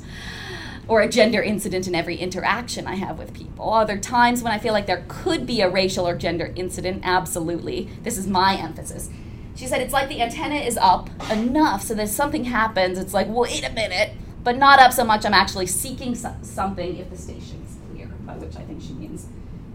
or 0.88 1.02
a 1.02 1.08
gender 1.08 1.42
incident 1.42 1.88
in 1.88 1.96
every 1.96 2.18
interaction 2.18 2.88
I 2.88 2.96
have 2.96 3.18
with 3.18 3.34
people. 3.34 3.70
Are 3.70 3.86
there 3.86 3.98
times 3.98 4.44
when 4.44 4.52
I 4.52 4.60
feel 4.60 4.74
like 4.74 4.86
there 4.86 5.06
could 5.08 5.46
be 5.46 5.62
a 5.62 5.70
racial 5.70 6.08
or 6.08 6.16
gender 6.16 6.52
incident? 6.56 7.02
Absolutely. 7.06 7.90
This 8.04 8.18
is 8.18 8.28
my 8.28 8.56
emphasis. 8.56 9.10
She 9.56 9.68
said 9.68 9.82
it's 9.82 9.94
like 9.94 10.10
the 10.10 10.22
antenna 10.22 10.56
is 10.56 10.78
up 10.78 11.10
enough 11.32 11.84
so 11.84 11.94
that 11.96 12.10
something 12.10 12.46
happens, 12.46 12.98
it's 12.98 13.14
like, 13.14 13.28
wait 13.30 13.64
a 13.64 13.72
minute, 13.72 14.12
but 14.44 14.58
not 14.58 14.80
up 14.80 14.92
so 14.92 15.04
much 15.04 15.26
I'm 15.26 15.34
actually 15.34 15.68
seeking 15.68 16.16
so- 16.16 16.36
something 16.42 16.98
if 16.98 17.10
the 17.10 17.18
station's 17.18 17.78
clear, 17.92 18.08
by 18.26 18.36
which 18.36 18.56
I 18.56 18.64
think 18.64 18.82
she 18.82 18.94
means 18.94 19.28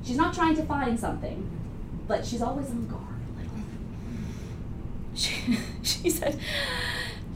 she's 0.04 0.16
not 0.16 0.34
trying 0.34 0.56
to 0.56 0.62
find 0.64 0.98
something, 0.98 1.48
but 2.06 2.26
she's 2.26 2.42
always 2.42 2.68
on 2.70 2.86
guard 2.88 3.02
a 3.04 3.38
little. 3.40 3.54
She, 5.14 5.58
she 5.82 6.10
said, 6.10 6.38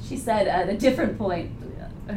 she 0.07 0.17
said 0.17 0.49
at 0.49 0.69
a 0.69 0.77
different 0.77 1.17
point, 1.17 1.53
uh, 2.09 2.15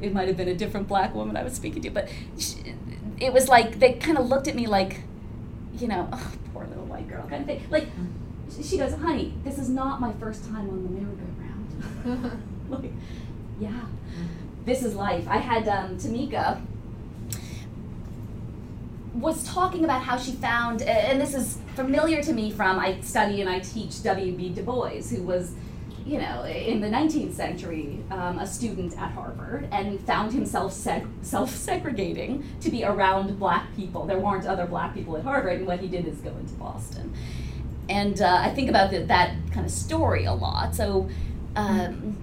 it 0.00 0.12
might 0.12 0.28
have 0.28 0.36
been 0.36 0.48
a 0.48 0.54
different 0.54 0.88
black 0.88 1.14
woman 1.14 1.36
I 1.36 1.42
was 1.42 1.54
speaking 1.54 1.82
to, 1.82 1.90
but 1.90 2.08
she, 2.38 2.74
it 3.20 3.32
was 3.32 3.48
like 3.48 3.78
they 3.78 3.94
kind 3.94 4.18
of 4.18 4.28
looked 4.28 4.48
at 4.48 4.54
me 4.54 4.66
like, 4.66 5.00
you 5.76 5.88
know, 5.88 6.08
oh, 6.12 6.32
poor 6.52 6.66
little 6.66 6.84
white 6.84 7.08
girl 7.08 7.26
kind 7.28 7.42
of 7.42 7.46
thing. 7.46 7.62
Like, 7.70 7.86
she 8.62 8.78
goes, 8.78 8.94
honey, 8.94 9.34
this 9.44 9.58
is 9.58 9.68
not 9.68 10.00
my 10.00 10.12
first 10.14 10.44
time 10.44 10.68
on 10.68 10.82
the 10.82 10.90
merry-go-round. 10.90 12.42
like, 12.70 12.92
yeah, 13.60 13.82
this 14.64 14.82
is 14.82 14.94
life. 14.94 15.26
I 15.28 15.38
had 15.38 15.68
um, 15.68 15.96
Tamika 15.96 16.60
was 19.14 19.42
talking 19.44 19.84
about 19.84 20.02
how 20.02 20.16
she 20.16 20.32
found, 20.32 20.82
and 20.82 21.20
this 21.20 21.34
is 21.34 21.58
familiar 21.74 22.22
to 22.22 22.32
me 22.32 22.50
from 22.50 22.78
I 22.78 23.00
study 23.00 23.40
and 23.40 23.50
I 23.50 23.60
teach 23.60 24.02
W.B. 24.02 24.50
Du 24.50 24.62
Bois, 24.62 25.02
who 25.10 25.22
was, 25.22 25.54
you 26.08 26.18
know, 26.18 26.42
in 26.44 26.80
the 26.80 26.86
19th 26.88 27.34
century, 27.34 28.02
um, 28.10 28.38
a 28.38 28.46
student 28.46 28.98
at 28.98 29.12
Harvard, 29.12 29.68
and 29.70 30.00
found 30.06 30.32
himself 30.32 30.72
seg- 30.72 31.06
self-segregating 31.20 32.44
to 32.60 32.70
be 32.70 32.82
around 32.82 33.38
black 33.38 33.76
people. 33.76 34.06
There 34.06 34.18
weren't 34.18 34.46
other 34.46 34.64
black 34.64 34.94
people 34.94 35.18
at 35.18 35.24
Harvard, 35.24 35.58
and 35.58 35.66
what 35.66 35.80
he 35.80 35.88
did 35.88 36.06
is 36.06 36.16
go 36.20 36.30
into 36.30 36.54
Boston. 36.54 37.12
And 37.90 38.22
uh, 38.22 38.38
I 38.40 38.54
think 38.54 38.70
about 38.70 38.90
the, 38.90 39.00
that 39.00 39.34
kind 39.52 39.66
of 39.66 39.72
story 39.72 40.24
a 40.24 40.32
lot. 40.32 40.74
So. 40.74 41.08
Um, 41.54 42.16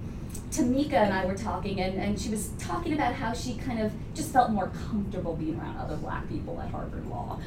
Tamika 0.52 0.94
and 0.94 1.14
I 1.14 1.26
were 1.26 1.36
talking, 1.36 1.82
and, 1.82 2.00
and 2.00 2.18
she 2.18 2.30
was 2.30 2.52
talking 2.58 2.94
about 2.94 3.14
how 3.14 3.34
she 3.34 3.56
kind 3.56 3.82
of 3.82 3.92
just 4.14 4.32
felt 4.32 4.52
more 4.52 4.72
comfortable 4.88 5.36
being 5.36 5.60
around 5.60 5.76
other 5.76 5.98
black 5.98 6.30
people 6.30 6.62
at 6.62 6.70
Harvard 6.70 7.06
Law. 7.08 7.42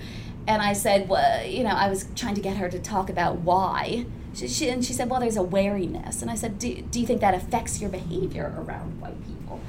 And 0.47 0.61
I 0.61 0.75
said, 0.75 1.09
well, 1.09 1.47
you 1.47 1.63
know, 1.63 1.71
I 1.71 1.89
was 1.89 2.07
trying 2.15 2.35
to 2.35 2.43
get 2.43 2.59
her 2.59 2.69
to 2.69 2.79
talk 2.79 3.09
about 3.09 3.39
why. 3.39 4.05
She, 4.39 4.49
she, 4.49 4.69
and 4.69 4.85
she 4.85 4.93
said, 4.93 5.11
well, 5.11 5.21
there's 5.21 5.37
a 5.37 5.43
wariness. 5.43 6.23
And 6.23 6.31
I 6.31 6.35
said, 6.35 6.59
do, 6.59 6.83
do 6.83 7.01
you 7.01 7.07
think 7.07 7.21
that 7.21 7.35
affects 7.35 7.81
your 7.81 7.91
behavior 7.91 8.55
around 8.57 9.01
white 9.01 9.21
people? 9.27 9.61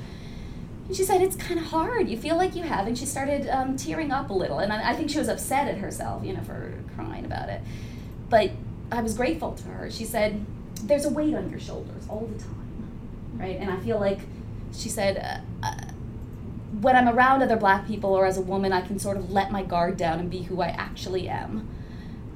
And 0.88 0.96
she 0.96 1.04
said, 1.04 1.22
it's 1.22 1.36
kind 1.36 1.60
of 1.60 1.68
hard. 1.68 2.10
You 2.10 2.18
feel 2.18 2.36
like 2.36 2.56
you 2.56 2.64
have. 2.64 2.88
And 2.88 2.98
she 2.98 3.06
started 3.06 3.48
um, 3.50 3.78
tearing 3.78 4.12
up 4.12 4.30
a 4.30 4.34
little. 4.34 4.60
And 4.60 4.72
I, 4.72 4.92
I 4.92 4.96
think 4.96 5.10
she 5.10 5.20
was 5.20 5.28
upset 5.28 5.68
at 5.68 5.78
herself, 5.78 6.24
you 6.24 6.34
know, 6.34 6.42
for 6.42 6.74
crying 6.96 7.26
about 7.26 7.50
it. 7.50 7.62
But 8.30 8.52
I 8.92 9.02
was 9.02 9.16
grateful 9.16 9.54
to 9.54 9.64
her. 9.70 9.90
She 9.90 10.06
said, 10.06 10.46
there's 10.84 11.06
a 11.06 11.10
weight 11.10 11.34
on 11.36 11.50
your 11.50 11.60
shoulders 11.60 12.06
all 12.10 12.26
the 12.26 12.42
time 12.42 12.60
right? 13.40 13.58
And 13.58 13.72
I 13.72 13.78
feel 13.78 14.00
like 14.00 14.20
she 14.74 14.90
said, 14.90 15.18
uh, 15.64 15.68
uh, 15.68 15.92
when 16.82 16.96
I'm 16.96 17.10
around 17.10 17.42
other 17.42 17.56
black 17.56 17.88
people 17.88 18.14
or 18.14 18.26
as 18.26 18.38
a 18.38 18.42
woman, 18.42 18.72
I 18.72 18.82
can 18.82 19.00
sort 19.00 19.18
of 19.18 19.32
let 19.32 19.52
my 19.52 19.64
guard 19.64 19.98
down 19.98 20.20
and 20.20 20.30
be 20.30 20.44
who 20.44 20.62
I 20.62 20.68
actually 20.68 21.28
am. 21.28 21.68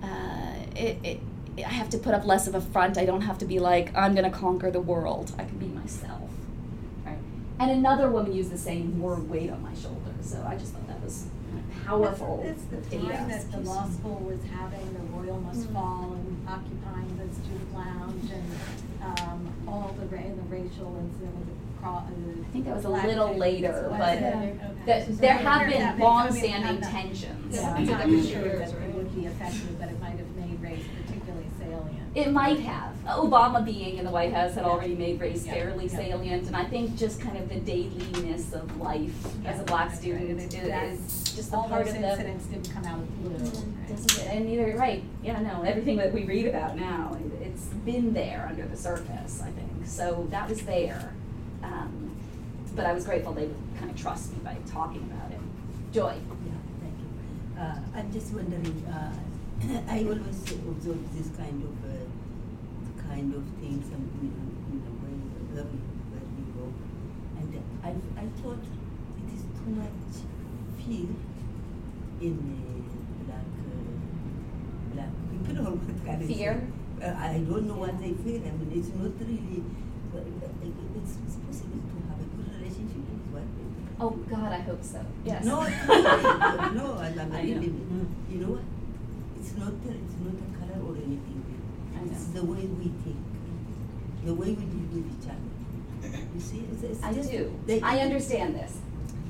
Uh, 0.02 0.56
it, 0.76 0.98
it, 1.04 1.20
I 1.58 1.62
have 1.70 1.90
to 1.92 1.98
put 1.98 2.14
up 2.14 2.26
less 2.26 2.48
of 2.48 2.56
a 2.56 2.62
front. 2.62 2.98
I 2.98 3.06
don't 3.06 3.22
have 3.22 3.38
to 3.40 3.46
be 3.46 3.60
like, 3.60 3.96
I'm 3.96 4.16
going 4.16 4.30
to 4.30 4.36
conquer 4.36 4.72
the 4.72 4.82
world. 4.82 5.34
I 5.38 5.44
can 5.46 5.58
be 5.60 5.68
myself. 5.68 6.30
Right? 7.06 7.18
And 7.60 7.70
another 7.72 8.10
woman 8.10 8.34
used 8.34 8.52
the 8.52 8.58
same 8.58 9.00
word 9.02 9.30
weight 9.30 9.50
on 9.52 9.62
my 9.62 9.74
shoulders. 9.76 10.02
So 10.24 10.44
I 10.48 10.56
just 10.58 10.74
thought 10.74 10.88
that 10.88 11.02
was 11.04 11.26
powerful. 11.86 12.42
It's 12.46 12.64
the 12.66 12.98
time 12.98 13.30
that 13.30 13.52
the 13.52 13.60
law 13.60 13.88
school 13.90 14.16
was 14.20 14.40
having 14.52 14.94
the 14.94 15.00
Royall 15.16 15.40
Must 15.42 15.60
Mm-hmm. 15.60 15.74
Fall 15.74 16.14
and 16.14 16.48
occupying 16.48 17.18
the 17.18 17.34
student 17.36 17.74
lounge 17.76 18.32
and 18.32 19.20
um, 19.22 19.54
all 19.68 19.96
the, 20.00 20.06
ra- 20.08 20.22
and 20.24 20.38
the 20.40 20.44
racial 20.56 20.98
incident 20.98 21.36
with 21.36 21.48
the 21.48 21.80
cro- 21.82 21.92
uh, 21.92 22.02
I 22.08 22.52
think 22.52 22.66
that 22.66 22.76
was 22.78 22.86
a 22.86 22.88
black 22.88 23.06
little 23.06 23.28
chicks. 23.30 23.40
later, 23.40 23.88
but 23.98 24.18
it? 24.18 24.24
Okay. 24.24 24.58
that- 24.88 25.06
So 25.08 25.12
there 25.14 25.34
I 25.34 25.38
have 25.38 25.70
been 25.70 25.80
that 25.82 25.98
makes- 25.98 26.08
I 26.08 26.30
mean, 26.30 26.52
long-standing 26.52 26.82
tensions. 26.82 27.56
Yeah, 27.56 27.74
I'm 27.76 27.86
not 27.86 28.26
sure 28.26 28.58
that 28.60 28.70
it 28.70 28.96
would 28.96 29.14
be 29.16 29.26
effective, 29.28 29.80
but 29.80 29.90
it 29.90 30.00
might 30.02 30.18
have 30.18 30.36
made 30.38 30.62
race 30.62 30.86
particularly 31.06 31.48
salient. 31.60 32.03
It 32.16 32.32
might 32.32 32.60
have. 32.60 32.94
Obama 33.08 33.66
being 33.66 33.98
in 33.98 34.06
the 34.06 34.12
White 34.12 34.34
House 34.34 34.54
had 34.54 34.64
already 34.66 34.94
made 34.96 35.20
race 35.20 35.46
Yeah. 35.46 35.54
fairly 35.54 35.88
Yeah. 35.88 35.96
salient, 35.98 36.48
and 36.48 36.56
I 36.56 36.64
think 36.66 36.96
just 36.96 37.20
kind 37.20 37.38
of 37.38 37.50
the 37.50 37.60
dailiness 37.60 38.54
of 38.54 38.80
life 38.80 39.28
as 39.46 39.60
a 39.60 39.64
black 39.64 39.94
student 39.96 40.38
right. 40.38 40.48
is, 40.48 40.54
And 40.54 40.70
that- 40.72 40.88
is 40.94 41.34
just 41.36 41.52
a 41.52 41.56
All 41.58 41.64
part 41.68 41.86
those 41.86 41.96
of 41.96 42.02
the. 42.02 42.10
incidents 42.12 42.46
didn't 42.46 42.70
come 42.72 42.86
out 42.86 43.00
of 43.00 43.24
the 43.24 43.30
blue. 43.30 43.46
right? 43.46 43.90
Doesn't 43.90 44.26
it? 44.26 44.28
And 44.36 44.46
neither, 44.46 44.76
right, 44.78 45.04
yeah, 45.24 45.40
no, 45.42 45.64
everything 45.64 45.98
that 45.98 46.14
we 46.14 46.24
read 46.26 46.46
about 46.46 46.78
now, 46.78 47.18
it- 47.20 47.48
it's 47.48 47.66
been 47.84 48.14
there 48.14 48.46
under 48.48 48.66
the 48.68 48.78
surface, 48.78 49.42
I 49.42 49.50
think. 49.52 49.86
So 49.86 50.28
that 50.30 50.48
was 50.48 50.62
there. 50.62 51.14
Um, 51.64 52.12
but 52.76 52.86
I 52.86 52.94
was 52.94 53.06
grateful 53.06 53.34
they 53.34 53.48
would 53.48 53.56
kind 53.80 53.90
of 53.90 53.98
trust 53.98 54.32
me 54.34 54.38
by 54.44 54.56
talking 54.72 55.02
about 55.12 55.32
it. 55.32 55.40
Joy. 55.92 56.14
Yeah, 56.46 56.52
thank 56.80 56.94
you. 57.00 57.60
Uh, 57.62 57.98
I'm 58.00 58.12
just 58.14 58.34
wondering, 58.34 58.84
uh, 58.88 59.12
I 59.90 60.00
always 60.04 60.52
observe 60.52 61.18
this 61.18 61.28
kind 61.38 61.64
of, 61.64 61.90
uh, 61.90 61.93
kind 63.14 63.30
of 63.38 63.46
things 63.62 63.86
and, 63.94 64.04
you 64.22 64.30
know, 64.34 64.50
in 64.74 64.78
the 64.82 64.94
way, 65.06 65.16
where 65.54 65.66
we, 65.70 65.78
where 66.10 66.26
we 66.34 66.44
go. 66.58 66.66
And 67.38 67.50
I, 67.86 67.90
I 68.18 68.26
thought 68.42 68.58
it 68.58 69.28
is 69.38 69.44
too 69.54 69.70
much 69.78 70.16
fear 70.82 71.14
in 72.26 72.36
uh, 72.42 73.30
black, 73.30 73.50
uh, 73.70 73.94
black 74.96 75.12
people 75.30 75.62
or 75.62 75.76
what 75.78 75.98
can 76.06 76.16
I 76.16 76.26
say? 76.26 76.34
Fear? 76.34 76.54
Uh, 77.04 77.14
I 77.20 77.38
don't 77.46 77.68
know 77.70 77.78
what 77.86 78.02
they 78.02 78.14
feel. 78.18 78.42
I 78.42 78.52
mean, 78.58 78.72
it's 78.74 78.90
not 78.98 79.14
really, 79.22 79.62
it's, 80.98 81.14
it's 81.22 81.38
possible 81.46 81.82
to 81.86 81.96
have 82.10 82.18
a 82.18 82.28
good 82.34 82.50
relationship 82.58 83.04
with 83.14 83.30
white 83.30 83.52
people. 83.54 83.94
Oh, 84.02 84.10
God, 84.26 84.50
I 84.58 84.62
hope 84.66 84.84
so. 84.84 85.06
Yes. 85.24 85.46
No, 85.46 85.62
no, 85.62 86.98
I, 86.98 87.14
I 87.14 87.30
I 87.30 87.46
know. 87.46 87.62
you 87.62 88.38
know 88.42 88.52
what? 88.58 88.66
It's 89.38 89.54
not, 89.54 89.74
it's 89.86 90.18
not 90.18 90.34
a 90.34 90.50
color 90.58 90.82
or 90.82 90.96
anything. 90.98 91.33
It's 92.12 92.26
the 92.28 92.44
way 92.44 92.66
we 92.66 92.86
think, 93.04 93.18
the 94.26 94.34
way 94.34 94.48
we 94.50 94.66
deal 94.66 94.88
with 94.94 95.24
each 95.24 95.30
other. 95.30 96.18
You 96.36 96.40
see, 96.42 96.64
it's, 96.72 96.84
it's 96.84 97.04
I 97.04 97.14
just. 97.14 97.32
do. 97.32 97.54
they- 97.66 97.82
I 97.82 98.00
understand 98.00 98.56
this. 98.56 98.78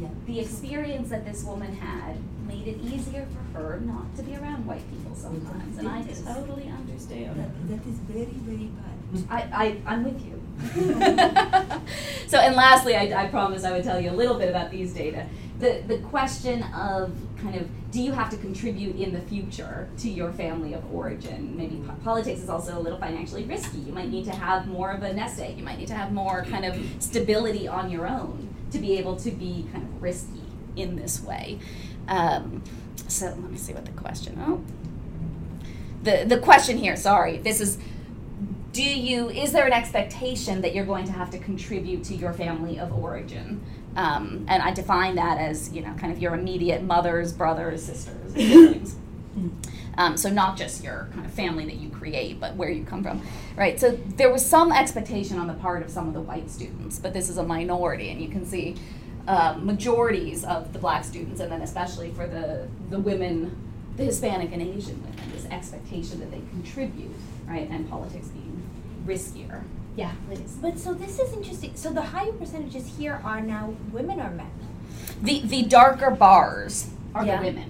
Yeah. 0.01 0.07
The 0.25 0.39
experience 0.39 1.09
that 1.09 1.23
this 1.25 1.43
woman 1.43 1.71
had 1.75 2.15
made 2.47 2.67
it 2.67 2.77
easier 2.81 3.27
for 3.53 3.59
her 3.59 3.79
not 3.81 4.15
to 4.17 4.23
be 4.23 4.35
around 4.35 4.65
white 4.65 4.81
people 4.89 5.15
sometimes, 5.15 5.77
and 5.77 5.87
I 5.87 6.01
totally 6.01 6.67
understand. 6.69 7.39
That, 7.39 7.67
that 7.69 7.87
is 7.87 7.97
very, 7.99 8.25
very 8.25 8.69
bad. 8.69 8.93
I, 9.29 9.65
I, 9.65 9.93
I'm 9.93 10.03
with 10.03 10.25
you. 10.25 10.41
so, 12.27 12.39
and 12.39 12.55
lastly, 12.55 12.95
I, 12.95 13.25
I 13.25 13.27
promised 13.27 13.65
I 13.65 13.71
would 13.71 13.83
tell 13.83 13.99
you 13.99 14.09
a 14.09 14.13
little 14.17 14.37
bit 14.39 14.49
about 14.49 14.71
these 14.71 14.93
data. 14.93 15.27
The, 15.59 15.83
the 15.87 15.99
question 15.99 16.63
of 16.73 17.11
kind 17.43 17.55
of, 17.55 17.91
do 17.91 18.01
you 18.01 18.11
have 18.11 18.29
to 18.31 18.37
contribute 18.37 18.95
in 18.95 19.13
the 19.13 19.21
future 19.21 19.87
to 19.99 20.09
your 20.09 20.31
family 20.31 20.73
of 20.73 20.91
origin? 20.91 21.55
Maybe 21.55 21.75
po- 21.85 21.95
politics 22.03 22.39
is 22.39 22.49
also 22.49 22.77
a 22.77 22.81
little 22.81 22.97
financially 22.97 23.43
risky. 23.43 23.79
You 23.79 23.93
might 23.93 24.09
need 24.09 24.25
to 24.25 24.31
have 24.31 24.65
more 24.67 24.91
of 24.91 25.03
a 25.03 25.13
nest 25.13 25.39
egg. 25.39 25.57
You 25.57 25.63
might 25.63 25.77
need 25.77 25.89
to 25.89 25.93
have 25.93 26.11
more 26.11 26.43
kind 26.45 26.65
of 26.65 26.75
stability 26.99 27.67
on 27.67 27.91
your 27.91 28.07
own 28.07 28.49
to 28.71 28.79
be 28.79 28.97
able 28.97 29.17
to 29.17 29.29
be 29.29 29.67
kind 29.71 29.83
of 29.83 30.01
risky 30.01 30.41
in 30.75 30.95
this 30.95 31.21
way. 31.21 31.59
Um, 32.07 32.63
so 33.07 33.27
let 33.27 33.51
me 33.51 33.57
see 33.57 33.73
what 33.73 33.85
the 33.85 33.91
question. 33.91 34.41
Oh, 34.47 34.63
the 36.01 36.25
the 36.25 36.39
question 36.39 36.77
here. 36.77 36.95
Sorry, 36.95 37.37
this 37.37 37.61
is 37.61 37.77
do 38.71 38.83
you 38.83 39.29
is 39.29 39.51
there 39.51 39.67
an 39.67 39.73
expectation 39.73 40.61
that 40.61 40.73
you're 40.73 40.85
going 40.85 41.05
to 41.05 41.11
have 41.11 41.29
to 41.29 41.37
contribute 41.37 42.03
to 42.05 42.15
your 42.15 42.33
family 42.33 42.79
of 42.79 42.91
origin 42.91 43.61
um, 43.95 44.45
and 44.47 44.61
i 44.63 44.71
define 44.71 45.15
that 45.15 45.37
as 45.37 45.71
you 45.71 45.81
know 45.81 45.93
kind 45.95 46.11
of 46.11 46.19
your 46.19 46.33
immediate 46.33 46.83
mothers 46.83 47.31
brothers 47.33 47.83
sisters 47.83 48.15
siblings 48.33 48.95
um, 49.95 50.17
so 50.17 50.29
not 50.29 50.57
just 50.57 50.83
your 50.83 51.07
kind 51.13 51.25
of 51.25 51.31
family 51.31 51.65
that 51.65 51.75
you 51.75 51.89
create 51.89 52.39
but 52.39 52.55
where 52.55 52.69
you 52.69 52.83
come 52.83 53.03
from 53.03 53.21
right 53.55 53.79
so 53.79 53.91
there 54.17 54.31
was 54.31 54.45
some 54.45 54.71
expectation 54.71 55.39
on 55.39 55.47
the 55.47 55.53
part 55.53 55.81
of 55.81 55.89
some 55.89 56.07
of 56.07 56.13
the 56.13 56.21
white 56.21 56.49
students 56.49 56.99
but 56.99 57.13
this 57.13 57.29
is 57.29 57.37
a 57.37 57.43
minority 57.43 58.09
and 58.09 58.21
you 58.21 58.29
can 58.29 58.45
see 58.45 58.75
uh, 59.27 59.55
majorities 59.59 60.43
of 60.43 60.73
the 60.73 60.79
black 60.79 61.03
students 61.03 61.39
and 61.39 61.51
then 61.51 61.61
especially 61.61 62.11
for 62.11 62.27
the 62.27 62.67
the 62.89 62.99
women 62.99 63.55
the 63.95 64.03
hispanic 64.03 64.51
and 64.51 64.61
asian 64.61 65.01
women 65.03 65.31
this 65.31 65.45
expectation 65.45 66.19
that 66.19 66.29
they 66.31 66.41
contribute 66.51 67.15
right 67.47 67.69
and 67.69 67.89
politics 67.89 68.27
being 68.27 68.53
riskier. 69.05 69.63
Yeah, 69.95 70.11
please. 70.27 70.57
But 70.61 70.79
so 70.79 70.93
this 70.93 71.19
is 71.19 71.33
interesting. 71.33 71.75
So 71.75 71.91
the 71.91 72.01
higher 72.01 72.31
percentages 72.31 72.97
here 72.97 73.21
are 73.23 73.41
now 73.41 73.75
women 73.91 74.19
or 74.19 74.29
men? 74.31 74.51
The 75.21 75.41
the 75.41 75.63
darker 75.63 76.09
bars 76.11 76.89
are 77.13 77.25
Yeah. 77.25 77.37
the 77.37 77.45
women. 77.47 77.69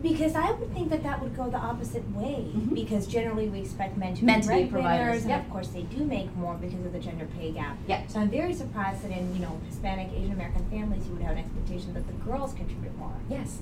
Because 0.00 0.36
I 0.36 0.52
would 0.52 0.72
think 0.72 0.90
that 0.90 1.02
that 1.02 1.20
would 1.20 1.36
go 1.36 1.50
the 1.50 1.58
opposite 1.58 2.08
way. 2.14 2.46
Mhm. 2.54 2.72
Because 2.72 3.06
generally 3.08 3.48
we 3.48 3.58
expect 3.58 3.96
men 3.96 4.14
to 4.14 4.24
Men 4.24 4.40
be 4.40 4.46
to 4.46 4.54
be 4.54 4.66
providers, 4.66 5.22
and 5.22 5.30
yep. 5.30 5.44
of 5.44 5.50
course 5.50 5.68
they 5.68 5.82
do 5.82 6.04
make 6.04 6.34
more 6.36 6.54
because 6.54 6.84
of 6.86 6.92
the 6.92 7.00
gender 7.00 7.26
pay 7.36 7.50
gap. 7.50 7.76
Yep. 7.88 8.08
So 8.08 8.20
I'm 8.20 8.30
very 8.30 8.54
surprised 8.54 9.02
that 9.02 9.10
in 9.10 9.34
you 9.34 9.40
know 9.40 9.58
Hispanic, 9.66 10.08
Asian 10.14 10.32
American 10.32 10.64
families 10.70 11.04
you 11.06 11.14
would 11.14 11.22
have 11.22 11.32
an 11.32 11.38
expectation 11.38 11.94
that 11.94 12.06
the 12.06 12.12
girls 12.24 12.54
contribute 12.54 12.96
more. 12.96 13.12
Yes. 13.28 13.58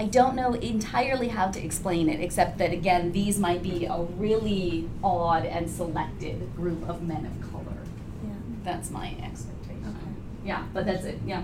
I 0.00 0.06
don't 0.06 0.34
know 0.34 0.54
entirely 0.54 1.28
how 1.28 1.50
to 1.50 1.64
explain 1.64 2.08
it, 2.08 2.20
except 2.20 2.58
that 2.58 2.72
again, 2.72 3.12
these 3.12 3.38
might 3.38 3.62
be 3.62 3.84
a 3.86 3.98
really 4.18 4.88
odd 5.04 5.44
and 5.46 5.70
selected 5.70 6.54
group 6.56 6.88
of 6.88 7.02
men 7.02 7.24
of 7.26 7.50
color. 7.52 7.78
Yeah. 8.24 8.30
That's 8.64 8.90
my 8.90 9.14
expectation. 9.22 10.16
Yeah, 10.44 10.64
but 10.74 10.84
that's 10.84 11.04
it. 11.04 11.18
Yeah. 11.24 11.42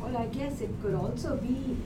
Well, 0.00 0.16
I 0.16 0.26
guess 0.26 0.60
it 0.60 0.70
could 0.82 0.94
also 0.94 1.36
be, 1.36 1.76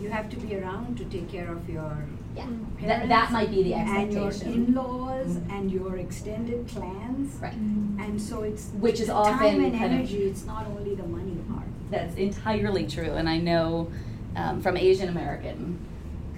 you 0.00 0.10
have 0.10 0.28
to 0.30 0.36
be 0.36 0.54
around 0.56 0.98
to 0.98 1.04
take 1.06 1.30
care 1.30 1.50
of 1.50 1.68
your 1.68 1.96
Yeah. 2.36 2.44
parents. 2.78 2.82
That, 2.86 3.08
that 3.08 3.32
might 3.32 3.50
be 3.50 3.62
the 3.62 3.74
expectation. 3.74 4.48
And 4.52 4.54
your 4.54 4.66
in-laws 4.84 5.26
Mhm. 5.38 5.50
and 5.58 5.72
your 5.72 5.96
extended 5.96 6.68
clans. 6.68 7.34
Right. 7.40 7.54
And 7.54 8.20
so 8.20 8.42
it's. 8.42 8.68
Which 8.78 9.00
is 9.00 9.06
the 9.06 9.14
often 9.14 9.38
Time 9.38 9.64
and 9.64 9.72
kind 9.72 9.84
of- 9.94 10.00
energy, 10.00 10.18
it's 10.24 10.44
not 10.44 10.66
only 10.66 10.94
the 10.94 11.06
money 11.06 11.36
part. 11.50 11.66
That's 11.90 12.14
entirely 12.16 12.86
true, 12.86 13.12
and 13.14 13.28
I 13.28 13.38
know 13.38 13.88
um, 14.36 14.60
from 14.60 14.76
Asian 14.76 15.08
American 15.08 15.78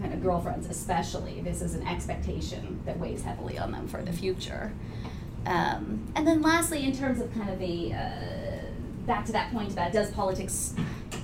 kind 0.01 0.15
of 0.15 0.23
girlfriends, 0.23 0.69
especially, 0.69 1.41
this 1.41 1.61
is 1.61 1.75
an 1.75 1.87
expectation 1.87 2.81
that 2.87 2.99
weighs 2.99 3.23
heavily 3.23 3.59
on 3.59 3.73
them 3.73 3.89
for 3.89 4.01
the 4.01 4.13
future. 4.13 4.73
Um, 5.45 6.07
and 6.15 6.27
then, 6.27 6.41
lastly, 6.41 6.85
in 6.85 6.97
terms 6.97 7.21
of 7.21 7.33
kind 7.35 7.51
of 7.51 7.59
the 7.59 7.93
uh, 7.93 8.59
back 9.07 9.25
to 9.25 9.33
that 9.33 9.51
point 9.51 9.73
about 9.73 9.93
does 9.93 10.11
politics 10.11 10.75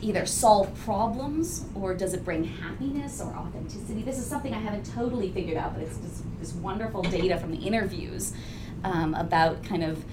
either 0.00 0.26
solve 0.26 0.74
problems 0.80 1.66
or 1.74 1.94
does 1.94 2.14
it 2.14 2.24
bring 2.24 2.44
happiness 2.44 3.20
or 3.20 3.32
authenticity? 3.34 4.02
This 4.02 4.18
is 4.18 4.26
something 4.26 4.52
I 4.52 4.58
haven't 4.58 4.84
totally 4.86 5.30
figured 5.30 5.56
out, 5.56 5.74
but 5.74 5.82
it's 5.82 5.98
just 5.98 6.24
this 6.40 6.52
wonderful 6.54 7.02
data 7.02 7.38
from 7.38 7.52
the 7.52 7.58
interviews 7.58 8.32
um, 8.82 9.14
about 9.14 9.62
kind 9.62 9.84
of 9.84 10.04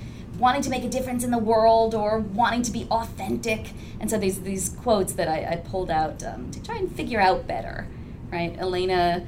wanting 0.41 0.63
to 0.63 0.71
make 0.71 0.83
a 0.83 0.89
difference 0.89 1.23
in 1.23 1.29
the 1.29 1.37
world 1.37 1.93
or 1.93 2.19
wanting 2.19 2.63
to 2.63 2.71
be 2.71 2.87
authentic. 2.89 3.71
And 3.99 4.09
so 4.09 4.17
these 4.17 4.41
these 4.41 4.69
quotes 4.69 5.13
that 5.13 5.27
I, 5.27 5.53
I 5.53 5.55
pulled 5.57 5.91
out 5.91 6.23
um, 6.23 6.49
to 6.51 6.61
try 6.61 6.77
and 6.77 6.93
figure 6.93 7.21
out 7.21 7.47
better, 7.47 7.87
right? 8.31 8.57
Elena 8.57 9.25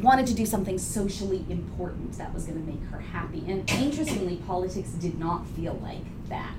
wanted 0.00 0.26
to 0.28 0.34
do 0.34 0.46
something 0.46 0.78
socially 0.78 1.44
important 1.50 2.16
that 2.16 2.32
was 2.32 2.44
going 2.44 2.64
to 2.64 2.72
make 2.72 2.82
her 2.90 3.00
happy. 3.00 3.44
And 3.46 3.68
interestingly, 3.72 4.36
politics 4.36 4.90
did 4.90 5.18
not 5.18 5.46
feel 5.48 5.74
like 5.82 6.04
that. 6.28 6.54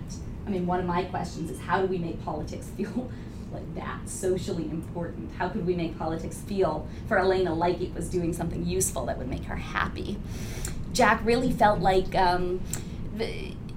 I 0.46 0.50
mean, 0.50 0.68
one 0.68 0.80
of 0.80 0.86
my 0.86 1.04
questions 1.06 1.50
is 1.50 1.60
how 1.62 1.82
do 1.82 1.88
we 1.88 1.98
make 1.98 2.24
politics 2.24 2.68
feel 2.78 3.10
like 3.54 3.74
that, 3.76 4.08
socially 4.08 4.70
important? 4.70 5.32
How 5.38 5.48
could 5.48 5.66
we 5.66 5.76
make 5.76 5.98
politics 5.98 6.42
feel 6.42 6.88
for 7.08 7.18
Elena 7.18 7.54
like 7.54 7.82
it 7.82 7.94
was 7.94 8.10
doing 8.10 8.34
something 8.34 8.66
useful 8.66 9.06
that 9.06 9.18
would 9.18 9.30
make 9.30 9.46
her 9.46 9.56
happy? 9.56 10.18
Jack 10.94 11.22
really 11.24 11.54
felt 11.54 11.80
like 11.80 12.14
um, 12.16 12.60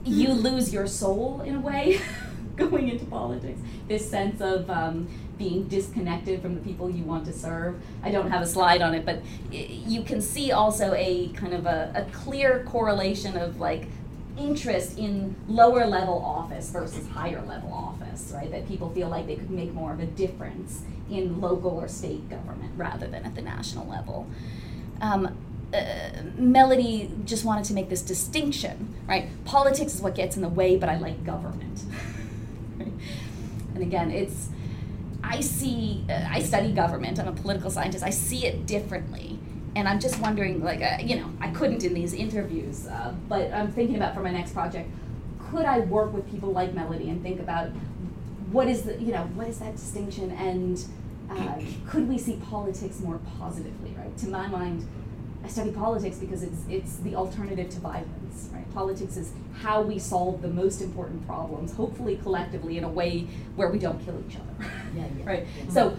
you 0.04 0.32
lose 0.32 0.72
your 0.72 0.86
soul 0.86 1.40
in 1.42 1.54
a 1.54 1.60
way 1.60 2.00
going 2.56 2.88
into 2.88 3.04
politics. 3.06 3.60
This 3.88 4.08
sense 4.08 4.40
of 4.40 4.70
um, 4.70 5.08
being 5.38 5.66
disconnected 5.68 6.40
from 6.40 6.54
the 6.54 6.60
people 6.60 6.90
you 6.90 7.04
want 7.04 7.24
to 7.26 7.32
serve. 7.32 7.80
I 8.02 8.10
don't 8.10 8.30
have 8.30 8.42
a 8.42 8.46
slide 8.46 8.82
on 8.82 8.94
it, 8.94 9.04
but 9.04 9.20
you 9.50 10.02
can 10.02 10.20
see 10.20 10.52
also 10.52 10.94
a 10.94 11.28
kind 11.30 11.52
of 11.52 11.66
a, 11.66 11.92
a 11.94 12.04
clear 12.12 12.64
correlation 12.68 13.36
of 13.36 13.58
like 13.58 13.86
interest 14.38 14.98
in 14.98 15.36
lower 15.48 15.86
level 15.86 16.18
office 16.24 16.70
versus 16.70 17.08
higher 17.08 17.42
level 17.42 17.72
office, 17.72 18.32
right? 18.34 18.50
That 18.50 18.66
people 18.68 18.90
feel 18.90 19.08
like 19.08 19.26
they 19.26 19.36
could 19.36 19.50
make 19.50 19.72
more 19.72 19.92
of 19.92 20.00
a 20.00 20.06
difference 20.06 20.82
in 21.10 21.40
local 21.40 21.70
or 21.70 21.88
state 21.88 22.28
government 22.28 22.72
rather 22.76 23.06
than 23.06 23.24
at 23.24 23.34
the 23.34 23.42
national 23.42 23.86
level. 23.86 24.26
Um, 25.00 25.36
uh, 25.74 26.22
Melody 26.36 27.10
just 27.24 27.44
wanted 27.44 27.64
to 27.64 27.74
make 27.74 27.88
this 27.88 28.02
distinction, 28.02 28.94
right? 29.06 29.28
Politics 29.44 29.94
is 29.94 30.00
what 30.00 30.14
gets 30.14 30.36
in 30.36 30.42
the 30.42 30.48
way, 30.48 30.76
but 30.76 30.88
I 30.88 30.98
like 30.98 31.24
government. 31.24 31.82
Right? 32.76 32.92
and 33.74 33.82
again, 33.82 34.10
it's 34.10 34.48
I 35.22 35.40
see 35.40 36.04
uh, 36.08 36.28
I 36.30 36.42
study 36.42 36.72
government. 36.72 37.18
I'm 37.18 37.28
a 37.28 37.32
political 37.32 37.70
scientist. 37.70 38.04
I 38.04 38.10
see 38.10 38.46
it 38.46 38.66
differently, 38.66 39.38
and 39.74 39.88
I'm 39.88 39.98
just 39.98 40.20
wondering, 40.20 40.62
like, 40.62 40.82
uh, 40.82 40.98
you 41.02 41.16
know, 41.16 41.30
I 41.40 41.48
couldn't 41.48 41.82
in 41.82 41.94
these 41.94 42.12
interviews, 42.12 42.86
uh, 42.86 43.14
but 43.28 43.52
I'm 43.52 43.72
thinking 43.72 43.96
about 43.96 44.14
for 44.14 44.20
my 44.20 44.30
next 44.30 44.52
project, 44.52 44.88
could 45.50 45.64
I 45.64 45.80
work 45.80 46.12
with 46.12 46.30
people 46.30 46.52
like 46.52 46.74
Melody 46.74 47.08
and 47.10 47.22
think 47.22 47.40
about 47.40 47.70
what 48.52 48.68
is 48.68 48.82
the, 48.82 49.00
you 49.00 49.12
know, 49.12 49.24
what 49.34 49.48
is 49.48 49.58
that 49.58 49.76
distinction, 49.76 50.30
and 50.32 50.84
uh, 51.30 51.56
could 51.88 52.08
we 52.08 52.18
see 52.18 52.36
politics 52.48 53.00
more 53.00 53.18
positively, 53.38 53.94
right? 53.96 54.16
To 54.18 54.28
my 54.28 54.46
mind, 54.46 54.86
I 55.44 55.48
study 55.48 55.70
politics 55.72 56.16
because 56.18 56.42
it's 56.42 56.62
it's 56.68 56.96
the 56.98 57.14
alternative 57.14 57.68
to 57.70 57.80
violence, 57.80 58.48
right? 58.52 58.72
Politics 58.74 59.16
is 59.18 59.32
how 59.60 59.82
we 59.82 59.98
solve 59.98 60.40
the 60.42 60.48
most 60.48 60.80
important 60.80 61.26
problems, 61.26 61.72
hopefully 61.74 62.16
collectively 62.22 62.78
in 62.78 62.84
a 62.84 62.88
way 62.88 63.26
where 63.56 63.68
we 63.70 63.78
don't 63.78 64.02
kill 64.04 64.20
each 64.28 64.36
other. 64.36 64.70
Yeah, 64.96 65.06
yeah. 65.18 65.26
right? 65.26 65.46
So 65.70 65.90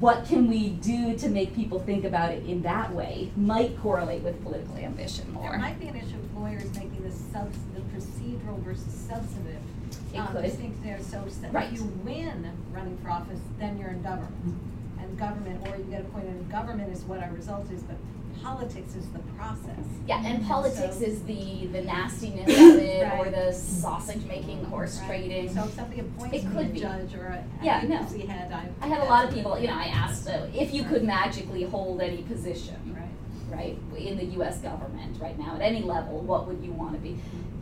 what 0.00 0.24
can 0.26 0.48
we 0.48 0.70
do 0.70 1.16
to 1.16 1.28
make 1.28 1.54
people 1.54 1.78
think 1.78 2.04
about 2.04 2.32
it 2.32 2.44
in 2.46 2.62
that 2.62 2.92
way 2.92 3.30
might 3.36 3.78
correlate 3.80 4.22
with 4.22 4.42
political 4.42 4.76
ambition 4.76 5.32
more. 5.32 5.44
There 5.44 5.52
more. 5.52 5.60
might 5.60 5.78
be 5.78 5.86
an 5.86 5.96
issue 5.96 6.16
of 6.16 6.36
lawyers 6.36 6.64
making 6.74 7.00
the 7.04 7.12
subs, 7.12 7.56
the 7.76 7.80
procedural 7.94 8.58
versus 8.64 8.92
substantive. 8.92 9.62
It 10.12 10.18
um, 10.18 10.26
could. 10.32 10.42
distinction 10.42 10.82
there, 10.82 11.00
so 11.00 11.22
s- 11.28 11.38
Right. 11.52 11.72
if 11.72 11.78
you 11.78 11.84
win 12.04 12.50
running 12.72 12.98
for 12.98 13.10
office, 13.10 13.38
then 13.60 13.78
you're 13.78 13.90
in 13.90 14.02
government. 14.02 14.58
And 14.98 15.16
government, 15.16 15.64
or 15.68 15.76
you 15.76 15.84
get 15.84 16.00
appointed 16.00 16.30
in 16.40 16.48
government 16.48 16.92
is 16.92 17.02
what 17.04 17.22
our 17.22 17.30
result 17.30 17.70
is, 17.70 17.82
but 17.84 17.96
politics 18.44 18.94
is 18.94 19.06
the 19.08 19.18
process. 19.38 19.84
Yeah, 20.06 20.22
and 20.24 20.44
politics 20.46 20.98
So- 20.98 21.04
is 21.04 21.22
the 21.24 21.66
the 21.72 21.82
nastiness 21.82 22.48
of 22.48 22.78
it 22.78 23.10
or 23.18 23.30
the 23.30 23.52
sausage 23.52 24.24
making, 24.26 24.64
horse 24.66 24.98
Right. 25.00 25.08
trading. 25.08 25.54
So 25.54 25.64
if 25.64 25.72
somebody 25.74 26.00
appoints 26.00 26.36
It 26.36 26.42
could 26.52 26.66
a 26.66 26.70
be. 26.70 26.80
judge 26.80 27.14
or 27.14 27.26
a 27.26 27.44
Yeah, 27.64 27.82
no. 27.88 27.96
head, 28.28 28.52
I. 28.52 28.68
I 28.84 28.88
have 28.88 29.02
a 29.02 29.06
lot 29.06 29.24
of 29.26 29.32
people, 29.34 29.58
you 29.58 29.66
know, 29.68 29.74
I 29.74 29.84
asked 29.86 30.28
uh, 30.28 30.46
if 30.54 30.74
you 30.74 30.84
could 30.84 31.02
magically 31.04 31.64
hold 31.64 32.00
any 32.02 32.22
position, 32.22 32.76
Right. 33.50 33.78
right, 33.90 33.98
in 34.08 34.16
the 34.18 34.26
US 34.40 34.58
government 34.58 35.18
right 35.20 35.38
now, 35.38 35.54
at 35.56 35.62
any 35.62 35.82
level, 35.82 36.18
what 36.20 36.46
would 36.46 36.62
you 36.62 36.72
want 36.72 36.92
to 36.94 36.98
be? 37.00 37.18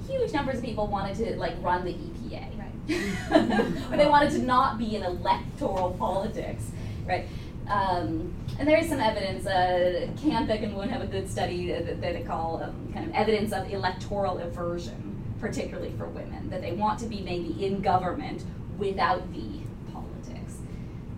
Huge 0.09 0.33
numbers 0.33 0.57
of 0.59 0.64
people 0.64 0.89
wanted 0.89 1.16
to 1.18 1.37
like 1.37 1.55
run 1.62 1.85
the 1.85 1.93
EPA. 1.95 2.45
Right. 2.59 2.72
or 3.93 3.97
they 3.97 4.07
wanted 4.07 4.33
to 4.33 4.41
not 4.43 4.76
be 4.78 4.97
in 4.97 5.05
electoral 5.05 5.91
politics, 5.99 6.64
right? 7.07 7.26
Um, 7.69 8.35
and 8.59 8.69
there 8.69 8.79
is 8.79 8.89
some 8.89 9.01
evidence, 9.01 9.47
uh, 9.47 10.09
Kanthak 10.17 10.63
and 10.63 10.75
Woon 10.75 10.89
have 10.89 11.03
a 11.03 11.07
good 11.07 11.31
study 11.31 11.69
that, 11.69 12.01
they 12.01 12.23
call 12.27 12.63
um, 12.63 12.93
kind 12.93 13.09
of 13.09 13.15
evidence 13.15 13.53
of 13.53 13.73
electoral 13.73 14.39
aversion, 14.39 15.23
particularly 15.41 15.93
for 15.97 16.07
women, 16.07 16.51
that 16.51 16.61
they 16.61 16.73
want 16.73 16.99
to 17.01 17.07
be 17.07 17.21
maybe 17.21 17.65
in 17.65 17.81
government 17.81 18.45
without 18.79 19.33
the 19.33 19.61
politics. 19.93 20.57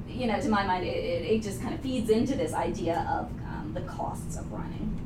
You 0.07 0.27
know, 0.27 0.41
to 0.41 0.49
my 0.49 0.65
mind, 0.67 0.85
it, 0.85 0.89
it, 0.89 1.43
just 1.43 1.61
kind 1.61 1.75
of 1.75 1.81
feeds 1.81 2.11
into 2.11 2.37
this 2.37 2.53
idea 2.53 3.07
of 3.11 3.27
um, 3.49 3.73
the 3.75 3.81
costs 3.83 4.37
of 4.37 4.51
running. 4.53 5.01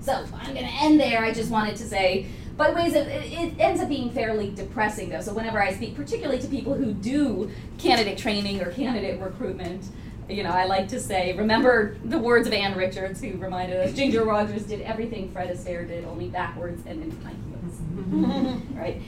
So 0.00 0.12
I'm 0.12 0.54
going 0.54 0.66
to 0.66 0.72
end 0.82 0.98
there. 0.98 1.22
I 1.22 1.32
just 1.32 1.50
wanted 1.50 1.76
to 1.76 1.84
say, 1.84 2.26
by 2.56 2.72
ways 2.72 2.94
of, 2.96 3.06
it 3.06 3.58
ends 3.58 3.80
up 3.80 3.88
being 3.88 4.10
fairly 4.10 4.50
depressing 4.50 5.10
though. 5.10 5.20
So 5.20 5.32
whenever 5.32 5.62
I 5.62 5.72
speak, 5.72 5.94
particularly 5.94 6.40
to 6.40 6.48
people 6.48 6.74
who 6.74 6.92
do 6.92 7.50
candidate 7.78 8.18
training 8.18 8.60
or 8.60 8.72
candidate 8.72 9.20
recruitment, 9.20 9.84
you 10.32 10.42
know, 10.42 10.50
I 10.50 10.64
like 10.64 10.88
to 10.88 11.00
say, 11.00 11.36
remember 11.36 11.96
the 12.04 12.18
words 12.18 12.46
of 12.46 12.52
Ann 12.52 12.76
Richards, 12.76 13.20
who 13.20 13.36
reminded 13.36 13.78
us 13.78 13.94
Ginger 13.94 14.24
Rogers 14.24 14.64
did 14.64 14.80
everything 14.82 15.30
Fred 15.32 15.54
Astaire 15.54 15.86
did, 15.86 16.04
only 16.04 16.28
backwards 16.28 16.82
and 16.86 17.02
into 17.02 17.16
my 17.22 17.30
heels. 17.30 17.78
Mm-hmm. 17.94 18.78
right? 18.78 19.00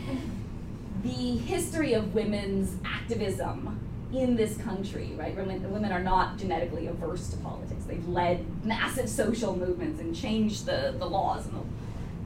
The 1.03 1.37
history 1.37 1.95
of 1.95 2.15
women's 2.15 2.77
activism 2.85 3.81
in 4.13 4.37
this 4.37 4.57
country, 4.59 5.13
right? 5.17 5.35
Women, 5.37 5.71
women 5.73 5.93
are 5.93 6.03
not 6.03 6.39
genetically 6.39 6.87
averse 6.87 7.29
to 7.31 7.37
politics. 7.39 7.85
They've 7.85 8.07
led 8.09 8.45
massive 8.65 9.09
social 9.09 9.57
movements 9.57 10.01
and 10.01 10.15
changed 10.15 10.67
the, 10.67 10.95
the 10.99 11.07
laws 11.07 11.47
and 11.47 11.69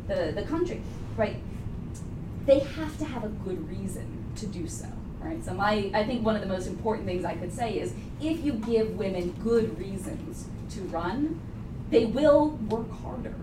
the, 0.07 0.15
the, 0.15 0.33
the 0.33 0.43
country, 0.43 0.83
right? 1.17 1.37
They 2.47 2.61
have 2.61 2.99
to 2.99 3.05
have 3.05 3.25
a 3.25 3.29
good 3.29 3.69
reason 3.69 4.25
to 4.37 4.47
do 4.47 4.69
so, 4.69 4.87
right? 5.21 5.43
So 5.45 5.55
my, 5.55 5.91
I 5.95 6.05
think 6.05 6.25
one 6.25 6.35
of 6.35 6.43
the 6.43 6.49
most 6.49 6.67
important 6.67 7.07
things 7.07 7.25
I 7.25 7.35
could 7.35 7.53
say 7.53 7.79
is 7.79 7.93
if 8.21 8.45
you 8.45 8.53
give 8.53 8.97
women 8.97 9.35
good 9.43 9.79
reasons 9.79 10.47
to 10.71 10.81
run, 10.83 11.41
they 11.91 12.05
will 12.05 12.51
work 12.69 12.91
harder, 13.01 13.35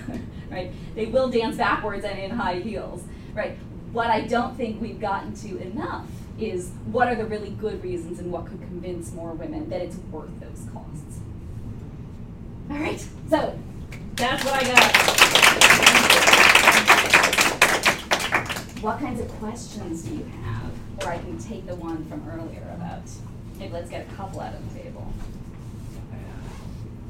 right? 0.50 0.72
They 0.94 1.06
will 1.06 1.30
dance 1.30 1.56
backwards 1.56 2.04
and 2.04 2.18
in 2.18 2.30
high 2.30 2.60
heels, 2.60 3.04
right? 3.32 3.56
What 3.92 4.10
I 4.10 4.22
don't 4.22 4.56
think 4.56 4.80
we've 4.80 5.00
gotten 5.00 5.34
to 5.36 5.58
enough 5.58 6.06
is 6.38 6.72
what 6.86 7.08
are 7.08 7.14
the 7.14 7.24
really 7.24 7.50
good 7.50 7.82
reasons 7.82 8.18
and 8.18 8.32
what 8.32 8.46
could 8.46 8.60
convince 8.60 9.12
more 9.12 9.32
women 9.32 9.68
that 9.70 9.80
it's 9.80 9.96
worth 10.10 10.40
those 10.40 10.66
costs. 10.72 11.20
All 12.70 12.78
right, 12.78 13.02
so 13.30 13.58
that's 14.16 14.44
what 14.44 14.54
I 14.54 14.64
got. 14.64 14.96
What 18.82 18.98
kinds 18.98 19.20
of 19.20 19.28
questions 19.38 20.02
do 20.02 20.16
you 20.16 20.24
have? 20.42 20.70
Or 21.02 21.08
I 21.08 21.18
can 21.18 21.38
take 21.38 21.66
the 21.66 21.74
one 21.74 22.04
from 22.06 22.28
earlier 22.28 22.62
about, 22.74 23.02
maybe 23.58 23.72
let's 23.72 23.90
get 23.90 24.06
a 24.06 24.14
couple 24.14 24.40
out 24.40 24.54
of 24.54 24.74
the 24.74 24.80
table. 24.80 25.12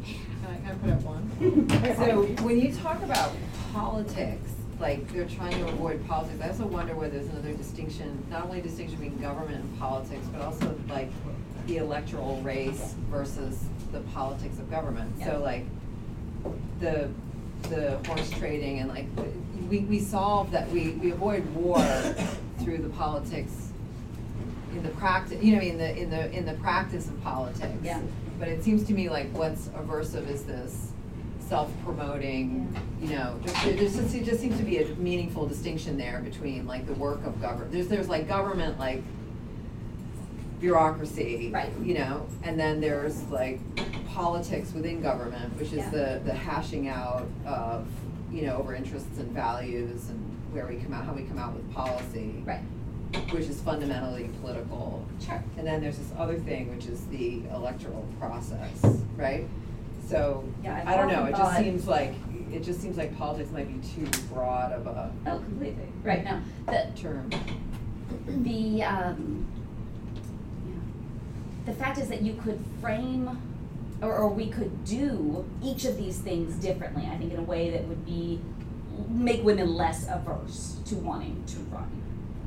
Can 0.05 0.15
I, 0.47 0.57
can 0.59 0.71
I 0.71 0.75
put 0.75 0.91
up 0.91 1.03
one? 1.03 1.97
So 1.97 2.23
when 2.45 2.61
you 2.61 2.73
talk 2.75 3.03
about 3.03 3.33
politics, 3.73 4.51
like 4.81 5.11
they're 5.13 5.27
trying 5.27 5.59
to 5.65 5.69
avoid 5.69 6.07
politics, 6.07 6.41
I 6.43 6.49
also 6.49 6.67
wonder 6.67 6.95
whether 6.95 7.19
there's 7.19 7.31
another 7.31 7.55
distinction, 7.55 8.25
not 8.31 8.45
only 8.45 8.61
distinction 8.61 8.99
between 8.99 9.21
government 9.21 9.65
and 9.65 9.79
politics, 9.79 10.27
but 10.33 10.43
also 10.43 10.75
like 10.89 11.11
the 11.67 11.79
electoral 11.79 12.41
race 12.43 12.95
versus 13.11 13.65
the 13.93 14.01
politics 14.01 14.59
of 14.59 14.71
government. 14.71 15.15
Yeah. 15.19 15.27
So 15.27 15.39
like 15.39 15.65
the, 16.81 17.09
the 17.63 17.99
horse 18.07 18.31
trading 18.31 18.81
and 18.81 18.91
like, 18.91 19.07
we, 19.71 19.81
we 19.81 20.01
solve 20.01 20.51
that, 20.51 20.69
we, 20.71 20.91
we 20.91 21.13
avoid 21.13 21.47
war 21.55 21.79
through 22.59 22.79
the 22.79 22.91
politics 22.91 23.64
in 24.75 24.83
the 24.83 24.89
practice, 24.91 25.43
you 25.43 25.55
know, 25.55 25.63
in 25.63 25.79
the, 25.79 25.97
in 25.97 26.11
the, 26.11 26.31
in 26.33 26.45
the 26.45 26.55
practice 26.55 27.09
of 27.09 27.23
politics. 27.23 27.73
Yeah. 27.83 28.01
But 28.39 28.49
it 28.49 28.63
seems 28.65 28.85
to 28.85 28.93
me 28.93 29.09
like 29.09 29.31
what's 29.33 29.69
aversive 29.69 30.29
is 30.29 30.45
this 30.45 30.93
self-promoting, 31.49 32.75
you 33.01 33.11
know, 33.11 33.39
just, 33.45 33.65
just, 33.79 34.15
it 34.15 34.25
just 34.25 34.41
seems 34.41 34.57
to 34.57 34.65
be 34.65 34.79
a 34.79 34.89
meaningful 34.97 35.47
distinction 35.47 35.97
there 35.97 36.21
between 36.21 36.67
like 36.67 36.87
the 36.87 36.95
work 36.95 37.25
of 37.25 37.41
government, 37.41 37.71
there's, 37.71 37.89
there's 37.89 38.09
like 38.09 38.27
government, 38.27 38.79
like 38.79 39.03
bureaucracy. 40.59 41.51
Right. 41.53 41.71
You 41.83 41.95
know, 41.95 42.27
and 42.43 42.59
then 42.59 42.81
there's 42.81 43.23
like 43.25 43.61
politics 44.09 44.73
within 44.73 45.03
government, 45.03 45.57
which 45.59 45.69
is 45.69 45.79
Yeah. 45.79 45.91
the, 45.91 46.21
the 46.25 46.35
hashing 46.35 46.89
out 46.89 47.29
of, 47.47 47.87
you 48.33 48.43
know, 48.43 48.57
over 48.57 48.75
interests 48.75 49.19
and 49.19 49.31
values 49.33 50.09
and 50.09 50.19
where 50.53 50.67
we 50.67 50.77
come 50.77 50.95
out, 50.95 51.05
how 51.05 51.13
we 51.13 51.25
come 51.25 51.39
out 51.39 51.53
with 51.53 51.71
policy. 51.73 52.43
Right. 52.45 52.61
Which 53.31 53.47
is 53.47 53.61
fundamentally 53.63 54.31
political. 54.41 55.05
Sure. 55.25 55.43
And 55.59 55.67
then 55.67 55.81
there's 55.81 55.99
this 55.99 56.11
other 56.19 56.39
thing, 56.39 56.75
which 56.75 56.87
is 56.87 57.07
the 57.07 57.43
electoral 57.53 58.07
process, 58.19 58.85
right? 59.17 59.47
So, 60.09 60.45
Yeah, 60.63 60.77
I've 60.83 60.89
I 60.89 60.97
don't 60.97 61.09
know, 61.09 61.25
it 61.25 61.37
just 61.37 61.57
seems 61.59 61.87
like, 61.87 62.15
it 62.53 62.63
just 62.63 62.81
seems 62.81 62.97
like 62.97 63.17
politics 63.17 63.51
might 63.51 63.69
be 63.69 63.89
too 63.89 64.07
broad 64.33 64.73
of 64.73 64.87
a 64.87 65.11
Oh, 65.27 65.39
completely. 65.39 65.87
Right 66.03 66.25
now, 66.25 66.41
the 66.67 66.89
term. 66.95 67.31
the 68.29 68.83
um, 68.83 69.47
yeah. 70.67 70.75
the 71.65 71.73
fact 71.73 71.99
is 71.99 72.09
that 72.09 72.21
you 72.23 72.35
could 72.35 72.63
frame, 72.81 73.41
or, 74.03 74.13
or 74.15 74.29
we 74.29 74.49
could 74.51 74.85
do 74.85 75.45
each 75.63 75.85
of 75.87 75.97
these 75.97 76.19
things 76.19 76.55
differently. 76.57 77.09
I 77.11 77.17
think 77.17 77.33
in 77.33 77.39
a 77.39 77.43
way 77.43 77.71
that 77.71 77.85
would 77.89 78.05
be 78.05 78.41
make 79.09 79.43
women 79.43 79.75
less 79.75 80.07
averse 80.09 80.77
to 80.87 80.97
wanting 80.97 81.43
to 81.47 81.57
run, 81.75 81.91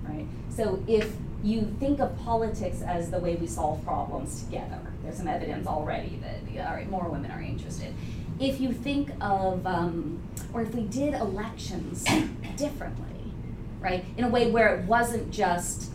right? 0.08 0.28
So 0.58 0.84
if 0.88 1.14
you 1.44 1.72
think 1.80 2.00
of 2.00 2.18
politics 2.18 2.82
as 2.82 3.12
the 3.12 3.20
way 3.20 3.36
we 3.36 3.46
solve 3.46 3.86
problems 3.86 4.44
together, 4.44 4.80
there's 5.04 5.18
some 5.18 5.28
evidence 5.28 5.68
already 5.68 6.20
that 6.24 6.68
all 6.68 6.74
right, 6.74 6.90
more 6.90 7.08
women 7.08 7.30
are 7.30 7.42
interested. 7.42 7.94
If 8.40 8.60
you 8.60 8.74
think 8.74 9.12
of, 9.22 9.68
um, 9.68 10.20
or 10.54 10.64
if 10.64 10.74
we 10.74 10.82
did 10.82 11.14
elections 11.14 12.04
differently, 12.58 13.32
right, 13.80 14.04
in 14.18 14.24
a 14.24 14.30
way 14.30 14.50
where 14.50 14.76
it 14.76 14.86
wasn't 14.86 15.30
just, 15.30 15.92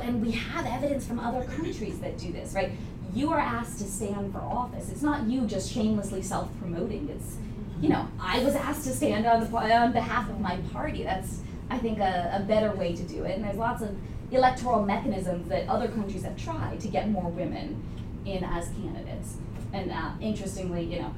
and 0.00 0.24
we 0.24 0.30
have 0.30 0.64
evidence 0.64 1.06
from 1.06 1.18
other 1.18 1.44
countries 1.44 1.98
that 1.98 2.16
do 2.16 2.32
this, 2.32 2.54
right? 2.54 2.72
You 3.14 3.30
are 3.30 3.40
asked 3.40 3.76
to 3.80 3.84
stand 3.84 4.32
for 4.32 4.38
office. 4.38 4.88
It's 4.88 5.02
not 5.02 5.26
you 5.26 5.42
just 5.42 5.70
shamelessly 5.70 6.22
self-promoting. 6.22 7.10
It's, 7.10 7.36
you 7.82 7.90
know, 7.90 8.08
I 8.18 8.42
was 8.42 8.54
asked 8.54 8.84
to 8.84 8.90
stand 8.90 9.26
on 9.26 9.40
the 9.40 9.54
on 9.54 9.92
behalf 9.92 10.30
of 10.30 10.40
my 10.40 10.56
party. 10.72 11.02
That's, 11.02 11.40
I 11.72 11.78
think, 11.78 12.00
a, 12.00 12.32
a 12.34 12.40
better 12.40 12.70
way 12.72 12.94
to 12.94 13.02
do 13.02 13.24
it. 13.24 13.36
And 13.36 13.44
there's 13.44 13.56
lots 13.56 13.80
of 13.80 13.96
electoral 14.30 14.84
mechanisms 14.84 15.48
that 15.48 15.66
other 15.68 15.88
countries 15.88 16.22
have 16.22 16.36
tried 16.36 16.80
to 16.80 16.88
get 16.88 17.08
more 17.08 17.30
women 17.30 17.82
in 18.26 18.44
as 18.44 18.68
candidates. 18.68 19.36
And 19.72 19.90
uh, 19.90 20.10
interestingly, 20.20 20.84
you 20.84 21.00
know, 21.00 21.14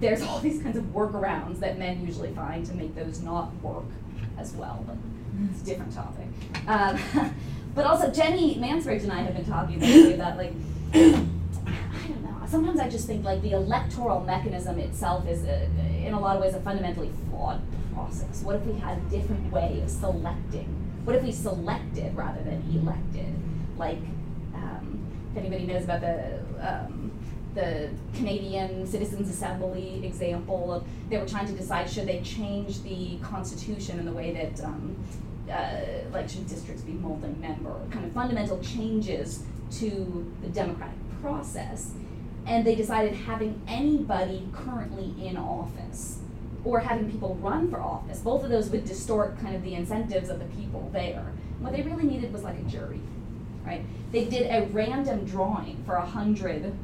there's 0.00 0.20
all 0.26 0.40
these 0.40 0.60
kinds 0.60 0.76
of 0.76 0.84
workarounds 0.86 1.60
that 1.60 1.78
men 1.78 2.04
usually 2.04 2.32
find 2.32 2.66
to 2.66 2.74
make 2.74 2.96
those 2.96 3.20
not 3.20 3.54
work 3.62 3.84
as 4.36 4.52
well. 4.54 4.84
But 4.88 4.96
it's 5.52 5.62
a 5.62 5.64
different 5.64 5.94
topic. 5.94 6.26
Um, 6.66 7.32
but 7.76 7.86
also, 7.86 8.10
Jenny 8.10 8.56
Mansbridge 8.56 9.04
and 9.04 9.12
I 9.12 9.22
have 9.22 9.36
been 9.36 9.46
talking 9.46 9.78
lately 9.78 10.14
about 10.14 10.36
like, 10.36 10.52
I 10.94 10.98
don't 12.08 12.24
know. 12.24 12.34
Sometimes 12.48 12.80
I 12.80 12.88
just 12.88 13.06
think 13.06 13.24
like 13.24 13.40
the 13.40 13.52
electoral 13.52 14.20
mechanism 14.22 14.80
itself 14.80 15.28
is, 15.28 15.44
a, 15.44 15.68
in 16.04 16.12
a 16.12 16.18
lot 16.18 16.34
of 16.34 16.42
ways, 16.42 16.54
a 16.54 16.60
fundamentally 16.60 17.12
flawed 17.30 17.62
process. 17.94 18.42
What 18.42 18.56
if 18.56 18.64
we 18.64 18.78
had 18.78 18.98
a 18.98 19.00
different 19.02 19.52
way 19.52 19.80
of 19.82 19.90
selecting? 19.90 20.68
What 21.04 21.16
if 21.16 21.22
we 21.22 21.32
selected 21.32 22.14
rather 22.16 22.42
than 22.42 22.62
elected? 22.72 23.34
Like, 23.76 23.98
um, 24.54 25.06
if 25.30 25.38
anybody 25.38 25.66
knows 25.66 25.84
about 25.84 26.00
the 26.00 26.40
um, 26.60 27.10
the 27.54 27.90
Canadian 28.14 28.86
Citizens 28.86 29.28
Assembly 29.28 30.00
example 30.04 30.72
of 30.72 30.84
they 31.10 31.18
were 31.18 31.26
trying 31.26 31.46
to 31.46 31.52
decide 31.52 31.88
should 31.88 32.06
they 32.06 32.20
change 32.22 32.82
the 32.82 33.18
constitution 33.18 33.98
in 33.98 34.06
the 34.06 34.12
way 34.12 34.32
that 34.32 34.64
um, 34.64 34.96
uh, 35.50 35.80
like 36.12 36.28
should 36.28 36.46
districts 36.48 36.82
be 36.82 36.92
multi-member, 36.92 37.74
kind 37.90 38.06
of 38.06 38.12
fundamental 38.12 38.58
changes 38.60 39.42
to 39.70 40.32
the 40.40 40.48
democratic 40.48 40.96
process, 41.20 41.92
and 42.46 42.64
they 42.64 42.74
decided 42.74 43.14
having 43.14 43.60
anybody 43.66 44.48
currently 44.52 45.14
in 45.26 45.36
office 45.36 46.21
or 46.64 46.80
having 46.80 47.10
people 47.10 47.34
run 47.36 47.70
for 47.70 47.80
office, 47.80 48.20
both 48.20 48.44
of 48.44 48.50
those 48.50 48.70
would 48.70 48.84
distort 48.84 49.38
kind 49.40 49.54
of 49.54 49.62
the 49.62 49.74
incentives 49.74 50.28
of 50.28 50.38
the 50.38 50.44
people 50.56 50.88
there. 50.92 51.32
What 51.60 51.72
they 51.72 51.82
really 51.82 52.04
needed 52.04 52.32
was 52.32 52.42
like 52.42 52.58
a 52.58 52.62
jury, 52.62 53.00
right? 53.64 53.84
They 54.12 54.26
did 54.26 54.50
a 54.50 54.66
random 54.72 55.24
drawing 55.24 55.82
for 55.84 55.94
a 55.94 56.06
hundred, 56.06 56.74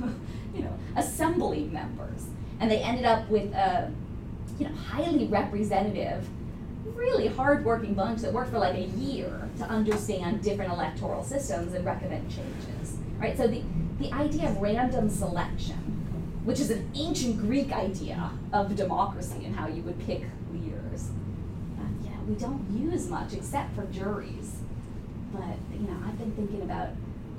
you 0.54 0.62
know, 0.62 0.72
assembly 0.96 1.64
members, 1.64 2.26
and 2.60 2.70
they 2.70 2.78
ended 2.78 3.04
up 3.04 3.28
with 3.28 3.52
a, 3.52 3.92
you 4.58 4.66
know, 4.66 4.74
highly 4.74 5.26
representative, 5.26 6.28
really 6.94 7.28
hardworking 7.28 7.94
bunch 7.94 8.22
that 8.22 8.32
worked 8.32 8.50
for 8.50 8.58
like 8.58 8.74
a 8.74 8.86
year 8.86 9.48
to 9.58 9.64
understand 9.64 10.42
different 10.42 10.72
electoral 10.72 11.22
systems 11.22 11.74
and 11.74 11.84
recommend 11.84 12.28
changes, 12.30 12.96
right? 13.18 13.36
So 13.36 13.46
the 13.46 13.62
the 13.98 14.12
idea 14.12 14.48
of 14.48 14.58
random 14.58 15.08
selection, 15.08 15.97
which 16.48 16.60
is 16.60 16.70
an 16.70 16.90
ancient 16.94 17.38
Greek 17.38 17.70
idea 17.72 18.30
of 18.54 18.74
democracy 18.74 19.44
and 19.44 19.54
how 19.54 19.68
you 19.68 19.82
would 19.82 19.98
pick 20.06 20.22
leaders, 20.50 21.10
uh, 21.78 21.82
yeah, 22.02 22.16
we 22.26 22.34
don't 22.36 22.66
use 22.70 23.06
much 23.10 23.34
except 23.34 23.74
for 23.74 23.84
juries. 23.92 24.56
But 25.30 25.58
you 25.74 25.86
know, 25.86 25.98
I've 26.06 26.16
been 26.16 26.32
thinking 26.32 26.62
about 26.62 26.88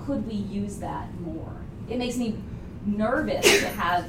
could 0.05 0.27
we 0.27 0.35
use 0.35 0.77
that 0.77 1.11
more? 1.21 1.55
It 1.89 1.97
makes 1.97 2.17
me 2.17 2.37
nervous 2.85 3.43
to 3.61 3.69
have 3.69 4.07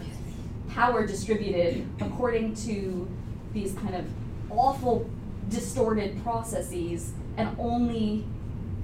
power 0.68 1.06
distributed 1.06 1.86
according 2.02 2.54
to 2.66 3.08
these 3.54 3.72
kind 3.72 3.94
of 3.94 4.04
awful 4.50 5.08
distorted 5.48 6.22
processes 6.22 7.14
and 7.38 7.48
only 7.58 8.26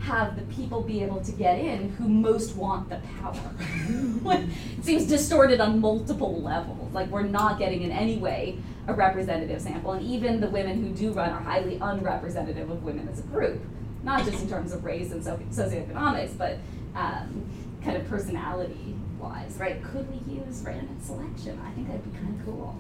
have 0.01 0.37
the 0.37 0.55
people 0.55 0.83
be 0.83 1.03
able 1.03 1.21
to 1.23 1.33
get 1.33 1.59
in 1.59 1.91
who 1.91 2.09
most 2.09 2.55
want 2.57 2.89
the 2.89 3.01
power. 3.21 3.35
it 4.79 4.85
seems 4.85 5.07
distorted 5.07 5.61
on 5.61 5.81
multiple 5.81 6.41
levels. 6.41 6.93
Like 6.93 7.09
we're 7.11 7.23
not 7.23 7.59
getting 7.59 7.83
in 7.83 7.91
any 7.91 8.19
way 8.19 8.59
a 8.89 8.95
representative 8.95 9.61
sample, 9.61 9.93
and 9.93 10.07
even 10.07 10.41
the 10.41 10.49
women 10.49 10.83
who 10.83 10.91
do 10.91 11.13
run 11.13 11.31
are 11.31 11.41
highly 11.41 11.79
unrepresentative 11.81 12.71
of 12.71 12.85
women 12.85 13.09
as 13.09 13.19
a 13.19 13.23
group, 13.23 13.61
not 14.05 14.25
just 14.25 14.43
in 14.43 14.49
terms 14.49 14.73
of 14.73 14.85
race 14.85 15.11
and 15.11 15.25
so- 15.25 15.41
socioeconomics, 15.51 16.39
but 16.39 16.59
um, 16.95 17.45
kind 17.83 17.97
of 17.97 18.09
personality 18.09 18.95
wise, 19.19 19.57
right? 19.59 19.83
Could 19.83 20.09
we 20.09 20.35
use 20.35 20.63
random 20.65 20.99
selection? 21.01 21.61
I 21.67 21.73
think 21.73 21.89
that'd 21.89 22.13
be 22.13 22.17
kind 22.17 22.39
of 22.39 22.47
cool. 22.47 22.79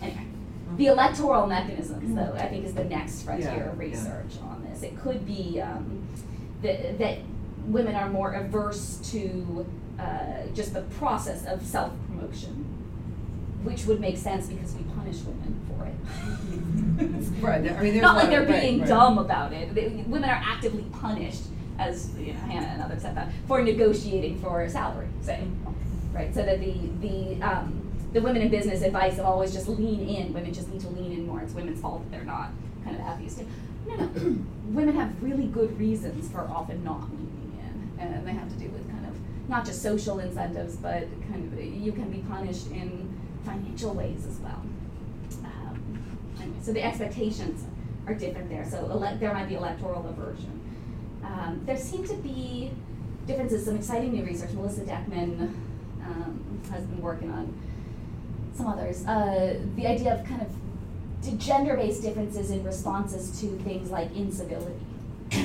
Anyway, 0.00 0.26
the 0.76 0.86
electoral 0.86 1.46
mechanisms, 1.46 2.14
though, 2.14 2.34
I 2.36 2.48
think 2.48 2.64
is 2.64 2.74
the 2.74 2.84
next 2.84 3.22
frontier 3.22 3.48
Yeah, 3.50 3.70
of 3.72 3.76
yeah. 3.80 3.88
research 3.88 4.34
on 4.42 4.66
this. 4.68 4.82
It 4.82 4.98
could 5.00 5.26
be 5.26 5.60
um, 5.60 6.06
that, 6.62 6.98
that 6.98 7.18
women 7.66 7.94
are 7.94 8.08
more 8.08 8.32
averse 8.32 8.98
to 9.12 9.66
uh, 9.98 10.46
just 10.54 10.74
the 10.74 10.82
process 10.82 11.44
of 11.46 11.62
self 11.64 11.92
promotion, 12.08 12.66
which 13.62 13.84
would 13.86 14.00
make 14.00 14.16
sense 14.16 14.46
because 14.48 14.74
we 14.74 14.82
punish 14.94 15.18
women 15.20 15.60
for 15.68 15.86
it. 15.86 15.94
Right, 17.42 17.58
I 17.58 17.80
mean, 17.82 17.92
there's 17.94 18.02
Not 18.02 18.16
like 18.16 18.28
they're 18.30 18.42
of- 18.42 18.48
right, 18.48 18.60
being 18.62 18.80
right. 18.80 18.88
dumb 18.88 19.18
about 19.18 19.52
it. 19.52 19.74
They, 19.74 19.88
women 20.06 20.28
are 20.30 20.40
actively 20.44 20.84
punished, 21.00 21.42
as 21.78 22.10
you 22.18 22.32
know, 22.32 22.38
Hannah 22.40 22.66
and 22.66 22.82
others 22.82 23.02
have 23.02 23.14
said 23.14 23.16
that, 23.16 23.32
for 23.48 23.60
negotiating 23.62 24.40
for 24.40 24.62
a 24.62 24.70
salary, 24.70 25.08
say, 25.22 25.42
right? 26.12 26.32
So 26.34 26.44
that 26.44 26.60
the 26.60 26.74
the 27.00 27.42
um, 27.42 27.81
the 28.12 28.20
women 28.20 28.42
in 28.42 28.48
business 28.50 28.82
advice 28.82 29.18
of 29.18 29.24
always 29.24 29.52
just 29.52 29.68
lean 29.68 30.06
in. 30.08 30.32
Women 30.32 30.52
just 30.52 30.68
need 30.68 30.80
to 30.82 30.88
lean 30.88 31.12
in 31.12 31.26
more. 31.26 31.40
It's 31.40 31.54
women's 31.54 31.80
fault 31.80 32.02
that 32.02 32.10
they're 32.10 32.24
not 32.24 32.50
kind 32.84 32.96
of 32.96 33.02
the 33.02 33.08
happiest. 33.08 33.42
No, 33.86 33.96
no. 33.96 34.06
women 34.66 34.94
have 34.96 35.22
really 35.22 35.46
good 35.46 35.78
reasons 35.78 36.30
for 36.30 36.40
often 36.40 36.84
not 36.84 37.10
leaning 37.10 37.58
in, 37.58 38.00
and 38.00 38.26
they 38.26 38.32
have 38.32 38.48
to 38.48 38.56
do 38.56 38.68
with 38.68 38.88
kind 38.90 39.06
of 39.06 39.14
not 39.48 39.64
just 39.64 39.82
social 39.82 40.18
incentives, 40.18 40.76
but 40.76 41.06
kind 41.30 41.52
of 41.52 41.64
you 41.64 41.92
can 41.92 42.10
be 42.10 42.18
punished 42.18 42.70
in 42.70 43.18
financial 43.44 43.94
ways 43.94 44.26
as 44.26 44.38
well. 44.38 44.62
Um, 45.44 46.04
anyway, 46.40 46.56
so 46.62 46.72
the 46.72 46.82
expectations 46.82 47.64
are 48.06 48.14
different 48.14 48.48
there. 48.50 48.68
So 48.68 48.78
ele- 48.90 49.16
there 49.18 49.32
might 49.32 49.48
be 49.48 49.54
electoral 49.54 50.06
aversion. 50.06 50.60
Um, 51.24 51.62
there 51.64 51.76
seem 51.76 52.06
to 52.08 52.14
be 52.14 52.72
differences. 53.26 53.64
Some 53.64 53.76
exciting 53.76 54.12
new 54.12 54.24
research. 54.24 54.52
Melissa 54.52 54.82
Deckman 54.82 55.54
um, 56.04 56.60
has 56.70 56.84
been 56.84 57.00
working 57.00 57.30
on 57.30 57.52
some 58.54 58.66
others. 58.66 59.06
Uh, 59.06 59.58
the 59.76 59.86
idea 59.86 60.14
of 60.14 60.26
kind 60.26 60.42
of 60.42 61.38
gender-based 61.38 62.02
differences 62.02 62.50
in 62.50 62.64
responses 62.64 63.40
to 63.40 63.46
things 63.58 63.90
like 63.90 64.14
incivility 64.14 64.80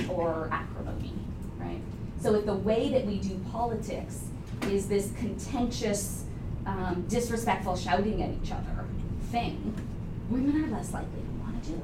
or 0.10 0.50
acrimony, 0.52 1.14
right? 1.58 1.80
So 2.20 2.36
if 2.36 2.46
the 2.46 2.56
way 2.56 2.90
that 2.90 3.06
we 3.06 3.20
do 3.20 3.40
politics 3.52 4.26
is 4.64 4.88
this 4.88 5.12
contentious, 5.18 6.26
um, 6.66 7.06
disrespectful 7.08 7.78
shouting 7.78 8.24
at 8.24 8.32
each 8.32 8.52
other 8.52 8.86
thing, 9.32 9.76
women 10.30 10.64
are 10.64 10.68
less 10.76 10.92
likely 10.92 11.22
to 11.22 11.44
want 11.44 11.64
to 11.64 11.70
do 11.70 11.76
it. 11.76 11.82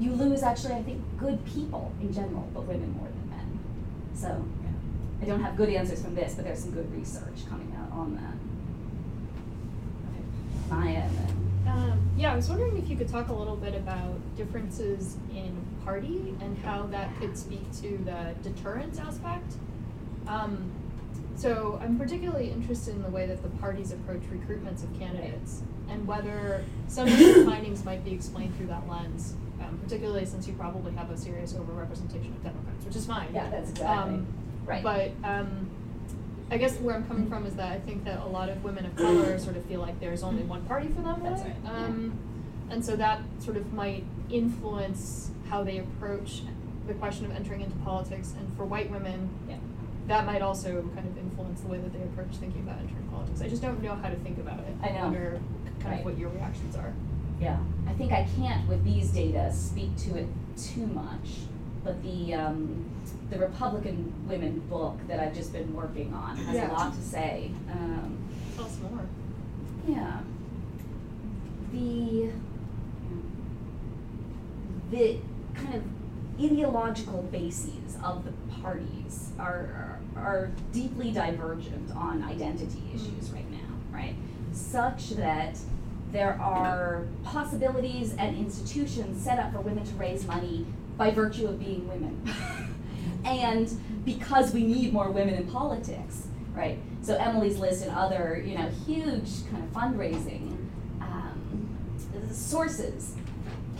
You 0.00 0.12
lose 0.14 0.42
actually, 0.42 0.74
I 0.74 0.82
think, 0.82 1.00
good 1.18 1.44
people 1.44 1.92
in 2.00 2.12
general, 2.12 2.48
but 2.54 2.62
women 2.64 2.92
more 2.92 3.08
than 3.08 3.30
men. 3.30 3.58
So 4.14 4.44
yeah. 4.62 4.70
I 5.20 5.24
don't 5.26 5.40
have 5.40 5.56
good 5.56 5.68
answers 5.68 6.02
from 6.02 6.14
this, 6.14 6.34
but 6.34 6.44
there's 6.44 6.60
some 6.60 6.72
good 6.72 6.90
research 6.92 7.46
coming 7.48 7.72
out 7.78 7.92
on 7.92 8.16
that. 8.16 8.34
Okay. 10.72 10.80
Maya 10.80 11.08
and 11.66 11.68
Um, 11.68 12.10
yeah, 12.16 12.32
I 12.32 12.36
was 12.36 12.48
wondering 12.48 12.76
if 12.76 12.88
you 12.88 12.96
could 12.96 13.08
talk 13.08 13.28
a 13.28 13.32
little 13.32 13.56
bit 13.56 13.74
about 13.74 14.14
differences 14.36 15.16
in 15.34 15.56
party 15.84 16.34
and 16.40 16.56
how 16.58 16.86
that 16.86 17.08
could 17.18 17.36
speak 17.38 17.70
to 17.80 17.98
the 18.04 18.34
deterrence 18.42 18.98
aspect. 18.98 19.54
Um, 20.28 20.70
so 21.34 21.80
I'm 21.82 21.98
particularly 21.98 22.50
interested 22.50 22.94
in 22.94 23.02
the 23.02 23.08
way 23.08 23.26
that 23.26 23.42
the 23.42 23.48
parties 23.58 23.90
approach 23.92 24.22
recruitments 24.30 24.84
of 24.84 24.96
candidates 24.98 25.62
and 25.88 26.06
whether 26.06 26.62
some 26.88 27.08
of 27.08 27.18
the 27.18 27.44
findings 27.50 27.84
might 27.84 28.04
be 28.04 28.12
explained 28.12 28.54
through 28.56 28.66
that 28.68 28.86
lens, 28.88 29.34
um, 29.60 29.78
particularly 29.82 30.26
since 30.26 30.46
you 30.46 30.52
probably 30.54 30.92
have 30.92 31.10
a 31.10 31.16
serious 31.16 31.54
overrepresentation 31.54 32.36
of 32.36 32.42
Democrats, 32.42 32.84
which 32.84 32.96
is 32.96 33.06
fine. 33.06 33.28
Yeah, 33.34 33.48
that's 33.50 33.70
exactly 33.70 34.14
Um, 34.14 34.26
right. 34.66 34.82
But 34.82 35.12
um, 35.24 35.68
I 36.52 36.58
guess 36.58 36.76
where 36.80 36.94
I'm 36.94 37.06
coming 37.06 37.28
from 37.30 37.46
is 37.46 37.54
that 37.56 37.72
I 37.72 37.78
think 37.80 38.04
that 38.04 38.20
a 38.20 38.26
lot 38.26 38.50
of 38.50 38.62
women 38.62 38.84
of 38.84 38.94
color 38.94 39.38
sort 39.46 39.56
of 39.56 39.64
feel 39.64 39.80
like 39.80 39.98
there's 40.00 40.22
only 40.22 40.42
one 40.42 40.62
party 40.66 40.88
for 40.88 41.00
them. 41.00 41.22
That's 41.24 41.40
right, 41.42 41.56
Um, 41.64 42.12
And 42.70 42.84
so 42.84 42.94
that 42.96 43.20
sort 43.38 43.56
of 43.56 43.72
might 43.72 44.04
influence 44.30 45.30
how 45.48 45.64
they 45.64 45.78
approach 45.78 46.42
the 46.86 46.94
question 46.94 47.24
of 47.24 47.32
entering 47.32 47.62
into 47.62 47.76
politics. 47.78 48.34
And 48.38 48.54
for 48.56 48.64
white 48.66 48.90
women, 48.90 49.30
Yeah. 49.48 49.56
that 50.08 50.26
might 50.26 50.42
also 50.42 50.82
kind 50.94 51.06
of 51.08 51.16
influence 51.16 51.62
the 51.62 51.68
way 51.68 51.78
that 51.78 51.92
they 51.92 52.02
approach 52.02 52.36
thinking 52.36 52.62
about 52.62 52.78
entering 52.80 53.06
politics. 53.10 53.40
I 53.40 53.48
just 53.48 53.62
don't 53.62 53.82
know 53.82 53.94
how 53.94 54.10
to 54.10 54.16
think 54.16 54.36
about 54.38 54.58
it. 54.60 54.74
I 54.82 54.90
know. 54.90 55.04
wonder 55.04 55.40
kind 55.80 55.92
Right. 55.92 55.98
of 56.00 56.04
what 56.04 56.18
your 56.18 56.28
reactions 56.30 56.76
are. 56.76 56.92
Yeah, 57.40 57.58
I 57.88 57.92
think 57.94 58.12
I 58.12 58.26
can't 58.36 58.68
with 58.68 58.84
these 58.84 59.10
data 59.10 59.50
speak 59.52 59.96
to 60.06 60.16
it 60.16 60.28
too 60.56 60.86
much, 60.86 61.46
but 61.84 62.02
the 62.02 62.34
um, 62.34 62.84
the 63.30 63.38
Republican 63.38 64.12
Women 64.28 64.60
book 64.70 64.98
that 65.08 65.18
I've 65.20 65.34
just 65.34 65.52
been 65.52 65.74
working 65.74 66.12
on 66.14 66.36
has 66.36 66.54
Yeah. 66.56 66.70
a 66.70 66.72
lot 66.72 66.94
to 66.94 67.00
say. 67.00 67.50
Um, 67.70 68.18
Tell 68.56 68.64
us 68.66 68.78
more. 68.80 69.06
yeah, 69.88 70.20
the 71.72 72.30
the 74.90 75.18
kind 75.54 75.74
of 75.74 75.82
ideological 76.38 77.22
bases 77.30 77.96
of 78.02 78.24
the 78.24 78.32
parties 78.60 79.30
are, 79.38 80.00
are, 80.16 80.20
are 80.22 80.50
deeply 80.72 81.10
divergent 81.10 81.90
on 81.94 82.22
identity 82.22 82.82
issues 82.94 83.30
right 83.30 83.50
now, 83.50 83.58
right? 83.92 84.14
Such 84.52 85.10
that 85.10 85.58
there 86.10 86.38
are 86.40 87.06
possibilities 87.24 88.14
and 88.18 88.36
institutions 88.36 89.22
set 89.22 89.38
up 89.38 89.52
for 89.52 89.60
women 89.60 89.84
to 89.84 89.94
raise 89.94 90.26
money 90.26 90.66
by 91.02 91.10
virtue 91.10 91.48
of 91.48 91.58
being 91.58 91.88
women. 91.88 92.32
and 93.24 93.68
because 94.04 94.54
we 94.54 94.62
need 94.62 94.92
more 94.92 95.10
women 95.10 95.34
in 95.34 95.50
politics, 95.50 96.28
right? 96.54 96.78
So 97.02 97.16
Emily's 97.16 97.58
List 97.58 97.84
and 97.84 97.90
other, 97.90 98.40
you 98.46 98.56
know, 98.56 98.68
huge 98.86 99.28
kind 99.50 99.64
of 99.64 99.72
fundraising 99.72 100.56
um, 101.00 101.68
sources 102.30 103.16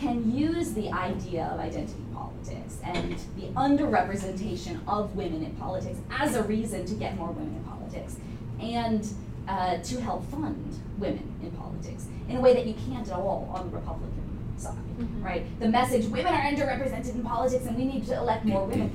can 0.00 0.36
use 0.36 0.72
the 0.72 0.90
idea 0.90 1.44
of 1.44 1.60
identity 1.60 2.02
politics 2.12 2.78
and 2.82 3.16
the 3.36 3.46
underrepresentation 3.54 4.80
of 4.88 5.14
women 5.14 5.44
in 5.44 5.54
politics 5.54 6.00
as 6.10 6.34
a 6.34 6.42
reason 6.42 6.84
to 6.86 6.94
get 6.94 7.16
more 7.16 7.30
women 7.30 7.54
in 7.54 7.62
politics 7.62 8.16
and 8.60 9.06
uh, 9.46 9.78
to 9.78 10.00
help 10.00 10.28
fund 10.28 10.76
women 10.98 11.32
in 11.40 11.52
politics 11.52 12.06
in 12.28 12.34
a 12.34 12.40
way 12.40 12.52
that 12.52 12.66
you 12.66 12.74
can't 12.88 13.06
at 13.06 13.14
all 13.14 13.48
on 13.54 13.70
the 13.70 13.76
Republican 13.76 14.21
side, 14.62 14.76
Mhm. 14.98 15.24
right? 15.24 15.60
The 15.60 15.68
message 15.68 16.06
women 16.06 16.32
are 16.32 16.40
underrepresented 16.42 17.14
in 17.14 17.22
politics 17.22 17.66
and 17.66 17.76
we 17.76 17.84
need 17.84 18.06
to 18.06 18.16
elect 18.16 18.44
more 18.44 18.66
women 18.66 18.92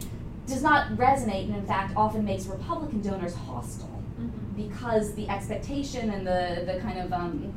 does 0.48 0.64
not 0.64 0.92
resonate 0.92 1.46
and 1.48 1.56
in 1.58 1.66
fact 1.66 1.94
often 1.96 2.24
makes 2.24 2.46
Republican 2.48 3.02
donors 3.02 3.36
hostile 3.36 3.90
because 4.56 5.14
the 5.14 5.28
expectation 5.30 6.10
and 6.10 6.26
the, 6.26 6.64
the 6.66 6.80
kind 6.80 7.00
of 7.00 7.14
um, 7.14 7.54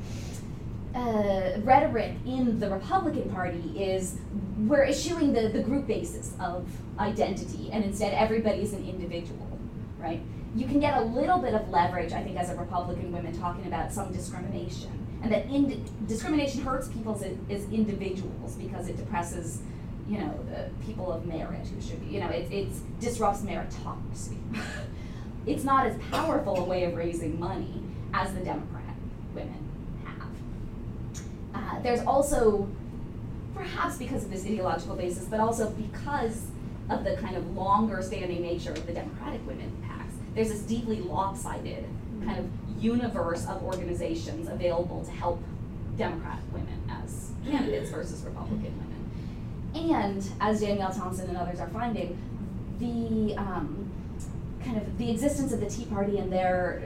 uh, 0.95 1.53
rhetoric 1.63 2.15
in 2.27 2.59
the 2.59 2.69
Republican 2.69 3.31
Party 3.31 3.63
is 3.77 4.19
we're 4.59 4.85
eschewing 4.85 5.33
the, 5.33 5.49
the 5.49 5.63
group 5.63 5.87
basis 5.87 6.35
of 6.41 6.67
identity 6.99 7.71
and 7.73 7.85
instead 7.85 8.13
everybody 8.13 8.61
is 8.61 8.73
an 8.73 8.87
individual, 8.87 9.47
right? 9.99 10.21
You 10.55 10.67
can 10.67 10.81
get 10.81 10.99
a 10.99 11.03
little 11.03 11.39
bit 11.39 11.55
of 11.55 11.69
leverage, 11.71 12.13
I 12.13 12.23
think, 12.25 12.37
as 12.37 12.51
a 12.51 12.57
Republican 12.57 13.13
woman 13.13 13.39
talking 13.39 13.67
about 13.67 13.93
some 13.93 14.13
discrimination. 14.13 14.91
And 15.23 15.33
that 15.33 15.47
in, 15.47 15.85
discrimination 16.07 16.63
hurts 16.63 16.89
people 16.89 17.15
as, 17.15 17.23
as 17.51 17.71
individuals 17.71 18.55
because 18.55 18.89
it 18.89 18.97
depresses, 18.97 19.61
you 20.09 20.19
know, 20.19 20.35
the 20.49 20.71
people 20.85 21.13
of 21.13 21.27
merit 21.27 21.67
who 21.67 21.81
should 21.81 22.01
be, 22.07 22.15
you 22.15 22.21
know, 22.21 22.29
it, 22.29 22.51
it 22.51 22.69
disrupts 23.01 23.43
meritocracy. 23.43 24.39
it's 25.47 25.65
not 25.65 25.87
as 25.87 25.97
powerful 26.11 26.59
a 26.59 26.65
way 26.65 26.85
of 26.85 26.97
raising 26.97 27.39
money 27.39 27.83
as 28.15 28.33
the 28.35 28.41
Democrat 28.41 28.95
women 29.35 29.69
have. 30.05 30.29
Uh, 31.55 31.81
there's 31.83 32.01
also, 32.01 32.67
perhaps 33.55 33.99
because 33.99 34.25
of 34.25 34.31
this 34.31 34.45
ideological 34.45 34.97
basis, 34.97 35.25
but 35.25 35.41
also 35.41 35.71
because 35.71 36.47
of 36.89 37.05
the 37.05 37.17
kind 37.17 37.37
of 37.37 37.57
longer 37.57 38.03
standing 38.03 38.43
nature 38.43 38.73
of 38.73 38.87
the 38.87 38.93
Democratic 38.93 39.47
women 39.47 39.71
PACs, 39.87 40.13
there's 40.35 40.49
this 40.49 40.63
deeply 40.63 41.01
lopsided 41.01 41.85
kind 42.25 42.39
of 42.39 42.83
universe 42.83 43.47
of 43.47 43.63
organizations 43.63 44.49
available 44.49 45.05
to 45.05 45.11
help 45.11 45.43
Democrat 45.97 46.39
women 46.53 46.83
as 46.89 47.31
candidates 47.45 47.91
versus 47.91 48.23
Republican 48.23 48.73
women. 48.79 49.91
And 49.91 50.29
as 50.41 50.61
Danielle 50.61 50.91
Thomsen 50.91 51.29
and 51.29 51.37
others 51.37 51.61
are 51.61 51.69
finding, 51.69 52.19
the 52.79 53.37
um, 53.37 53.91
kind 54.65 54.77
of 54.77 54.99
the 54.99 55.11
existence 55.11 55.53
of 55.53 55.61
the 55.61 55.69
Tea 55.69 55.85
Party 55.85 56.19
and 56.19 56.33
their 56.33 56.83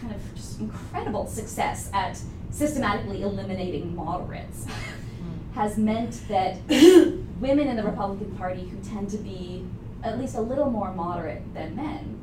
kind 0.00 0.14
of 0.14 0.34
just 0.34 0.60
incredible 0.60 1.26
success 1.26 1.90
at 1.92 2.20
systematically 2.50 3.22
eliminating 3.22 3.94
moderates 3.94 4.66
has 5.54 5.78
meant 5.78 6.20
that 6.28 6.58
women 7.40 7.66
in 7.68 7.76
the 7.76 7.82
Republican 7.82 8.30
Party 8.36 8.68
who 8.68 8.76
tend 8.88 9.08
to 9.10 9.16
be 9.16 9.64
at 10.02 10.18
least 10.18 10.36
a 10.36 10.40
little 10.40 10.70
more 10.70 10.92
moderate 10.92 11.42
than 11.54 11.74
men, 11.74 12.20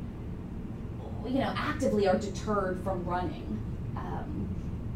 you 1.26 1.38
know, 1.38 1.52
actively 1.56 2.06
are 2.06 2.18
deterred 2.18 2.80
from 2.84 3.04
running. 3.04 3.58
Um, 3.96 4.48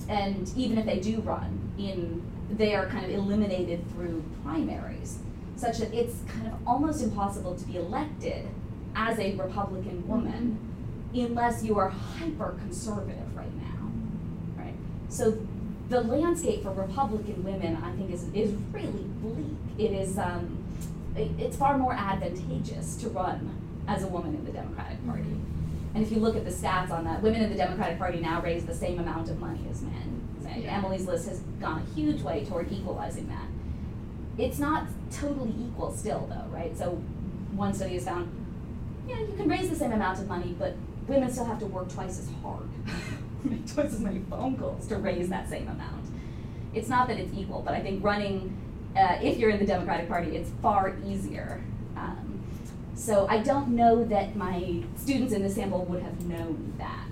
and 0.08 0.50
even 0.56 0.78
if 0.78 0.86
they 0.86 1.00
do 1.00 1.20
run, 1.20 1.58
in 1.78 2.22
they 2.50 2.74
are 2.74 2.86
kind 2.86 3.04
of 3.04 3.10
eliminated 3.10 3.86
through 3.92 4.22
primaries, 4.42 5.18
such 5.56 5.78
that 5.78 5.92
it's 5.92 6.16
kind 6.28 6.46
of 6.46 6.54
almost 6.66 7.02
impossible 7.02 7.54
to 7.54 7.64
be 7.66 7.76
elected 7.76 8.46
as 8.96 9.18
a 9.18 9.34
Republican 9.36 10.06
woman 10.08 10.58
unless 11.14 11.62
you 11.62 11.78
are 11.78 11.90
hyper 11.90 12.54
conservative 12.60 13.36
right 13.36 13.54
now, 13.56 13.90
right? 14.56 14.74
So 15.10 15.36
the 15.90 16.00
landscape 16.02 16.62
for 16.62 16.70
Republican 16.72 17.44
women, 17.44 17.76
I 17.82 17.92
think, 17.96 18.10
is 18.12 18.24
is 18.34 18.52
really 18.72 19.04
bleak. 19.20 19.56
It 19.78 19.92
is 19.92 20.18
um, 20.18 20.56
it- 21.16 21.30
it's 21.38 21.56
far 21.56 21.76
more 21.78 21.92
advantageous 21.92 22.96
to 22.96 23.08
run 23.10 23.50
as 23.86 24.04
a 24.04 24.06
woman 24.08 24.34
in 24.34 24.44
the 24.44 24.52
Democratic 24.52 25.04
Party. 25.06 25.36
And 25.98 26.06
if 26.06 26.12
you 26.12 26.20
look 26.20 26.36
at 26.36 26.44
the 26.44 26.52
stats 26.52 26.92
on 26.92 27.02
that, 27.06 27.20
women 27.22 27.42
in 27.42 27.50
the 27.50 27.56
Democratic 27.56 27.98
Party 27.98 28.20
now 28.20 28.40
raise 28.40 28.64
the 28.64 28.72
same 28.72 29.00
amount 29.00 29.30
of 29.30 29.40
money 29.40 29.58
as 29.68 29.82
men. 29.82 30.28
So 30.40 30.48
Emily's 30.48 31.06
list 31.06 31.28
has 31.28 31.40
gone 31.60 31.82
a 31.82 31.94
huge 31.96 32.22
way 32.22 32.44
toward 32.44 32.70
equalizing 32.70 33.26
that. 33.26 33.46
It's 34.40 34.60
not 34.60 34.86
totally 35.10 35.52
equal 35.60 35.92
still, 35.92 36.28
though, 36.30 36.56
right? 36.56 36.78
So 36.78 37.02
one 37.50 37.74
study 37.74 37.94
has 37.94 38.04
found, 38.04 38.30
yeah, 39.08 39.18
you 39.18 39.34
can 39.36 39.48
raise 39.48 39.70
the 39.70 39.74
same 39.74 39.90
amount 39.90 40.20
of 40.20 40.28
money, 40.28 40.54
but 40.56 40.76
women 41.08 41.32
still 41.32 41.46
have 41.46 41.58
to 41.58 41.66
work 41.66 41.92
twice 41.92 42.20
as 42.20 42.30
hard, 42.44 42.68
make 43.42 43.66
twice 43.66 43.92
as 43.92 43.98
many 43.98 44.20
phone 44.30 44.56
calls 44.56 44.86
to 44.86 44.98
raise 44.98 45.28
that 45.30 45.48
same 45.48 45.66
amount. 45.66 46.06
It's 46.74 46.88
not 46.88 47.08
that 47.08 47.18
it's 47.18 47.36
equal, 47.36 47.62
but 47.62 47.74
I 47.74 47.80
think 47.80 48.04
running, 48.04 48.56
uh, 48.96 49.18
if 49.20 49.36
you're 49.36 49.50
in 49.50 49.58
the 49.58 49.66
Democratic 49.66 50.08
Party, 50.08 50.36
it's 50.36 50.52
far 50.62 50.94
easier. 51.04 51.60
So 52.98 53.28
I 53.30 53.38
don't 53.38 53.68
know 53.68 54.04
that 54.06 54.34
my 54.34 54.82
students 54.96 55.32
in 55.32 55.42
the 55.42 55.48
sample 55.48 55.84
would 55.84 56.02
have 56.02 56.26
known 56.26 56.74
that. 56.78 57.08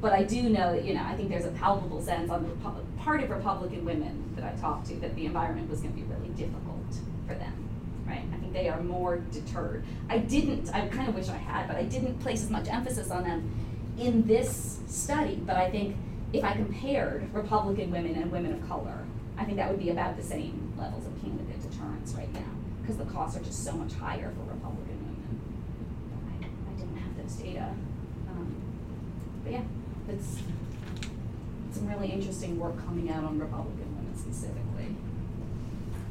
But 0.00 0.12
I 0.12 0.22
do 0.22 0.42
know 0.42 0.72
that, 0.74 0.84
you 0.84 0.92
know, 0.92 1.02
I 1.02 1.16
think 1.16 1.30
there's 1.30 1.46
a 1.46 1.50
palpable 1.50 2.02
sense 2.02 2.30
on 2.30 2.42
the 2.42 3.00
part 3.02 3.22
of 3.22 3.30
Republican 3.30 3.86
women 3.86 4.32
that 4.36 4.44
I 4.44 4.54
talked 4.60 4.86
to 4.88 4.96
that 4.96 5.16
the 5.16 5.24
environment 5.24 5.70
was 5.70 5.80
going 5.80 5.94
to 5.94 6.00
be 6.00 6.06
really 6.06 6.28
difficult 6.34 6.84
for 7.26 7.34
them, 7.34 7.68
right? 8.06 8.22
I 8.32 8.36
think 8.36 8.52
they 8.52 8.68
are 8.68 8.82
more 8.82 9.18
deterred. 9.32 9.84
I 10.10 10.18
didn't, 10.18 10.74
I 10.74 10.86
kind 10.88 11.08
of 11.08 11.14
wish 11.14 11.30
I 11.30 11.38
had, 11.38 11.66
but 11.66 11.76
I 11.76 11.84
didn't 11.84 12.18
place 12.20 12.42
as 12.42 12.50
much 12.50 12.68
emphasis 12.68 13.10
on 13.10 13.24
them 13.24 13.50
in 13.98 14.26
this 14.26 14.80
study. 14.88 15.36
But 15.36 15.56
I 15.56 15.70
think 15.70 15.96
if 16.34 16.44
I 16.44 16.52
compared 16.52 17.32
Republican 17.32 17.90
women 17.90 18.14
and 18.14 18.30
women 18.30 18.52
of 18.52 18.68
color, 18.68 19.06
I 19.38 19.44
think 19.44 19.56
that 19.56 19.70
would 19.70 19.80
be 19.80 19.88
about 19.88 20.18
the 20.18 20.22
same 20.22 20.74
levels 20.78 21.06
of 21.06 21.18
candidate 21.22 21.62
deterrence 21.62 22.12
right 22.12 22.32
now 22.34 22.50
because 22.82 22.98
the 22.98 23.04
costs 23.06 23.36
are 23.38 23.42
just 23.42 23.64
so 23.64 23.72
much 23.72 23.94
higher 23.94 24.30
for 24.32 24.52
Republican 24.52 24.89
women. 24.89 24.89
I, 24.89 24.89
I 24.89 24.89
didn't 27.38 27.56
have 27.56 27.66
those 27.66 27.70
data. 27.70 27.74
Um, 28.28 28.54
but 29.42 29.52
yeah, 29.52 29.62
it's 30.08 30.38
some 31.72 31.88
really 31.88 32.08
interesting 32.08 32.58
work 32.58 32.76
coming 32.84 33.10
out 33.10 33.24
on 33.24 33.38
Republican 33.38 33.96
women 33.96 34.16
specifically. 34.16 34.94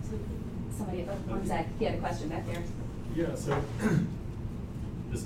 So 0.03 0.17
somebody, 0.77 1.05
oh, 1.09 1.31
one 1.31 1.45
sec, 1.45 1.67
he 1.77 1.85
had 1.85 1.95
a 1.95 1.97
question 1.97 2.29
back 2.29 2.45
there. 2.47 2.63
Yeah, 3.15 3.35
so 3.35 3.61
this 5.11 5.25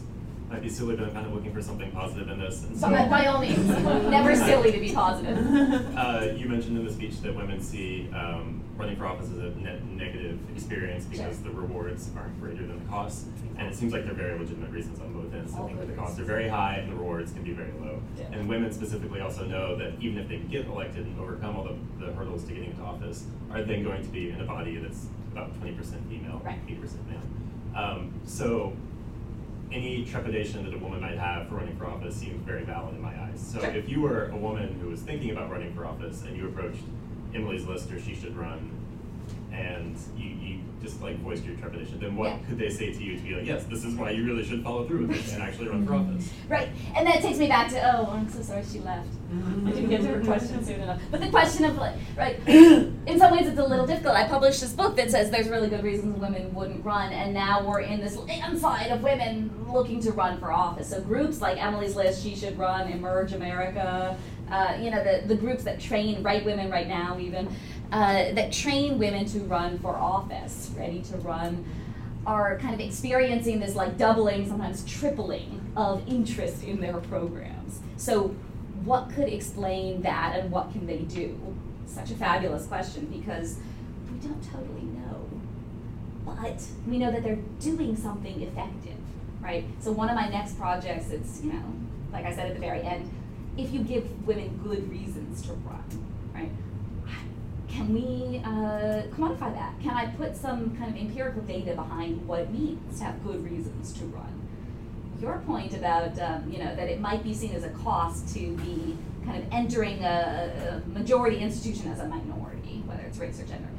might 0.49 0.61
be 0.61 0.69
silly, 0.69 0.95
but 0.95 1.07
I'm 1.07 1.13
kind 1.13 1.27
of 1.27 1.33
looking 1.33 1.53
for 1.53 1.61
something 1.61 1.91
positive 1.91 2.29
in 2.29 2.39
this. 2.39 2.63
And 2.63 2.77
so, 2.77 2.89
By, 2.89 3.07
by 3.07 3.25
all 3.27 3.39
means, 3.39 3.67
never 3.67 4.35
silly 4.35 4.71
to 4.71 4.79
be 4.79 4.93
positive. 4.93 5.37
Uh, 5.95 6.27
you 6.35 6.47
mentioned 6.47 6.77
in 6.77 6.85
the 6.85 6.91
speech 6.91 7.21
that 7.21 7.35
women 7.35 7.61
see 7.61 8.09
um, 8.13 8.62
running 8.77 8.95
for 8.95 9.05
office 9.05 9.29
is 9.29 9.37
a 9.39 9.49
net 9.59 9.83
negative 9.85 10.39
experience 10.55 11.05
because 11.05 11.35
Sure. 11.39 11.51
the 11.51 11.51
rewards 11.51 12.09
aren't 12.17 12.39
greater 12.41 12.65
than 12.65 12.79
the 12.83 12.89
costs. 12.89 13.25
And 13.57 13.67
it 13.67 13.75
seems 13.75 13.93
like 13.93 14.03
they're 14.05 14.15
very 14.15 14.37
legitimate 14.37 14.71
reasons 14.71 14.99
on 14.99 15.13
both 15.13 15.31
ends. 15.33 15.53
I 15.53 15.65
think 15.67 15.79
that 15.79 15.87
the 15.87 15.93
costs 15.93 16.19
are 16.19 16.23
very 16.23 16.47
high 16.49 16.77
and 16.77 16.91
the 16.91 16.95
rewards 16.95 17.31
can 17.33 17.43
be 17.43 17.51
very 17.53 17.71
low. 17.79 18.01
Yeah. 18.17 18.25
And 18.31 18.49
women 18.49 18.71
specifically 18.71 19.21
also 19.21 19.45
know 19.45 19.75
that 19.77 19.93
even 20.01 20.17
if 20.17 20.27
they 20.27 20.37
get 20.39 20.65
elected 20.65 21.05
and 21.05 21.19
overcome 21.19 21.55
all 21.55 21.63
the, 21.65 22.05
the 22.05 22.11
hurdles 22.13 22.43
to 22.45 22.53
getting 22.53 22.71
into 22.71 22.81
office, 22.81 23.25
are 23.51 23.61
then 23.63 23.83
going 23.83 24.01
to 24.01 24.09
be 24.09 24.31
in 24.31 24.41
a 24.41 24.45
body 24.45 24.77
that's 24.77 25.05
about 25.31 25.53
20% 25.61 25.77
female, 26.09 26.41
Right. 26.43 26.59
80% 26.67 26.81
male. 27.07 27.21
Um, 27.75 28.11
so 28.25 28.73
any 29.71 30.05
trepidation 30.05 30.63
that 30.65 30.73
a 30.73 30.77
woman 30.77 31.01
might 31.01 31.17
have 31.17 31.47
for 31.47 31.55
running 31.55 31.75
for 31.77 31.85
office 31.85 32.15
seems 32.15 32.43
very 32.45 32.63
valid 32.63 32.95
in 32.95 33.01
my 33.01 33.19
eyes. 33.23 33.39
So 33.53 33.59
Sure. 33.59 33.69
if 33.71 33.87
you 33.89 34.01
were 34.01 34.29
a 34.29 34.37
woman 34.37 34.79
who 34.81 34.89
was 34.89 35.01
thinking 35.01 35.31
about 35.31 35.49
running 35.51 35.73
for 35.73 35.85
office 35.85 36.23
and 36.23 36.35
you 36.37 36.47
approached 36.47 36.83
Emily's 37.35 37.65
list 37.65 37.91
or 37.91 37.99
she 37.99 38.15
should 38.15 38.35
run 38.35 38.71
and 39.51 39.95
you, 40.17 40.29
you 40.29 40.59
just 40.81 41.01
like 41.01 41.17
voiced 41.19 41.45
your 41.45 41.55
trepidation, 41.55 41.99
then 41.99 42.15
what 42.15 42.29
Yeah. 42.29 42.37
could 42.49 42.57
they 42.57 42.69
say 42.69 42.91
to 42.91 43.03
you 43.03 43.15
to 43.15 43.21
be 43.23 43.35
like, 43.35 43.45
yes, 43.45 43.63
this 43.65 43.85
is 43.85 43.95
why 43.95 44.09
you 44.09 44.25
really 44.25 44.43
should 44.43 44.63
follow 44.63 44.85
through 44.85 45.05
with 45.05 45.11
this 45.15 45.33
and 45.33 45.43
actually 45.43 45.69
run 45.69 45.85
for 45.85 45.93
office? 45.95 46.29
Right, 46.49 46.69
and 46.95 47.05
that 47.07 47.21
takes 47.21 47.37
me 47.37 47.47
back 47.47 47.69
to, 47.69 47.79
oh, 47.95 48.09
I'm 48.11 48.27
so 48.29 48.41
sorry 48.41 48.63
she 48.69 48.79
left. 48.79 49.07
I 49.65 49.71
didn't 49.71 49.89
get 49.89 50.01
to 50.01 50.07
her 50.07 50.21
question 50.21 50.63
soon 50.65 50.81
enough. 50.81 51.01
But 51.09 51.21
the 51.21 51.29
question 51.29 51.65
of 51.65 51.77
like, 51.77 51.95
right, 52.17 52.39
in 52.47 53.17
some 53.17 53.31
ways 53.31 53.47
it's 53.47 53.59
a 53.59 53.63
little 53.63 53.85
difficult. 53.87 54.15
I 54.15 54.27
published 54.27 54.61
this 54.61 54.73
book 54.73 54.95
that 54.97 55.09
says 55.09 55.29
there's 55.31 55.49
really 55.49 55.69
good 55.69 55.83
reasons 55.83 56.19
women 56.19 56.53
wouldn't 56.53 56.83
run, 56.83 57.13
and 57.13 57.33
now 57.33 57.65
we're 57.65 57.81
in 57.81 58.01
this 58.01 58.17
landslide 58.17 58.91
of 58.91 59.01
women 59.03 59.51
looking 59.71 59.99
to 60.01 60.11
run 60.11 60.39
for 60.39 60.51
office. 60.51 60.89
So 60.89 60.99
groups 61.01 61.41
like 61.41 61.63
Emily's 61.63 61.95
List, 61.95 62.23
She 62.23 62.35
Should 62.35 62.57
Run, 62.57 62.91
Emerge 62.91 63.33
America, 63.33 64.17
uh, 64.53 64.77
you 64.79 64.91
know, 64.91 65.03
the, 65.03 65.27
the 65.27 65.35
groups 65.35 65.63
that 65.63 65.79
train 65.79 66.21
right 66.21 66.45
women 66.45 66.69
right 66.69 66.87
now 66.87 67.17
even, 67.19 67.47
uh, 67.91 68.31
that 68.33 68.51
train 68.51 68.99
women 68.99 69.25
to 69.25 69.39
run 69.39 69.79
for 69.79 69.95
office, 69.95 70.69
ready 70.77 71.01
to 71.01 71.17
run 71.17 71.65
are 72.27 72.59
kind 72.59 72.73
of 72.73 72.79
experiencing 72.79 73.59
this 73.59 73.75
like 73.75 73.97
doubling, 73.97 74.47
sometimes 74.47 74.85
tripling 74.85 75.59
of 75.75 76.07
interest 76.07 76.63
in 76.63 76.79
their 76.79 76.97
programs. 76.97 77.79
So, 77.97 78.35
what 78.85 79.09
could 79.09 79.27
explain 79.27 80.01
that 80.03 80.37
and 80.37 80.51
what 80.51 80.71
can 80.71 80.85
they 80.85 80.99
do? 80.99 81.35
Such 81.87 82.11
a 82.11 82.15
fabulous 82.15 82.67
question 82.67 83.05
because 83.05 83.57
we 84.11 84.19
don't 84.19 84.43
totally 84.51 84.83
know. 84.83 85.29
But 86.25 86.63
we 86.87 86.99
know 86.99 87.11
that 87.11 87.23
they're 87.23 87.39
doing 87.59 87.95
something 87.95 88.41
effective, 88.41 88.97
right? 89.41 89.65
So, 89.79 89.91
one 89.91 90.09
of 90.09 90.15
my 90.15 90.29
next 90.29 90.59
projects, 90.59 91.09
it's, 91.09 91.41
you 91.43 91.53
know, 91.53 91.63
like 92.11 92.25
I 92.25 92.35
said 92.35 92.47
at 92.47 92.53
the 92.53 92.61
very 92.61 92.83
end, 92.83 93.09
if 93.57 93.71
you 93.71 93.81
give 93.81 94.27
women 94.27 94.59
good 94.63 94.89
reasons 94.89 95.41
to 95.43 95.53
run, 95.53 95.83
right? 96.33 96.49
Can 97.67 97.93
we 97.93 98.37
uh, 98.43 99.03
quantify 99.15 99.53
that? 99.55 99.73
Can 99.81 99.95
I 99.95 100.07
put 100.07 100.35
some 100.35 100.75
kind 100.77 100.95
of 100.95 101.01
empirical 101.01 101.41
data 101.41 101.73
behind 101.73 102.25
what 102.27 102.41
it 102.41 102.51
means 102.51 102.99
to 102.99 103.05
have 103.05 103.23
good 103.23 103.43
reasons 103.43 103.93
to 103.93 104.05
run? 104.05 104.41
Your 105.19 105.39
point 105.39 105.73
about 105.73 106.19
um, 106.19 106.51
you 106.51 106.59
know 106.59 106.75
that 106.75 106.87
it 106.87 106.99
might 106.99 107.23
be 107.23 107.33
seen 107.33 107.53
as 107.55 107.63
a 107.63 107.69
cost 107.69 108.33
to 108.35 108.55
be 108.57 108.97
kind 109.25 109.41
of 109.41 109.51
entering 109.53 110.03
a, 110.03 110.81
a 110.85 110.89
majority 110.89 111.39
institution 111.39 111.91
as 111.91 111.99
a 111.99 112.05
minority, 112.05 112.83
whether 112.85 113.03
it's 113.03 113.17
race 113.17 113.39
or 113.39 113.45
gender. 113.45 113.69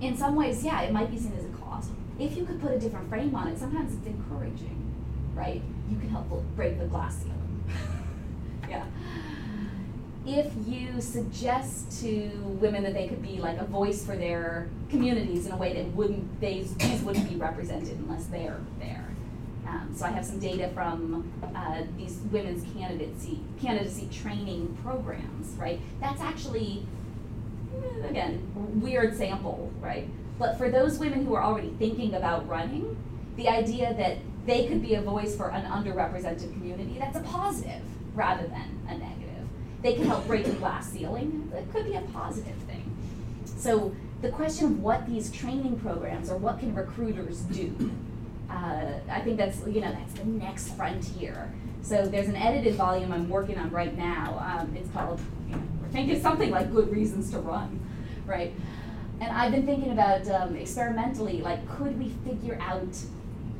In 0.00 0.16
some 0.16 0.34
ways, 0.34 0.64
yeah, 0.64 0.82
it 0.82 0.92
might 0.92 1.10
be 1.10 1.18
seen 1.18 1.32
as 1.38 1.44
a 1.44 1.48
cost. 1.48 1.90
If 2.18 2.36
you 2.36 2.44
could 2.44 2.60
put 2.60 2.72
a 2.72 2.78
different 2.78 3.08
frame 3.08 3.34
on 3.34 3.48
it, 3.48 3.58
sometimes 3.58 3.94
it's 3.94 4.06
encouraging, 4.06 4.92
right? 5.34 5.62
You 5.88 5.98
can 5.98 6.08
help 6.08 6.28
break 6.56 6.78
the 6.78 6.86
glass 6.86 7.18
ceiling. 7.18 7.35
Yeah 8.68 8.84
if 10.26 10.52
you 10.66 11.00
suggest 11.00 12.00
to 12.02 12.28
women 12.60 12.82
that 12.82 12.94
they 12.94 13.06
could 13.06 13.22
be 13.22 13.38
like 13.38 13.58
a 13.58 13.64
voice 13.64 14.04
for 14.04 14.16
their 14.16 14.68
communities 14.90 15.46
in 15.46 15.52
a 15.52 15.56
way 15.56 15.72
that 15.72 15.86
wouldn't 15.94 16.40
they 16.40 16.66
these 16.78 17.00
wouldn't 17.02 17.28
be 17.28 17.36
represented 17.36 17.96
unless 17.98 18.26
they're 18.26 18.60
there. 18.80 19.08
Um, 19.68 19.92
so 19.94 20.04
I 20.04 20.10
have 20.10 20.24
some 20.24 20.38
data 20.38 20.68
from 20.68 21.32
uh, 21.54 21.82
these 21.96 22.18
women's 22.32 22.64
candidacy 22.74 23.40
candidacy 23.60 24.08
training 24.12 24.76
programs, 24.82 25.56
right? 25.58 25.80
That's 26.00 26.20
actually 26.20 26.84
eh, 27.72 28.08
again 28.08 28.50
weird 28.80 29.16
sample, 29.16 29.72
right? 29.80 30.08
But 30.40 30.58
for 30.58 30.70
those 30.70 30.98
women 30.98 31.24
who 31.24 31.34
are 31.34 31.42
already 31.42 31.72
thinking 31.78 32.14
about 32.14 32.48
running, 32.48 32.96
the 33.36 33.48
idea 33.48 33.94
that 33.94 34.18
they 34.44 34.66
could 34.66 34.82
be 34.82 34.94
a 34.94 35.02
voice 35.02 35.36
for 35.36 35.50
an 35.50 35.64
underrepresented 35.64 36.52
community, 36.52 36.96
that's 36.98 37.16
a 37.16 37.22
positive 37.22 37.82
rather 38.16 38.46
than 38.48 38.80
a 38.88 38.96
negative 38.96 39.16
they 39.86 39.94
can 39.94 40.04
help 40.04 40.26
break 40.26 40.44
the 40.44 40.52
glass 40.52 40.90
ceiling. 40.90 41.50
It 41.54 41.70
could 41.72 41.84
be 41.84 41.94
a 41.94 42.00
positive 42.12 42.56
thing. 42.66 42.96
So 43.56 43.94
the 44.20 44.30
question 44.30 44.66
of 44.66 44.82
what 44.82 45.06
these 45.06 45.30
training 45.30 45.78
programs 45.78 46.28
or 46.28 46.36
what 46.38 46.58
can 46.58 46.74
recruiters 46.74 47.40
do, 47.42 47.92
uh, 48.50 48.94
I 49.08 49.20
think 49.20 49.36
that's 49.36 49.60
you 49.66 49.80
know 49.80 49.92
that's 49.92 50.14
the 50.14 50.24
next 50.24 50.70
frontier. 50.70 51.52
So 51.82 52.04
there's 52.04 52.26
an 52.26 52.34
edited 52.34 52.74
volume 52.74 53.12
I'm 53.12 53.28
working 53.28 53.58
on 53.58 53.70
right 53.70 53.96
now. 53.96 54.58
Um, 54.60 54.74
it's 54.74 54.90
called 54.90 55.20
I 55.52 55.88
think 55.92 56.10
it's 56.10 56.22
something 56.22 56.50
like 56.50 56.72
Good 56.72 56.90
Reasons 56.90 57.30
to 57.30 57.38
Run, 57.38 57.78
right? 58.26 58.52
And 59.20 59.32
I've 59.32 59.52
been 59.52 59.64
thinking 59.66 59.92
about 59.92 60.28
um, 60.28 60.56
experimentally, 60.56 61.42
like 61.42 61.66
could 61.68 61.96
we 61.96 62.08
figure 62.28 62.58
out, 62.60 62.88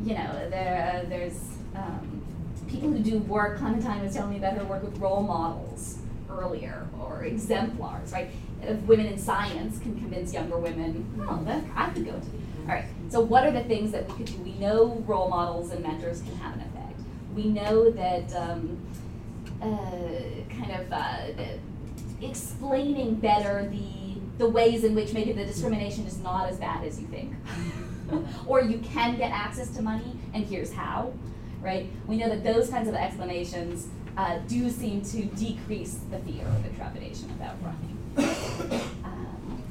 you 0.03 0.15
know, 0.15 0.51
there 0.51 1.05
uh, 1.05 1.09
there's 1.09 1.39
um, 1.77 2.26
people 2.67 2.91
who 2.91 2.99
do 2.99 3.19
work. 3.19 3.59
Clementine 3.59 4.03
was 4.03 4.15
telling 4.15 4.31
me 4.31 4.39
about 4.39 4.57
her 4.57 4.65
work 4.65 4.83
with 4.83 4.99
role 4.99 5.23
models 5.23 5.99
earlier 6.31 6.87
or 7.01 7.25
exemplars, 7.25 8.13
right? 8.13 8.31
If 8.63 8.81
women 8.83 9.07
in 9.07 9.19
science 9.19 9.79
can 9.79 9.97
convince 9.99 10.33
younger 10.33 10.59
women, 10.59 11.27
oh, 11.29 11.43
that 11.45 11.65
I 11.75 11.91
could 11.91 12.05
go 12.05 12.13
to. 12.13 12.27
All 12.63 12.75
right. 12.75 12.87
So 13.11 13.21
what 13.21 13.45
are 13.45 13.53
the 13.53 13.65
things 13.65 13.93
that 13.93 14.09
we 14.09 14.15
could 14.17 14.27
do? 14.27 14.37
We 14.43 14.55
know 14.55 15.03
role 15.07 15.29
models 15.29 15.71
and 15.71 15.83
mentors 15.83 16.23
can 16.23 16.37
have 16.37 16.55
an 16.55 16.61
effect. 16.61 17.01
We 17.35 17.45
know 17.45 17.91
that 17.91 18.35
um, 18.35 18.79
uh, 19.63 19.67
kind 20.51 20.73
of 20.73 20.93
uh, 20.93 21.43
explaining 22.21 23.17
better 23.17 23.69
the 23.71 23.93
the 24.39 24.49
ways 24.49 24.85
in 24.85 24.95
which 24.95 25.15
maybe 25.15 25.33
the 25.33 25.47
discrimination 25.47 26.05
is 26.05 26.19
not 26.19 26.47
as 26.47 26.59
bad 26.59 26.85
as 26.85 27.01
you 27.01 27.07
think, 27.07 27.33
or 28.47 28.61
you 28.61 28.79
can 28.79 29.17
get 29.17 29.31
access 29.31 29.71
to 29.71 29.81
money, 29.81 30.13
and 30.35 30.45
here's 30.45 30.73
how. 30.73 31.11
Right? 31.61 31.91
We 32.07 32.17
know 32.17 32.29
that 32.29 32.45
those 32.45 32.71
kinds 32.71 32.89
of 32.89 32.95
explanations 32.95 33.89
uh, 34.17 34.39
do 34.49 34.71
seem 34.71 35.03
to 35.03 35.25
decrease 35.25 35.99
the 36.11 36.19
fear 36.21 36.45
or 36.45 36.69
the 36.69 36.75
trepidation 36.77 37.31
about 37.31 37.57
running. 37.63 38.83
Um, 39.05 39.63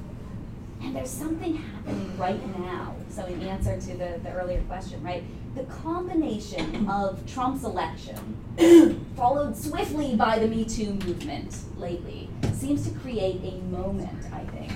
and 0.81 0.95
there's 0.95 1.09
something 1.09 1.55
happening 1.55 2.17
right 2.17 2.59
now. 2.59 2.95
So, 3.09 3.25
in 3.25 3.41
answer 3.41 3.79
to 3.79 3.97
the, 3.97 4.19
the 4.23 4.31
earlier 4.33 4.61
question, 4.63 5.01
right? 5.01 5.23
The 5.55 5.63
combination 5.63 6.87
of 6.89 7.25
Trump's 7.25 7.63
election, 7.63 8.35
followed 9.15 9.57
swiftly 9.57 10.15
by 10.15 10.37
the 10.37 10.47
Me 10.47 10.65
Too 10.65 10.93
movement 10.93 11.57
lately, 11.77 12.29
seems 12.53 12.87
to 12.87 12.99
create 12.99 13.41
a 13.43 13.57
moment, 13.71 14.25
I 14.33 14.43
think, 14.51 14.73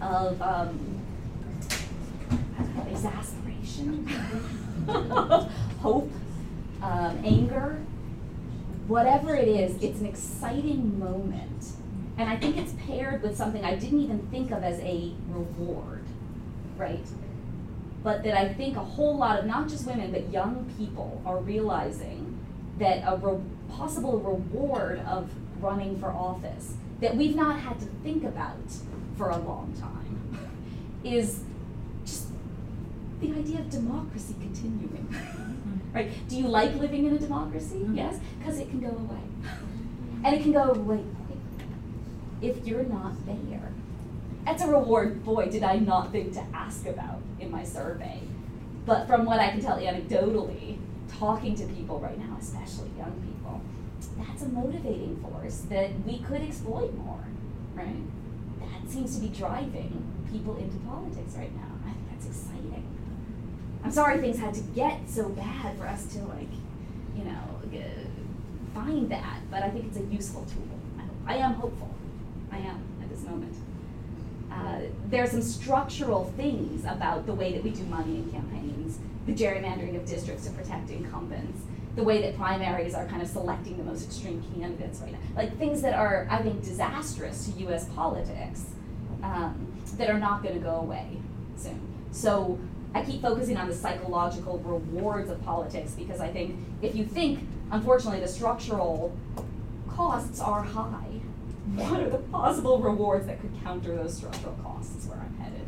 of 0.00 0.40
um, 0.40 1.00
exasperation, 2.88 4.06
hope, 5.80 6.10
um, 6.82 7.22
anger, 7.24 7.78
whatever 8.88 9.34
it 9.34 9.48
is, 9.48 9.80
it's 9.82 10.00
an 10.00 10.06
exciting 10.06 10.98
moment. 10.98 11.72
And 12.18 12.28
I 12.28 12.36
think 12.36 12.56
it's 12.56 12.74
paired 12.86 13.22
with 13.22 13.36
something 13.36 13.64
I 13.64 13.76
didn't 13.76 14.00
even 14.00 14.26
think 14.30 14.50
of 14.50 14.62
as 14.62 14.78
a 14.80 15.12
reward, 15.28 16.04
right? 16.76 17.06
But 18.02 18.24
that 18.24 18.38
I 18.38 18.52
think 18.52 18.76
a 18.76 18.84
whole 18.84 19.16
lot 19.16 19.38
of 19.38 19.46
not 19.46 19.68
just 19.68 19.86
women, 19.86 20.10
but 20.10 20.30
young 20.30 20.70
people 20.76 21.22
are 21.24 21.38
realizing 21.38 22.38
that 22.78 23.02
a 23.06 23.16
re- 23.16 23.40
possible 23.70 24.18
reward 24.18 24.98
of 25.00 25.30
running 25.60 25.98
for 26.00 26.08
office 26.08 26.74
that 27.00 27.16
we've 27.16 27.36
not 27.36 27.60
had 27.60 27.78
to 27.80 27.86
think 28.02 28.24
about 28.24 28.58
for 29.16 29.30
a 29.30 29.38
long 29.38 29.72
time 29.80 30.50
is 31.04 31.44
just 32.04 32.28
the 33.20 33.32
idea 33.32 33.60
of 33.60 33.70
democracy 33.70 34.34
continuing. 34.40 35.14
right? 35.92 36.10
Do 36.28 36.36
you 36.36 36.48
like 36.48 36.74
living 36.74 37.06
in 37.06 37.14
a 37.14 37.18
democracy? 37.18 37.76
Mm-hmm. 37.76 37.96
Yes, 37.96 38.18
because 38.38 38.58
it 38.58 38.70
can 38.70 38.80
go 38.80 38.88
away. 38.88 39.20
And 40.24 40.34
it 40.36 40.42
can 40.42 40.52
go 40.52 40.62
away 40.62 41.02
quickly 41.26 41.42
if 42.40 42.66
you're 42.66 42.84
not 42.84 43.14
there. 43.26 43.72
That's 44.44 44.62
a 44.62 44.68
reward, 44.68 45.24
boy, 45.24 45.46
did 45.46 45.62
I 45.62 45.76
not 45.76 46.10
think 46.12 46.32
to 46.34 46.44
ask 46.52 46.86
about 46.86 47.20
in 47.38 47.50
my 47.50 47.64
survey. 47.64 48.20
But 48.84 49.06
from 49.06 49.24
what 49.24 49.38
I 49.38 49.50
can 49.50 49.60
tell 49.60 49.78
anecdotally, 49.78 50.78
talking 51.18 51.54
to 51.56 51.64
people 51.66 52.00
right 52.00 52.18
now, 52.18 52.36
especially 52.40 52.90
young 52.98 53.12
people, 53.24 53.60
that's 54.18 54.42
a 54.42 54.48
motivating 54.48 55.16
force 55.22 55.58
that 55.70 55.90
we 56.04 56.18
could 56.18 56.42
exploit 56.42 56.92
more, 56.94 57.24
right? 57.74 58.02
That 58.60 58.90
seems 58.90 59.14
to 59.16 59.20
be 59.20 59.28
driving 59.28 60.02
people 60.30 60.56
into 60.56 60.76
politics 60.78 61.34
right 61.36 61.54
now. 61.54 61.78
I 61.86 61.92
think 61.92 62.10
that's 62.10 62.26
exciting. 62.26 62.88
I'm 63.84 63.90
sorry 63.90 64.20
things 64.20 64.38
had 64.38 64.54
to 64.54 64.60
get 64.60 65.08
so 65.08 65.28
bad 65.28 65.76
for 65.76 65.86
us 65.86 66.06
to 66.14 66.18
like, 66.20 66.48
you 67.16 67.24
know, 67.24 67.52
find 68.74 69.10
that, 69.10 69.40
but 69.50 69.62
I 69.62 69.70
think 69.70 69.86
it's 69.86 69.96
a 69.96 70.04
useful 70.04 70.44
tool. 70.44 70.68
I, 71.26 71.34
I 71.34 71.36
am 71.38 71.54
hopeful. 71.54 71.94
I 72.50 72.58
am 72.58 72.82
at 73.02 73.08
this 73.08 73.22
moment. 73.22 73.54
Uh, 74.50 74.80
there 75.08 75.22
are 75.22 75.26
some 75.26 75.42
structural 75.42 76.32
things 76.36 76.84
about 76.84 77.26
the 77.26 77.32
way 77.32 77.52
that 77.52 77.62
we 77.62 77.70
do 77.70 77.84
money 77.84 78.16
in 78.16 78.30
campaigns, 78.30 78.98
the 79.26 79.32
gerrymandering 79.32 79.96
of 79.96 80.04
districts 80.04 80.46
to 80.46 80.52
protect 80.52 80.90
incumbents, 80.90 81.62
the 81.96 82.02
way 82.02 82.20
that 82.22 82.36
primaries 82.36 82.94
are 82.94 83.06
kind 83.06 83.22
of 83.22 83.28
selecting 83.28 83.76
the 83.78 83.84
most 83.84 84.04
extreme 84.04 84.42
candidates 84.54 85.00
right 85.00 85.12
now. 85.12 85.18
Like 85.36 85.56
things 85.58 85.80
that 85.82 85.94
are, 85.94 86.26
I 86.30 86.42
think, 86.42 86.62
disastrous 86.62 87.46
to 87.46 87.66
US 87.66 87.88
politics 87.90 88.66
um, 89.22 89.72
that 89.96 90.10
are 90.10 90.18
not 90.18 90.42
going 90.42 90.54
to 90.54 90.60
go 90.60 90.76
away 90.76 91.18
soon. 91.56 91.80
So 92.10 92.58
I 92.94 93.02
keep 93.02 93.22
focusing 93.22 93.56
on 93.56 93.68
the 93.68 93.74
psychological 93.74 94.58
rewards 94.58 95.30
of 95.30 95.42
politics 95.44 95.92
because 95.92 96.20
I 96.20 96.28
think 96.28 96.58
if 96.82 96.94
you 96.94 97.04
think, 97.04 97.46
unfortunately, 97.70 98.20
the 98.20 98.28
structural 98.28 99.16
costs 99.88 100.40
are 100.40 100.62
high, 100.62 101.20
what 101.74 102.00
are 102.00 102.10
the 102.10 102.18
possible 102.18 102.78
rewards 102.78 103.26
that 103.26 103.40
could 103.40 103.52
counter 103.62 103.96
those 103.96 104.16
structural 104.16 104.54
costs 104.62 105.06
where 105.06 105.18
I'm 105.18 105.36
headed? 105.38 105.66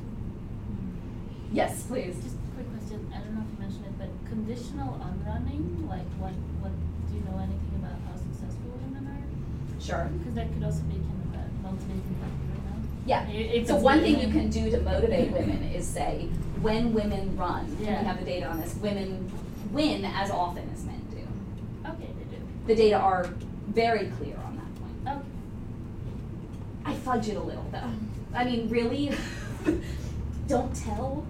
Yes, 1.53 1.85
please. 1.85 2.16
Just 2.22 2.37
a 2.37 2.55
quick 2.57 2.68
question. 2.77 3.11
I 3.14 3.18
don't 3.18 3.37
know 3.37 3.45
if 3.47 3.53
you 3.55 3.59
mentioned 3.61 3.87
it, 3.87 3.99
but 3.99 4.09
conditional 4.29 5.01
unrunning, 5.01 5.89
like 5.89 6.05
what, 6.18 6.33
what, 6.61 6.72
do 7.09 7.14
you 7.14 7.22
know 7.25 7.39
anything 7.39 7.72
about 7.79 7.97
how 8.05 8.18
successful 8.18 8.75
women 8.85 9.07
are? 9.07 9.81
Sure. 9.81 10.11
Because 10.18 10.35
that 10.35 10.53
could 10.53 10.64
also 10.64 10.83
be 10.91 10.99
kind 10.99 11.22
of 11.25 11.41
a 11.41 11.45
motivating 11.62 12.16
factor 12.20 12.45
right 12.53 12.64
now. 12.68 12.79
Yeah. 13.07 13.29
If 13.31 13.68
so 13.68 13.77
one 13.77 14.01
thing 14.01 14.20
you 14.20 14.29
can 14.29 14.51
do 14.51 14.68
to 14.70 14.81
motivate 14.81 15.31
women 15.31 15.62
is 15.62 15.87
say, 15.87 16.29
when 16.65 16.95
women 16.95 17.37
run, 17.37 17.67
and 17.67 17.81
Yeah. 17.81 18.01
we 18.01 18.07
have 18.07 18.19
the 18.19 18.25
data 18.25 18.47
on 18.47 18.59
this, 18.59 18.75
women 18.77 19.31
win 19.71 20.03
as 20.05 20.31
often 20.31 20.65
as 20.73 20.85
men 20.87 21.03
do. 21.11 21.19
Okay, 21.91 22.09
they 22.19 22.37
do. 22.37 22.43
The 22.67 22.75
data 22.75 22.97
are 22.99 23.27
very 23.69 24.07
clear 24.19 24.37
on 24.47 24.57
that 24.57 24.75
point. 24.81 25.19
Okay. 25.19 25.29
I 26.87 26.95
fudge 26.95 27.29
it 27.29 27.37
a 27.37 27.43
little 27.43 27.67
though. 27.71 27.91
I 28.35 28.45
mean, 28.45 28.69
really? 28.71 29.12
Don't 30.49 30.75
tell. 30.75 31.27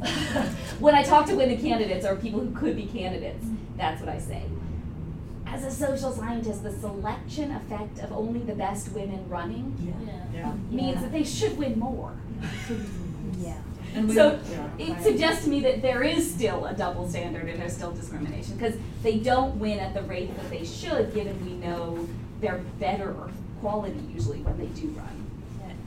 when 0.80 0.94
I 0.94 1.02
talk 1.02 1.26
to 1.26 1.34
women 1.36 1.58
candidates 1.60 2.06
or 2.06 2.16
people 2.16 2.40
who 2.40 2.50
could 2.54 2.74
be 2.74 2.86
candidates, 2.86 3.44
that's 3.76 4.00
what 4.00 4.08
I 4.08 4.18
say. 4.18 4.44
As 5.46 5.64
a 5.64 5.70
social 5.70 6.12
scientist, 6.12 6.62
the 6.62 6.72
selection 6.72 7.50
effect 7.50 7.98
of 7.98 8.12
only 8.12 8.40
the 8.40 8.54
best 8.54 8.92
women 8.92 9.28
running 9.28 9.76
Yeah. 10.34 10.52
means 10.70 11.00
that 11.02 11.12
they 11.12 11.24
should 11.24 11.58
win 11.58 11.78
more. 11.78 12.12
Yeah. 13.38 13.58
And 13.94 14.08
we- 14.08 14.14
So 14.14 14.38
yeah. 14.50 14.68
it 14.78 15.02
suggests 15.02 15.44
to 15.44 15.50
me 15.50 15.60
that 15.60 15.82
there 15.82 16.02
is 16.02 16.32
still 16.32 16.64
a 16.66 16.74
double 16.74 17.08
standard 17.08 17.48
and 17.48 17.60
there's 17.60 17.72
still 17.74 17.90
discrimination 17.92 18.56
because 18.56 18.74
they 19.02 19.18
don't 19.18 19.56
win 19.58 19.78
at 19.78 19.94
the 19.94 20.02
rate 20.02 20.34
that 20.36 20.50
they 20.50 20.64
should, 20.64 21.12
given 21.14 21.44
we 21.44 21.54
know 21.54 22.06
they're 22.40 22.60
better 22.78 23.14
quality 23.60 23.98
usually 24.12 24.40
when 24.42 24.56
they 24.58 24.66
do 24.80 24.88
run. 24.88 25.06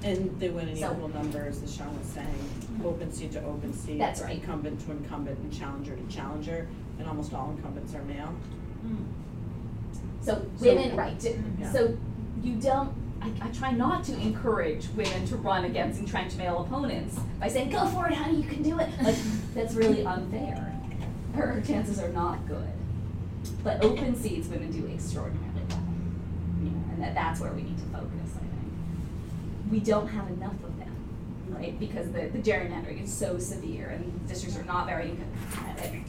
And 0.04 0.38
they 0.38 0.50
win 0.50 0.68
in 0.68 0.76
So- 0.78 0.92
equal 0.92 1.08
numbers, 1.10 1.64
as 1.64 1.74
Sean 1.74 1.98
was 1.98 2.08
saying, 2.08 2.28
open 2.84 3.12
seat 3.14 3.32
to 3.34 3.44
open 3.46 3.74
seat. 3.74 3.98
That's 4.00 4.22
right. 4.22 4.36
Incumbent 4.36 4.82
to 4.86 4.92
incumbent 4.92 5.40
and 5.40 5.54
challenger 5.54 5.96
to 5.96 6.04
challenger, 6.14 6.68
and 7.00 7.08
almost 7.08 7.34
all 7.34 7.52
incumbents 7.52 7.96
are 7.96 8.02
male. 8.04 8.34
Hmm. 8.82 8.96
So 10.22 10.46
So- 10.58 10.66
women, 10.76 10.96
right, 10.98 11.24
Yeah. 11.60 11.72
so 11.72 11.96
you 12.44 12.56
don't, 12.56 12.92
I, 13.24 13.32
I 13.42 13.48
try 13.52 13.72
not 13.72 14.04
to 14.06 14.14
encourage 14.20 14.88
women 14.90 15.26
to 15.28 15.38
run 15.38 15.64
against 15.66 16.00
entrenched 16.00 16.38
male 16.38 16.60
opponents 16.60 17.18
by 17.40 17.48
saying, 17.48 17.70
go 17.70 17.88
for 17.88 18.08
it, 18.08 18.14
honey, 18.14 18.42
you 18.42 18.48
can 18.48 18.62
do 18.62 18.78
it. 18.80 18.90
Like, 19.02 19.16
that's 19.54 19.74
really 19.76 20.06
unfair. 20.06 20.78
Her, 21.34 21.64
chances 21.66 22.00
are 22.00 22.10
not 22.10 22.46
good. 22.48 22.68
But 23.64 23.84
open 23.84 24.16
seats, 24.16 24.48
women 24.50 24.72
do 24.72 24.86
extraordinarily 24.88 25.62
well. 25.70 25.80
And 26.92 27.02
that, 27.02 27.16
that's 27.16 27.40
where 27.40 27.54
we 27.54 27.64
need 27.64 27.78
to 27.78 27.86
focus, 27.86 28.36
I 28.36 28.40
think. 28.40 28.74
We 29.72 29.80
don't 29.80 30.08
have 30.08 30.28
enough 30.28 30.62
of 30.64 30.78
them, 30.78 30.94
right? 31.48 31.80
Because 31.80 32.12
the, 32.12 32.28
the 32.28 32.40
gerrymandering 32.40 33.04
is 33.04 33.14
so 33.14 33.40
severe 33.40 33.88
and 33.88 34.28
districts 34.28 34.58
are 34.58 34.66
not 34.66 34.86
very 34.86 35.12
empathetic. 35.12 36.04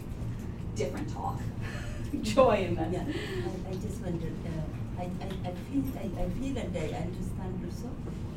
Different 0.75 1.13
talk. 1.13 1.41
Joy 2.23 2.67
in 2.69 2.75
that. 2.75 2.93
Yeah, 2.93 3.05
I, 3.05 3.71
I 3.71 3.75
just 3.75 4.01
wondered, 4.01 4.35
uh, 4.47 4.74
I, 4.99 5.03
I, 5.03 5.29
I 5.49 5.53
feel, 5.67 5.85
I, 5.99 6.07
I 6.23 6.29
feel 6.39 6.57
and 6.59 6.77
I 6.77 6.87
understand 7.07 7.55
also, 7.67 7.91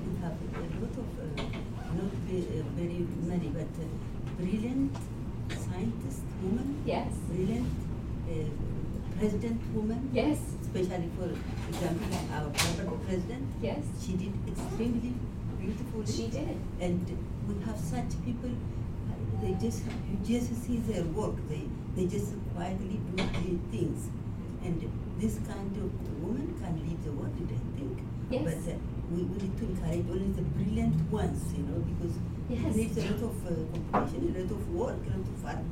you 0.04 0.18
have 0.22 0.34
a 0.34 0.60
lot 0.82 0.96
of, 0.98 1.08
uh, 1.22 1.44
not 1.96 2.12
ve- 2.28 2.60
uh, 2.60 2.64
very 2.76 3.06
many, 3.26 3.48
but 3.50 3.70
uh, 3.82 3.88
brilliant 4.40 4.96
scientist 5.50 6.24
women. 6.42 6.82
Yes. 6.86 7.12
Brilliant 7.30 7.70
uh, 8.30 8.50
president 9.20 9.62
woman. 9.74 10.10
Yes. 10.14 10.40
Especially 10.62 11.10
for 11.18 11.30
example, 11.70 12.18
our 12.34 12.50
president. 13.06 13.48
Yes. 13.62 13.84
She 14.04 14.14
did 14.14 14.34
extremely 14.48 15.14
beautifully. 15.60 16.06
She 16.06 16.28
did. 16.28 16.58
And 16.80 17.06
we 17.48 17.64
have 17.66 17.80
such 17.80 18.12
people, 18.26 18.52
they 19.42 19.54
just, 19.54 19.84
you 19.86 20.18
just 20.26 20.54
see 20.66 20.78
their 20.78 21.04
work, 21.04 21.36
they, 21.50 21.64
they 21.96 22.08
just 22.08 22.34
quietly 22.56 23.00
do 23.16 23.24
the 23.24 23.78
things. 23.78 24.10
And 24.64 24.82
this 25.20 25.40
kind 25.48 25.76
of 25.78 26.22
woman 26.24 26.54
can 26.62 26.74
lead 26.88 27.04
the 27.04 27.12
world, 27.12 27.34
I 27.36 27.78
think. 27.78 28.00
Yes. 28.30 28.44
But 28.44 28.74
uh, 28.74 28.78
we, 29.12 29.24
we 29.24 29.38
need 29.44 29.58
to 29.58 29.66
encourage 29.66 30.06
only 30.10 30.32
the 30.34 30.42
brilliant 30.42 31.12
ones, 31.12 31.54
you 31.56 31.64
know, 31.64 31.80
because 31.92 32.16
Yes. 32.50 32.64
it 32.64 32.76
needs 32.78 32.98
a 32.98 33.02
lot 33.02 33.24
of 33.24 33.48
uh, 33.48 33.50
competition, 33.92 34.36
a 34.38 34.40
lot 34.40 34.52
of 34.52 34.74
work, 34.74 34.98
a 35.06 35.10
lot 35.10 35.20
of 35.20 35.38
fun. 35.44 35.70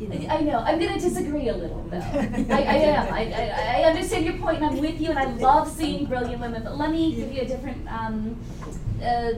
You 0.00 0.08
know. 0.08 0.28
I 0.28 0.40
know. 0.40 0.58
I'm 0.58 0.78
going 0.80 0.92
to 0.94 0.98
disagree 1.00 1.48
a 1.48 1.56
little, 1.56 1.82
though. 1.88 1.96
I, 1.98 2.62
I 2.62 2.76
am. 2.90 3.14
I, 3.14 3.20
I, 3.32 3.80
I 3.80 3.84
understand 3.84 4.24
your 4.24 4.34
point, 4.38 4.56
and 4.58 4.66
I'm 4.66 4.78
with 4.78 5.00
you, 5.00 5.10
and 5.10 5.18
I 5.18 5.26
love 5.26 5.68
seeing 5.68 6.06
brilliant 6.06 6.40
women. 6.40 6.62
But 6.64 6.76
let 6.76 6.90
me 6.90 7.14
give 7.14 7.32
you 7.32 7.42
a 7.42 7.46
different 7.46 7.86
um, 7.88 8.36
uh, 9.02 9.30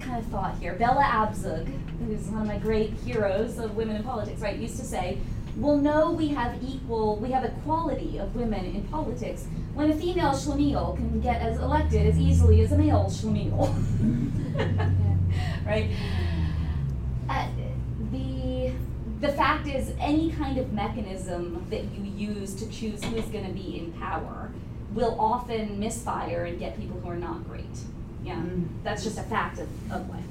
kind 0.00 0.18
of 0.18 0.26
thought 0.26 0.56
here. 0.58 0.74
Bella 0.74 1.02
Abzug, 1.04 1.66
who's 2.00 2.26
one 2.26 2.42
of 2.42 2.48
my 2.48 2.58
great 2.58 2.92
heroes 3.04 3.58
of 3.58 3.74
women 3.76 3.96
in 3.96 4.02
politics, 4.02 4.40
right, 4.40 4.56
used 4.58 4.78
to 4.78 4.84
say, 4.84 5.18
"We'll 5.58 5.76
know 5.78 6.12
we 6.12 6.28
have 6.28 6.62
equal, 6.62 7.16
we 7.16 7.30
have 7.32 7.44
equality 7.44 8.18
of 8.18 8.34
women 8.34 8.64
in 8.64 8.82
politics 8.84 9.46
when 9.74 9.90
a 9.90 9.94
female 9.94 10.30
schlemiel 10.30 10.96
can 10.96 11.20
get 11.20 11.42
as 11.42 11.58
elected 11.58 12.06
as 12.06 12.18
easily 12.18 12.60
as 12.62 12.72
a 12.72 12.78
male 12.78 13.06
schlemiel." 13.10 13.68
right? 15.66 15.90
Uh, 17.28 17.48
the 18.12 18.72
the 19.20 19.28
fact 19.28 19.66
is, 19.66 19.92
any 19.98 20.30
kind 20.30 20.58
of 20.58 20.72
mechanism 20.72 21.66
that 21.70 21.82
you 21.92 22.04
use 22.30 22.54
to 22.54 22.68
choose 22.70 23.02
who's 23.04 23.24
going 23.26 23.44
to 23.46 23.52
be 23.52 23.78
in 23.78 23.92
power 23.94 24.50
will 24.94 25.16
often 25.20 25.78
misfire 25.80 26.44
and 26.44 26.58
get 26.58 26.78
people 26.78 26.98
who 27.00 27.08
are 27.10 27.16
not 27.16 27.46
great. 27.48 27.64
Yeah, 28.24 28.36
Mm. 28.36 28.68
that's 28.84 29.02
just 29.04 29.18
a 29.18 29.22
fact 29.22 29.58
of, 29.58 29.68
of 29.92 30.08
life. 30.08 30.24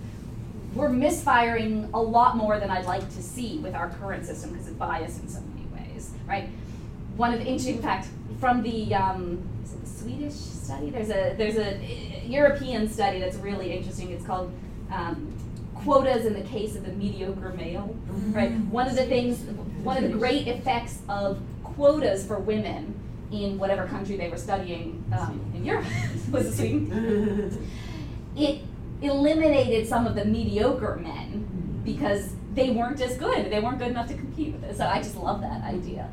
We're 0.77 0.89
misfiring 0.89 1.89
a 1.93 2.01
lot 2.01 2.37
more 2.37 2.59
than 2.59 2.69
I'd 2.69 2.85
like 2.85 3.07
to 3.15 3.23
see 3.23 3.57
with 3.59 3.73
our 3.73 3.89
current 3.89 4.25
system 4.25 4.51
because 4.51 4.67
it's 4.67 4.77
biased 4.77 5.21
in 5.21 5.27
so 5.27 5.41
many 5.41 5.65
ways, 5.73 6.11
right? 6.27 6.49
One 7.15 7.33
of 7.33 7.39
the 7.39 7.45
interesting 7.45 7.81
fact 7.81 8.07
from 8.39 8.61
the 8.61 8.93
um, 8.93 9.47
is 9.63 9.73
it 9.73 9.81
the 9.81 9.89
Swedish 9.89 10.33
study? 10.33 10.89
There's 10.91 11.09
a 11.09 11.33
there's 11.35 11.57
a 11.57 11.75
uh, 11.75 12.27
European 12.27 12.87
study 12.87 13.19
that's 13.19 13.37
really 13.37 13.73
interesting. 13.73 14.11
It's 14.11 14.25
called 14.25 14.51
um, 14.91 15.33
quotas 15.73 16.25
in 16.25 16.33
the 16.33 16.47
case 16.47 16.75
of 16.75 16.85
the 16.85 16.91
mediocre 16.91 17.53
male, 17.53 17.95
right? 18.31 18.51
One 18.51 18.87
of 18.87 18.95
the 18.95 19.05
things, 19.05 19.39
one 19.83 19.97
of 19.97 20.03
the 20.03 20.17
great 20.17 20.47
effects 20.47 20.99
of 21.09 21.39
quotas 21.63 22.25
for 22.25 22.37
women 22.37 22.93
in 23.31 23.57
whatever 23.57 23.87
country 23.87 24.15
they 24.15 24.29
were 24.29 24.37
studying 24.37 25.03
um, 25.17 25.41
in 25.55 25.65
Europe 25.65 25.85
was 26.31 26.55
Sweden. 26.55 27.67
It 28.37 28.61
eliminated 29.01 29.87
some 29.87 30.07
of 30.07 30.15
the 30.15 30.25
mediocre 30.25 30.95
men 30.95 31.45
mm-hmm. 31.45 31.83
because 31.83 32.31
they 32.53 32.71
weren't 32.71 32.99
as 33.01 33.17
good. 33.17 33.51
They 33.51 33.59
weren't 33.59 33.79
good 33.79 33.89
enough 33.89 34.07
to 34.07 34.15
compete 34.15 34.53
with 34.53 34.63
it. 34.63 34.77
So 34.77 34.85
I 34.85 34.97
just 34.97 35.15
love 35.15 35.41
that 35.41 35.63
idea. 35.63 36.09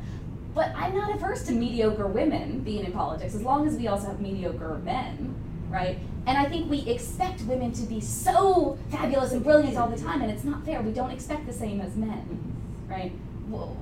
But 0.53 0.71
I'm 0.75 0.95
not 0.95 1.13
averse 1.13 1.43
to 1.47 1.51
mediocre 1.51 2.07
women 2.07 2.61
being 2.61 2.85
in 2.85 2.91
politics 2.91 3.35
as 3.35 3.41
long 3.41 3.67
as 3.67 3.75
we 3.75 3.87
also 3.87 4.07
have 4.07 4.21
mediocre 4.21 4.79
men, 4.83 5.35
right? 5.69 5.99
And 6.27 6.37
I 6.37 6.45
think 6.45 6.69
we 6.69 6.79
expect 6.89 7.41
women 7.41 7.71
to 7.73 7.83
be 7.83 7.99
so 7.99 8.77
fabulous 8.89 9.31
and 9.31 9.43
brilliant 9.43 9.77
all 9.77 9.89
the 9.89 10.01
time, 10.01 10.21
and 10.21 10.31
it's 10.31 10.43
not 10.43 10.65
fair. 10.65 10.81
We 10.81 10.91
don't 10.91 11.11
expect 11.11 11.45
the 11.45 11.53
same 11.53 11.81
as 11.81 11.95
men, 11.95 12.09
mm-hmm. 12.09 12.91
right? 12.91 13.11
Well, 13.49 13.75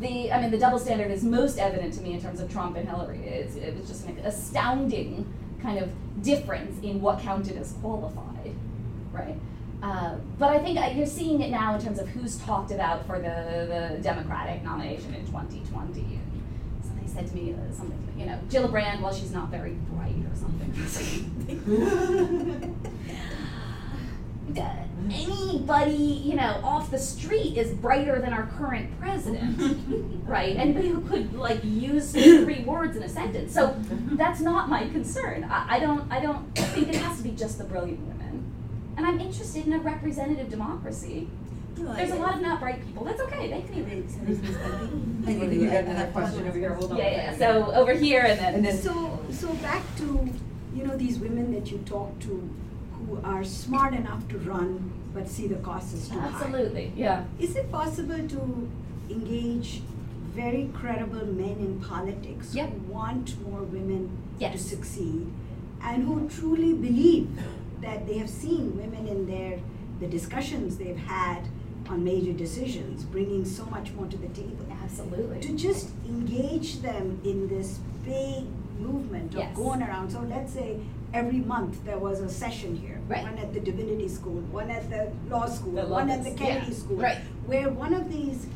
the 0.00 0.32
I 0.32 0.40
mean, 0.40 0.50
the 0.50 0.58
double 0.58 0.78
standard 0.78 1.10
is 1.10 1.24
most 1.24 1.58
evident 1.58 1.94
to 1.94 2.00
me 2.02 2.12
in 2.12 2.20
terms 2.20 2.40
of 2.40 2.50
Trump 2.52 2.76
and 2.76 2.88
Hillary. 2.88 3.20
It's, 3.20 3.56
it 3.56 3.76
was 3.76 3.88
just 3.88 4.06
an 4.06 4.18
astounding 4.18 5.26
kind 5.62 5.78
of 5.78 5.90
difference 6.22 6.82
in 6.82 7.00
what 7.00 7.20
counted 7.20 7.56
as 7.56 7.72
qualified, 7.80 8.54
right? 9.12 9.36
Uh, 9.82 10.16
but 10.38 10.50
I 10.50 10.58
think 10.58 10.78
uh, 10.78 10.90
you're 10.94 11.06
seeing 11.06 11.40
it 11.40 11.50
now 11.50 11.74
in 11.76 11.80
terms 11.80 11.98
of 11.98 12.08
who's 12.08 12.36
talked 12.38 12.72
about 12.72 13.06
for 13.06 13.18
the, 13.18 13.94
the 13.94 14.02
Democratic 14.02 14.62
nomination 14.64 15.14
in 15.14 15.24
2020. 15.26 16.00
And 16.00 16.20
somebody 16.82 17.06
said 17.06 17.28
to 17.28 17.34
me 17.34 17.54
uh, 17.54 17.72
something, 17.72 17.96
you 18.16 18.26
know, 18.26 18.38
Gillibrand, 18.48 19.00
well, 19.00 19.14
she's 19.14 19.30
not 19.32 19.50
very 19.50 19.76
bright 19.92 20.16
or 20.26 20.34
something. 20.34 20.74
Anybody, 25.12 25.92
you 25.94 26.34
know, 26.34 26.60
off 26.64 26.90
the 26.90 26.98
street 26.98 27.56
is 27.56 27.70
brighter 27.72 28.20
than 28.20 28.32
our 28.32 28.46
current 28.58 28.98
president, 29.00 29.58
right? 30.26 30.56
Anybody 30.56 30.88
who 30.88 31.00
could 31.02 31.34
like 31.34 31.62
use 31.64 32.12
three 32.12 32.64
words 32.64 32.96
in 32.96 33.02
a 33.02 33.08
sentence. 33.08 33.52
So 33.54 33.76
that's 34.12 34.40
not 34.40 34.68
my 34.68 34.88
concern. 34.88 35.44
I, 35.44 35.76
I 35.76 35.80
don't, 35.80 36.10
I 36.12 36.20
don't 36.20 36.54
think 36.56 36.88
it 36.88 36.96
has 36.96 37.18
to 37.18 37.22
be 37.22 37.30
just 37.30 37.58
the 37.58 37.64
brilliant 37.64 38.00
women. 38.00 38.44
And 38.96 39.06
I'm 39.06 39.20
interested 39.20 39.66
in 39.66 39.72
a 39.72 39.78
representative 39.78 40.50
democracy. 40.50 41.28
There's 41.76 42.10
a 42.10 42.16
lot 42.16 42.34
of 42.34 42.40
not 42.42 42.58
bright 42.58 42.84
people. 42.84 43.04
That's 43.04 43.20
okay. 43.20 43.48
They 43.48 43.62
can 43.62 43.78
even. 43.78 44.04
You 45.60 45.66
got 45.70 45.84
another 45.84 46.10
question 46.10 46.48
over 46.48 46.58
here, 46.58 46.74
hold 46.74 46.90
on. 46.92 46.98
Yeah, 46.98 47.10
yeah. 47.10 47.36
So 47.38 47.72
over 47.72 47.92
here 47.92 48.22
and 48.22 48.38
then. 48.40 48.54
And 48.56 48.64
then- 48.64 48.78
So, 48.78 49.20
so 49.30 49.52
back 49.54 49.82
to, 49.98 50.28
you 50.74 50.82
know, 50.84 50.96
these 50.96 51.18
women 51.20 51.52
that 51.54 51.70
you 51.70 51.78
talk 51.86 52.18
to 52.20 52.50
who 53.08 53.20
are 53.24 53.42
smart 53.44 53.94
enough 53.94 54.26
to 54.28 54.38
run 54.38 54.92
but 55.14 55.28
see 55.28 55.46
the 55.48 55.56
cost 55.56 55.94
is 55.94 56.08
too 56.08 56.18
high. 56.18 56.28
Absolutely, 56.28 56.92
yeah. 56.96 57.24
Is 57.40 57.56
it 57.56 57.70
possible 57.72 58.28
to 58.28 58.68
engage 59.10 59.82
very 60.34 60.70
credible 60.74 61.24
men 61.26 61.56
in 61.58 61.80
politics 61.80 62.54
Yep. 62.54 62.70
who 62.70 62.92
want 62.92 63.40
more 63.48 63.62
women 63.62 64.10
to 64.40 64.58
succeed 64.58 65.26
and 65.82 66.04
who 66.04 66.28
truly 66.28 66.74
believe 66.74 67.28
that 67.80 68.06
they 68.06 68.18
have 68.18 68.28
seen 68.30 68.76
women 68.76 69.06
in 69.08 69.26
their 69.26 69.58
the 70.00 70.06
discussions 70.06 70.76
they've 70.76 70.96
had 70.96 71.40
on 71.88 72.04
major 72.04 72.32
decisions 72.32 73.02
bringing 73.04 73.44
so 73.44 73.64
much 73.66 73.90
more 73.92 74.06
to 74.06 74.16
the 74.16 74.28
table 74.28 74.66
Absolutely. 74.84 75.40
to 75.40 75.56
just 75.56 75.88
engage 76.06 76.80
them 76.82 77.20
in 77.24 77.48
this 77.48 77.78
big 78.04 78.44
movement 78.78 79.32
of 79.34 79.40
Yes. 79.40 79.56
going 79.56 79.82
around 79.82 80.10
so 80.10 80.20
let's 80.20 80.52
say 80.52 80.78
every 81.14 81.38
month 81.38 81.84
there 81.84 81.98
was 81.98 82.20
a 82.20 82.28
session 82.28 82.76
here 82.76 83.00
Right. 83.08 83.22
one 83.22 83.38
at 83.38 83.52
the 83.54 83.60
divinity 83.60 84.08
school 84.08 84.40
one 84.52 84.70
at 84.70 84.90
the 84.90 85.10
law 85.30 85.46
school 85.46 85.78
I 85.78 85.82
love 85.82 85.90
one 85.90 86.10
at 86.10 86.22
the 86.24 86.30
kennedy 86.32 86.72
Yeah. 86.72 86.78
school 86.78 86.96
Right. 86.96 87.18
where 87.46 87.70
one 87.70 87.94
of 87.94 88.10
these 88.12 88.46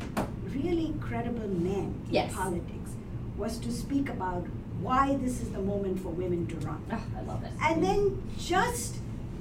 really 0.53 0.93
credible 1.01 1.47
men 1.47 1.95
Yes. 2.09 2.31
in 2.31 2.37
politics 2.37 2.91
was 3.37 3.57
to 3.59 3.71
speak 3.71 4.09
about 4.09 4.45
why 4.81 5.15
this 5.15 5.41
is 5.41 5.49
the 5.49 5.59
moment 5.61 5.99
for 5.99 6.09
women 6.09 6.45
to 6.47 6.55
run 6.57 6.81
Oh, 6.91 6.99
I 7.17 7.21
love 7.23 7.43
it. 7.43 7.51
and 7.61 7.83
then 7.83 8.21
just 8.37 8.97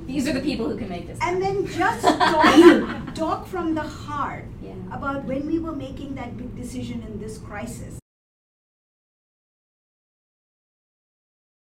These 0.07 0.27
are 0.29 0.33
the 0.33 0.41
people 0.41 0.69
who 0.69 0.77
can 0.77 0.89
make 0.89 1.07
this. 1.07 1.19
and 1.23 1.43
happen. 1.43 1.65
then 1.65 1.79
just 1.79 2.03
talk, 2.35 3.15
talk 3.15 3.47
from 3.47 3.75
the 3.75 3.83
heart 3.83 4.45
Yeah. 4.63 4.73
about 4.91 5.25
when 5.27 5.47
we 5.47 5.59
were 5.59 5.77
making 5.77 6.15
that 6.15 6.37
big 6.37 6.57
decision 6.57 7.03
in 7.07 7.21
this 7.21 7.39
crisis 7.39 7.99